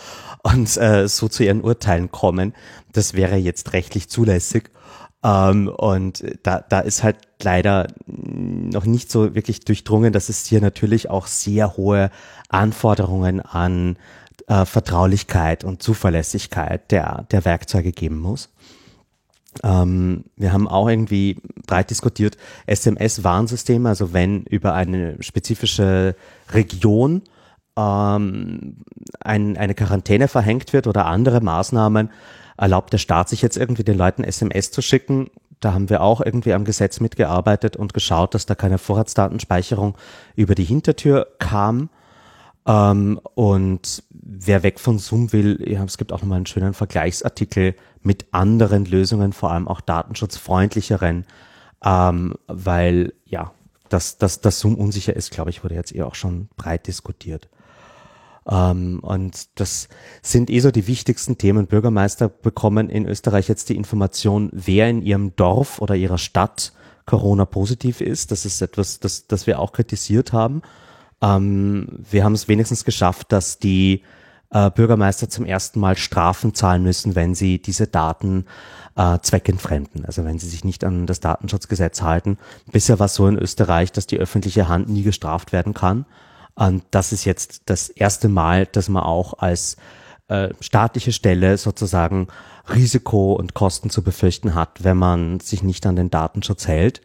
[0.42, 2.54] und äh, so zu ihren Urteilen kommen.
[2.92, 4.70] Das wäre jetzt rechtlich zulässig.
[5.24, 10.60] Ähm, und da, da ist halt leider noch nicht so wirklich durchdrungen, dass es hier
[10.60, 12.10] natürlich auch sehr hohe
[12.48, 13.96] Anforderungen an
[14.46, 18.50] äh, Vertraulichkeit und Zuverlässigkeit der, der Werkzeuge geben muss.
[19.62, 21.36] Ähm, wir haben auch irgendwie
[21.66, 22.36] breit diskutiert,
[22.66, 26.16] SMS-Warnsysteme, also wenn über eine spezifische
[26.52, 27.22] Region
[27.76, 28.76] ähm,
[29.20, 32.10] ein, eine Quarantäne verhängt wird oder andere Maßnahmen,
[32.56, 35.30] erlaubt der Staat sich jetzt irgendwie den Leuten SMS zu schicken.
[35.60, 39.96] Da haben wir auch irgendwie am Gesetz mitgearbeitet und geschaut, dass da keine Vorratsdatenspeicherung
[40.34, 41.88] über die Hintertür kam.
[42.66, 47.74] Ähm, und wer weg von Zoom will, ja, es gibt auch nochmal einen schönen Vergleichsartikel
[48.02, 51.26] mit anderen Lösungen, vor allem auch datenschutzfreundlicheren,
[51.84, 53.52] ähm, weil ja,
[53.88, 57.48] dass, dass, dass Zoom unsicher ist, glaube ich, wurde jetzt eh auch schon breit diskutiert.
[58.48, 59.88] Ähm, und das
[60.22, 61.66] sind eh so die wichtigsten Themen.
[61.66, 66.72] Bürgermeister bekommen in Österreich jetzt die Information, wer in ihrem Dorf oder ihrer Stadt
[67.06, 68.30] Corona positiv ist.
[68.30, 70.62] Das ist etwas, das, das wir auch kritisiert haben.
[71.22, 74.02] Ähm, wir haben es wenigstens geschafft, dass die
[74.50, 78.44] äh, Bürgermeister zum ersten Mal Strafen zahlen müssen, wenn sie diese Daten
[78.96, 82.36] äh, zweckentfremden, also wenn sie sich nicht an das Datenschutzgesetz halten.
[82.70, 86.04] Bisher war es so in Österreich, dass die öffentliche Hand nie gestraft werden kann.
[86.54, 89.76] Und das ist jetzt das erste Mal, dass man auch als
[90.28, 92.28] äh, staatliche Stelle sozusagen
[92.68, 97.00] Risiko und Kosten zu befürchten hat, wenn man sich nicht an den Datenschutz hält.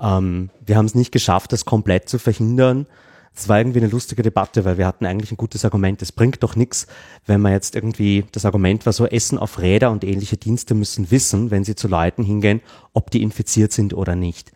[0.00, 2.86] Ähm, wir haben es nicht geschafft, das komplett zu verhindern.
[3.38, 6.02] Es war irgendwie eine lustige Debatte, weil wir hatten eigentlich ein gutes Argument.
[6.02, 6.88] Es bringt doch nichts,
[7.24, 11.12] wenn man jetzt irgendwie, das Argument war so, Essen auf Räder und ähnliche Dienste müssen
[11.12, 12.60] wissen, wenn sie zu Leuten hingehen,
[12.92, 14.50] ob die infiziert sind oder nicht.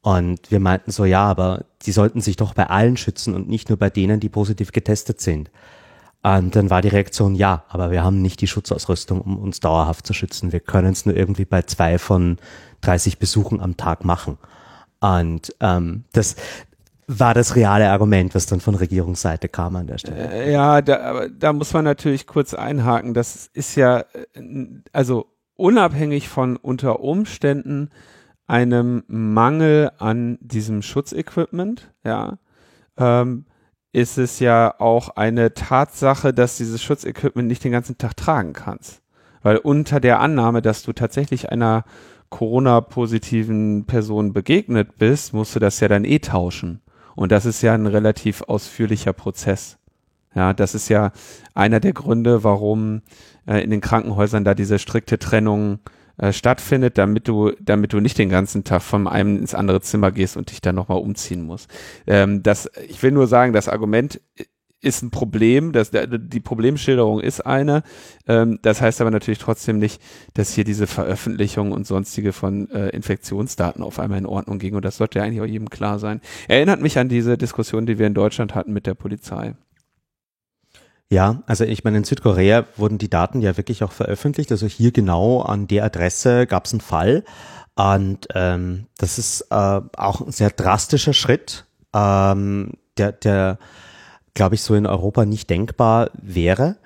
[0.00, 3.68] Und wir meinten so, ja, aber die sollten sich doch bei allen schützen und nicht
[3.68, 5.50] nur bei denen, die positiv getestet sind.
[6.22, 10.06] Und dann war die Reaktion, ja, aber wir haben nicht die Schutzausrüstung, um uns dauerhaft
[10.06, 10.52] zu schützen.
[10.52, 12.38] Wir können es nur irgendwie bei zwei von
[12.80, 14.38] 30 Besuchen am Tag machen.
[15.00, 16.36] Und ähm, das
[17.06, 20.30] war das reale Argument, was dann von Regierungsseite kam an der Stelle.
[20.30, 23.14] Äh, ja, da, da muss man natürlich kurz einhaken.
[23.14, 24.04] Das ist ja, äh,
[24.92, 25.26] also
[25.56, 27.90] unabhängig von unter Umständen
[28.46, 32.38] einem Mangel an diesem Schutzequipment, ja,
[32.96, 33.46] ähm,
[33.92, 39.02] ist es ja auch eine Tatsache, dass dieses Schutzequipment nicht den ganzen Tag tragen kannst.
[39.42, 41.84] Weil unter der Annahme, dass du tatsächlich einer
[42.30, 46.80] Corona-positiven Person begegnet bist, musst du das ja dann eh tauschen.
[47.14, 49.78] Und das ist ja ein relativ ausführlicher Prozess.
[50.34, 51.12] Ja, das ist ja
[51.54, 53.02] einer der Gründe, warum
[53.46, 55.80] äh, in den Krankenhäusern da diese strikte Trennung
[56.16, 60.10] äh, stattfindet, damit du, damit du nicht den ganzen Tag von einem ins andere Zimmer
[60.10, 61.70] gehst und dich dann nochmal umziehen musst.
[62.06, 64.20] Ähm, das, ich will nur sagen, das Argument
[64.82, 67.82] ist ein Problem, das, die Problemschilderung ist eine.
[68.26, 70.02] Ähm, das heißt aber natürlich trotzdem nicht,
[70.34, 74.74] dass hier diese Veröffentlichung und sonstige von äh, Infektionsdaten auf einmal in Ordnung ging.
[74.74, 76.20] Und das sollte ja eigentlich auch jedem klar sein.
[76.48, 79.54] Erinnert mich an diese Diskussion, die wir in Deutschland hatten mit der Polizei.
[81.08, 84.50] Ja, also ich meine, in Südkorea wurden die Daten ja wirklich auch veröffentlicht.
[84.50, 87.24] Also hier genau an der Adresse gab es einen Fall.
[87.76, 93.58] Und ähm, das ist äh, auch ein sehr drastischer Schritt, ähm, der, der
[94.34, 96.76] glaube ich, so in Europa nicht denkbar wäre.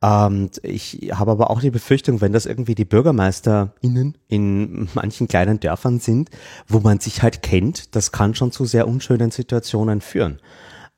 [0.00, 5.58] Und ich habe aber auch die Befürchtung, wenn das irgendwie die BürgermeisterInnen in manchen kleinen
[5.58, 6.30] Dörfern sind,
[6.68, 10.40] wo man sich halt kennt, das kann schon zu sehr unschönen Situationen führen.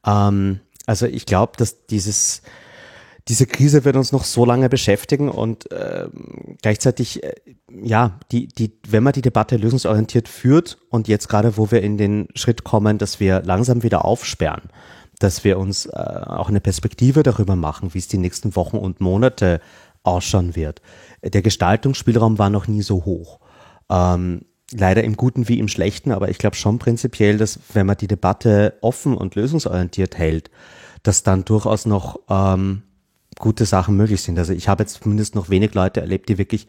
[0.05, 2.43] Ähm, also ich glaube, dass dieses
[3.29, 6.09] diese Krise wird uns noch so lange beschäftigen und äh,
[6.63, 7.35] gleichzeitig, äh,
[7.71, 11.97] ja, die, die, wenn man die Debatte lösungsorientiert führt und jetzt gerade, wo wir in
[11.97, 14.71] den Schritt kommen, dass wir langsam wieder aufsperren,
[15.21, 19.01] dass wir uns äh, auch eine Perspektive darüber machen, wie es die nächsten Wochen und
[19.01, 19.61] Monate
[20.03, 20.83] ausschauen wird.
[21.23, 23.39] Der Gestaltungsspielraum war noch nie so hoch.
[23.89, 27.97] Ähm, leider im Guten wie im Schlechten, aber ich glaube schon prinzipiell, dass wenn man
[27.97, 30.51] die Debatte offen und lösungsorientiert hält,
[31.03, 32.83] dass dann durchaus noch ähm,
[33.39, 34.39] gute Sachen möglich sind.
[34.39, 36.67] Also ich habe jetzt zumindest noch wenig Leute erlebt, die wirklich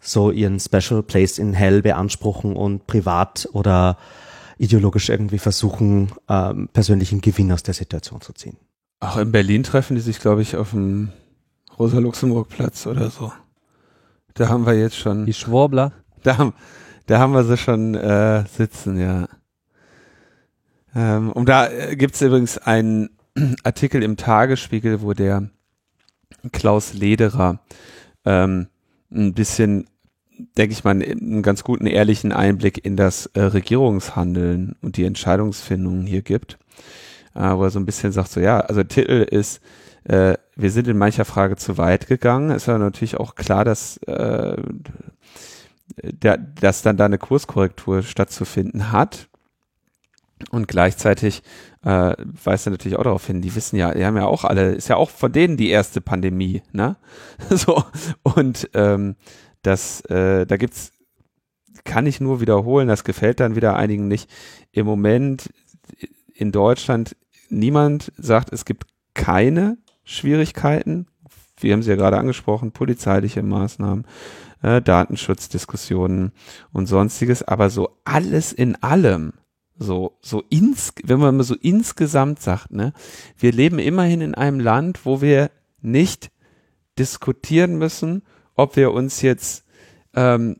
[0.00, 3.96] so ihren Special Place in Hell beanspruchen und privat oder
[4.58, 8.56] ideologisch irgendwie versuchen, ähm, persönlichen Gewinn aus der Situation zu ziehen.
[9.00, 11.10] Auch in Berlin treffen die sich, glaube ich, auf dem
[11.78, 13.32] Rosa-Luxemburg-Platz oder so.
[14.34, 15.26] Da haben wir jetzt schon.
[15.26, 15.92] Die Schwurbler.
[16.22, 16.52] Da,
[17.06, 19.28] da haben wir sie schon äh, sitzen, ja.
[20.94, 23.10] Ähm, und da äh, gibt es übrigens einen
[23.62, 25.50] Artikel im Tagesspiegel, wo der
[26.52, 27.60] Klaus Lederer
[28.24, 28.68] ähm,
[29.10, 29.88] ein bisschen,
[30.56, 36.06] denke ich mal, einen ganz guten, ehrlichen Einblick in das äh, Regierungshandeln und die Entscheidungsfindungen
[36.06, 36.58] hier gibt,
[37.34, 39.60] äh, wo er so ein bisschen sagt, so ja, also Titel ist,
[40.04, 42.50] äh, wir sind in mancher Frage zu weit gegangen.
[42.50, 44.56] Ist ja natürlich auch klar, dass, äh,
[46.02, 49.28] der, dass dann da eine Kurskorrektur stattzufinden hat.
[50.50, 51.42] Und gleichzeitig
[51.82, 54.72] äh, weist er natürlich auch darauf hin, die wissen ja, die haben ja auch alle,
[54.72, 56.96] ist ja auch von denen die erste Pandemie, ne?
[57.50, 57.82] so,
[58.22, 59.16] und ähm,
[59.68, 60.92] das, äh, da gibt's,
[61.84, 64.30] kann ich nur wiederholen, das gefällt dann wieder einigen nicht.
[64.72, 65.52] Im Moment
[66.34, 67.16] in Deutschland
[67.50, 71.06] niemand sagt, es gibt keine Schwierigkeiten.
[71.60, 74.06] Wir haben sie ja gerade angesprochen, polizeiliche Maßnahmen,
[74.62, 76.32] äh, Datenschutzdiskussionen
[76.72, 79.34] und sonstiges, aber so alles in allem
[79.80, 82.92] so, so ins, wenn man mal so insgesamt sagt, ne,
[83.36, 85.50] wir leben immerhin in einem Land, wo wir
[85.80, 86.30] nicht
[86.98, 88.22] diskutieren müssen,
[88.58, 89.64] ob wir uns jetzt
[90.14, 90.56] ähm,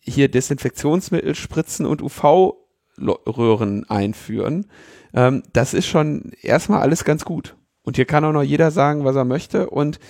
[0.00, 4.66] hier Desinfektionsmittel spritzen und UV-Röhren einführen.
[5.14, 7.54] Ähm, das ist schon erstmal alles ganz gut.
[7.82, 9.68] Und hier kann auch noch jeder sagen, was er möchte.
[9.68, 10.00] Und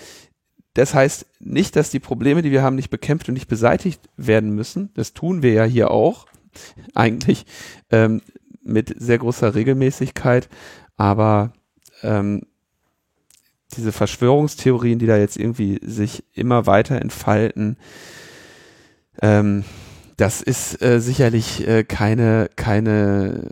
[0.75, 4.55] das heißt nicht, dass die Probleme, die wir haben, nicht bekämpft und nicht beseitigt werden
[4.55, 4.91] müssen.
[4.95, 6.27] Das tun wir ja hier auch
[6.95, 7.45] eigentlich.
[7.91, 8.23] Ähm,
[8.65, 10.49] mit sehr großer Regelmäßigkeit,
[10.97, 11.53] aber
[12.05, 12.43] ähm,
[13.77, 17.77] diese Verschwörungstheorien, die da jetzt irgendwie sich immer weiter entfalten,
[19.21, 19.65] ähm,
[20.17, 23.51] das ist äh, sicherlich äh, keine, keine,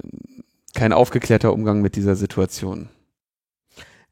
[0.75, 2.89] kein aufgeklärter Umgang mit dieser Situation.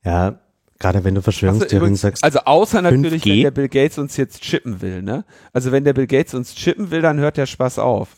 [0.05, 0.39] Ja,
[0.79, 2.25] gerade wenn du Verschwörungstheorien also, sagst.
[2.25, 3.31] Also außer natürlich, 5G?
[3.31, 5.25] wenn der Bill Gates uns jetzt chippen will, ne?
[5.53, 8.09] Also wenn der Bill Gates uns chippen will, dann hört der Spaß auf.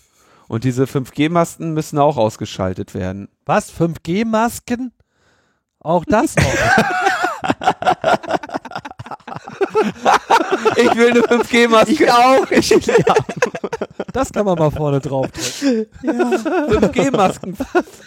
[0.48, 3.28] Und diese 5G-Masten müssen auch ausgeschaltet werden.
[3.46, 3.72] Was?
[3.72, 4.92] 5G-Masken?
[5.78, 6.44] Auch das noch?
[10.76, 11.92] Ich will eine 5G-Maske.
[11.92, 12.50] Ich auch.
[12.50, 13.14] Ich, ja.
[14.12, 15.86] Das kann man mal vorne drauf drücken.
[16.02, 17.56] 5G-Masken.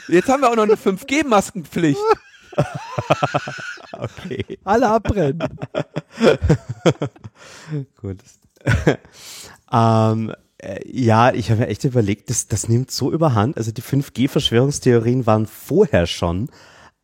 [0.08, 2.00] Jetzt haben wir auch noch eine 5G-Maskenpflicht.
[3.92, 4.60] Okay.
[4.64, 5.40] Alle abbrennen.
[8.00, 8.18] Gut.
[9.72, 13.58] ähm, äh, ja, ich habe mir echt überlegt, das, das nimmt so überhand.
[13.58, 16.50] Also die 5G-Verschwörungstheorien waren vorher schon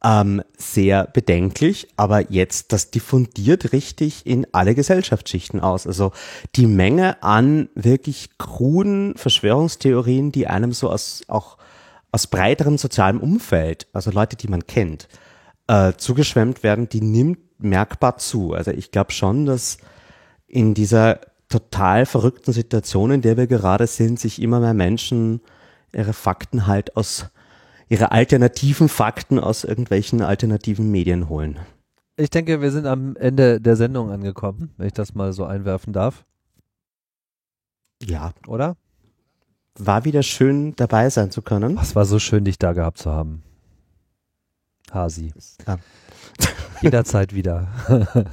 [0.03, 5.85] ähm, sehr bedenklich, aber jetzt, das diffundiert richtig in alle Gesellschaftsschichten aus.
[5.85, 6.13] Also
[6.55, 11.57] die Menge an wirklich kruden Verschwörungstheorien, die einem so aus, auch
[12.11, 15.09] aus breiterem sozialem Umfeld, also Leute, die man kennt,
[15.67, 18.53] äh, zugeschwemmt werden, die nimmt merkbar zu.
[18.53, 19.77] Also ich glaube schon, dass
[20.47, 21.19] in dieser
[21.49, 25.41] total verrückten Situation, in der wir gerade sind, sich immer mehr Menschen
[25.93, 27.25] ihre Fakten halt aus,
[27.89, 31.59] ihre alternativen Fakten aus irgendwelchen alternativen Medien holen.
[32.17, 35.93] Ich denke, wir sind am Ende der Sendung angekommen, wenn ich das mal so einwerfen
[35.93, 36.25] darf,
[38.03, 38.75] Ja, oder?
[39.81, 41.77] war wieder schön dabei sein zu können.
[41.77, 43.43] Was war so schön, dich da gehabt zu haben.
[44.91, 45.31] Hasi.
[45.65, 45.77] Ja.
[46.81, 47.67] Jederzeit wieder.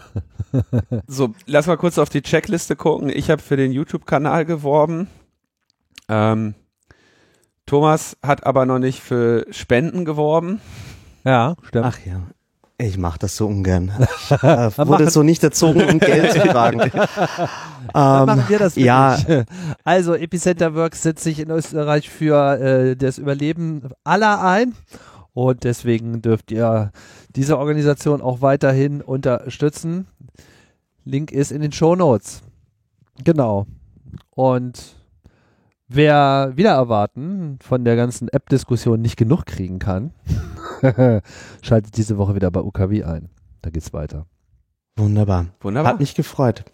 [1.06, 3.10] So, lass mal kurz auf die Checkliste gucken.
[3.10, 5.08] Ich habe für den YouTube-Kanal geworben.
[6.08, 6.54] Ähm,
[7.66, 10.60] Thomas hat aber noch nicht für Spenden geworben.
[11.24, 11.86] ja, stimmt.
[11.86, 12.22] Ach ja.
[12.78, 13.90] Ich mache das so ungern.
[13.98, 16.90] Ich äh, wurde so nicht erzogen, um Geld zu fragen.
[17.92, 19.18] Dann machen wir das ja.
[19.82, 24.74] Also Epicenter Works setzt sich in Österreich für äh, das Überleben aller ein
[25.32, 26.92] und deswegen dürft ihr
[27.30, 30.06] diese Organisation auch weiterhin unterstützen.
[31.04, 32.42] Link ist in den Show Notes.
[33.24, 33.66] Genau.
[34.30, 34.95] Und
[35.88, 40.12] wer wieder erwarten von der ganzen App-Diskussion nicht genug kriegen kann,
[41.62, 43.28] schaltet diese Woche wieder bei UKW ein.
[43.62, 44.26] Da geht's weiter.
[44.96, 45.46] wunderbar.
[45.60, 45.92] Wunderbar.
[45.92, 46.64] Hat mich gefreut.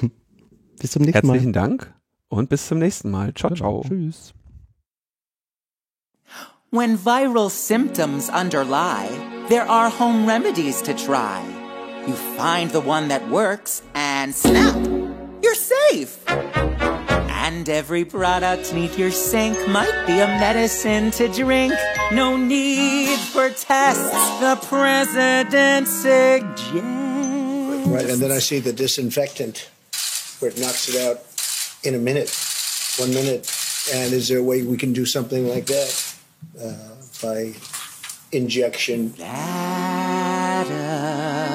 [0.80, 1.34] Bis zum nächsten Mal.
[1.34, 1.92] Herzlichen Dank
[2.28, 3.34] und bis zum nächsten Mal.
[3.34, 3.82] Ciao, ciao.
[3.86, 4.32] Tschüss.
[6.70, 9.08] When viral symptoms underlie,
[9.48, 11.40] there are home remedies to try.
[12.06, 14.76] You find the one that works and snap,
[15.42, 16.18] you're safe.
[17.58, 21.74] And every product neath your sink might be a medicine to drink.
[22.12, 26.78] No need for tests, the president suggests.
[27.88, 29.68] Right, and then I see the disinfectant
[30.38, 31.18] where it knocks it out
[31.82, 32.30] in a minute,
[32.96, 33.50] one minute.
[33.92, 36.14] And is there a way we can do something like that
[36.62, 37.54] uh, by
[38.30, 39.14] injection?
[39.14, 41.47] That a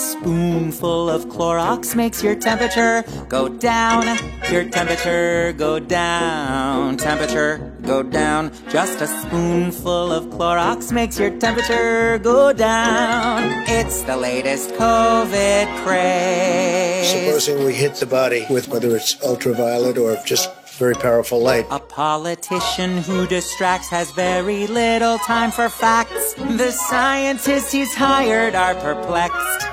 [0.00, 4.04] spoonful of Clorox makes your temperature go down.
[4.50, 6.96] Your temperature go down.
[6.96, 8.50] Temperature go down.
[8.70, 13.64] Just a spoonful of Clorox makes your temperature go down.
[13.68, 17.08] It's the latest COVID craze.
[17.08, 21.66] Supposing we hit the body with whether it's ultraviolet or just very powerful light.
[21.70, 26.32] A politician who distracts has very little time for facts.
[26.34, 29.69] The scientists he's hired are perplexed.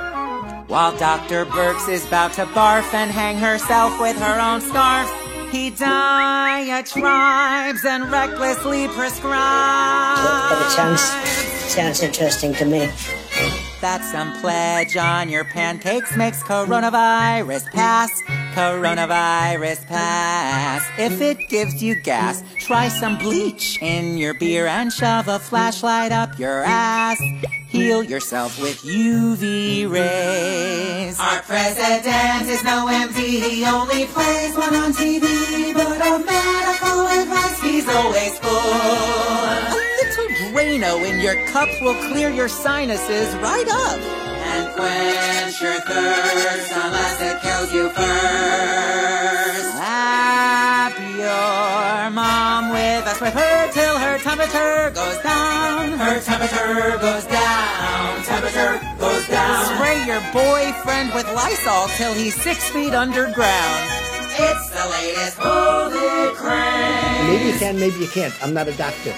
[0.68, 1.46] While Dr.
[1.46, 5.10] Burks is about to barf and hang herself with her own scarf,
[5.50, 7.06] he diatribes
[7.86, 10.20] and recklessly prescribes.
[10.52, 11.02] It sounds
[11.72, 12.90] sounds interesting to me.
[13.82, 18.10] That some pledge on your pancakes makes coronavirus pass.
[18.56, 20.82] Coronavirus pass.
[20.98, 26.12] If it gives you gas, try some bleach in your beer and shove a flashlight
[26.12, 27.22] up your ass.
[27.68, 31.20] Heal yourself with UV rays.
[31.20, 35.74] Our president is no MD, he only plays one on TV.
[35.74, 39.87] But of medical advice, he's always full.
[40.58, 44.00] Drano in your cup will clear your sinuses right up.
[44.00, 49.72] And quench your thirst unless it kills you first.
[49.78, 55.92] Slap your mom with a swiffer till her temperature goes down.
[55.92, 58.24] Her temperature goes down.
[58.24, 59.27] Temperature goes down.
[59.76, 63.84] Spray your boyfriend with Lysol till he's six feet underground.
[64.40, 67.28] It's the latest COVID craze.
[67.28, 68.34] Maybe you can, maybe you can't.
[68.44, 69.14] I'm not a doctor.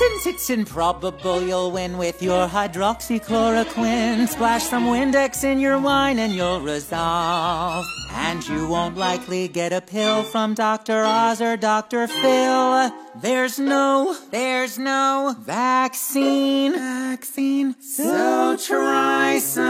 [0.00, 6.32] Since it's improbable you'll win with your hydroxychloroquine, splash some Windex in your wine and
[6.32, 7.84] you'll resolve.
[8.12, 11.04] And you won't likely get a pill from Dr.
[11.04, 12.08] Oz or Dr.
[12.08, 12.90] Phil.
[13.20, 17.76] There's no, there's no vaccine, vaccine.
[17.80, 19.69] So try some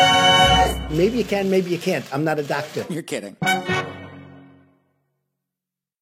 [0.91, 2.05] Maybe you can, maybe you can't.
[2.13, 2.85] I'm not a doctor.
[2.89, 3.37] You're kidding.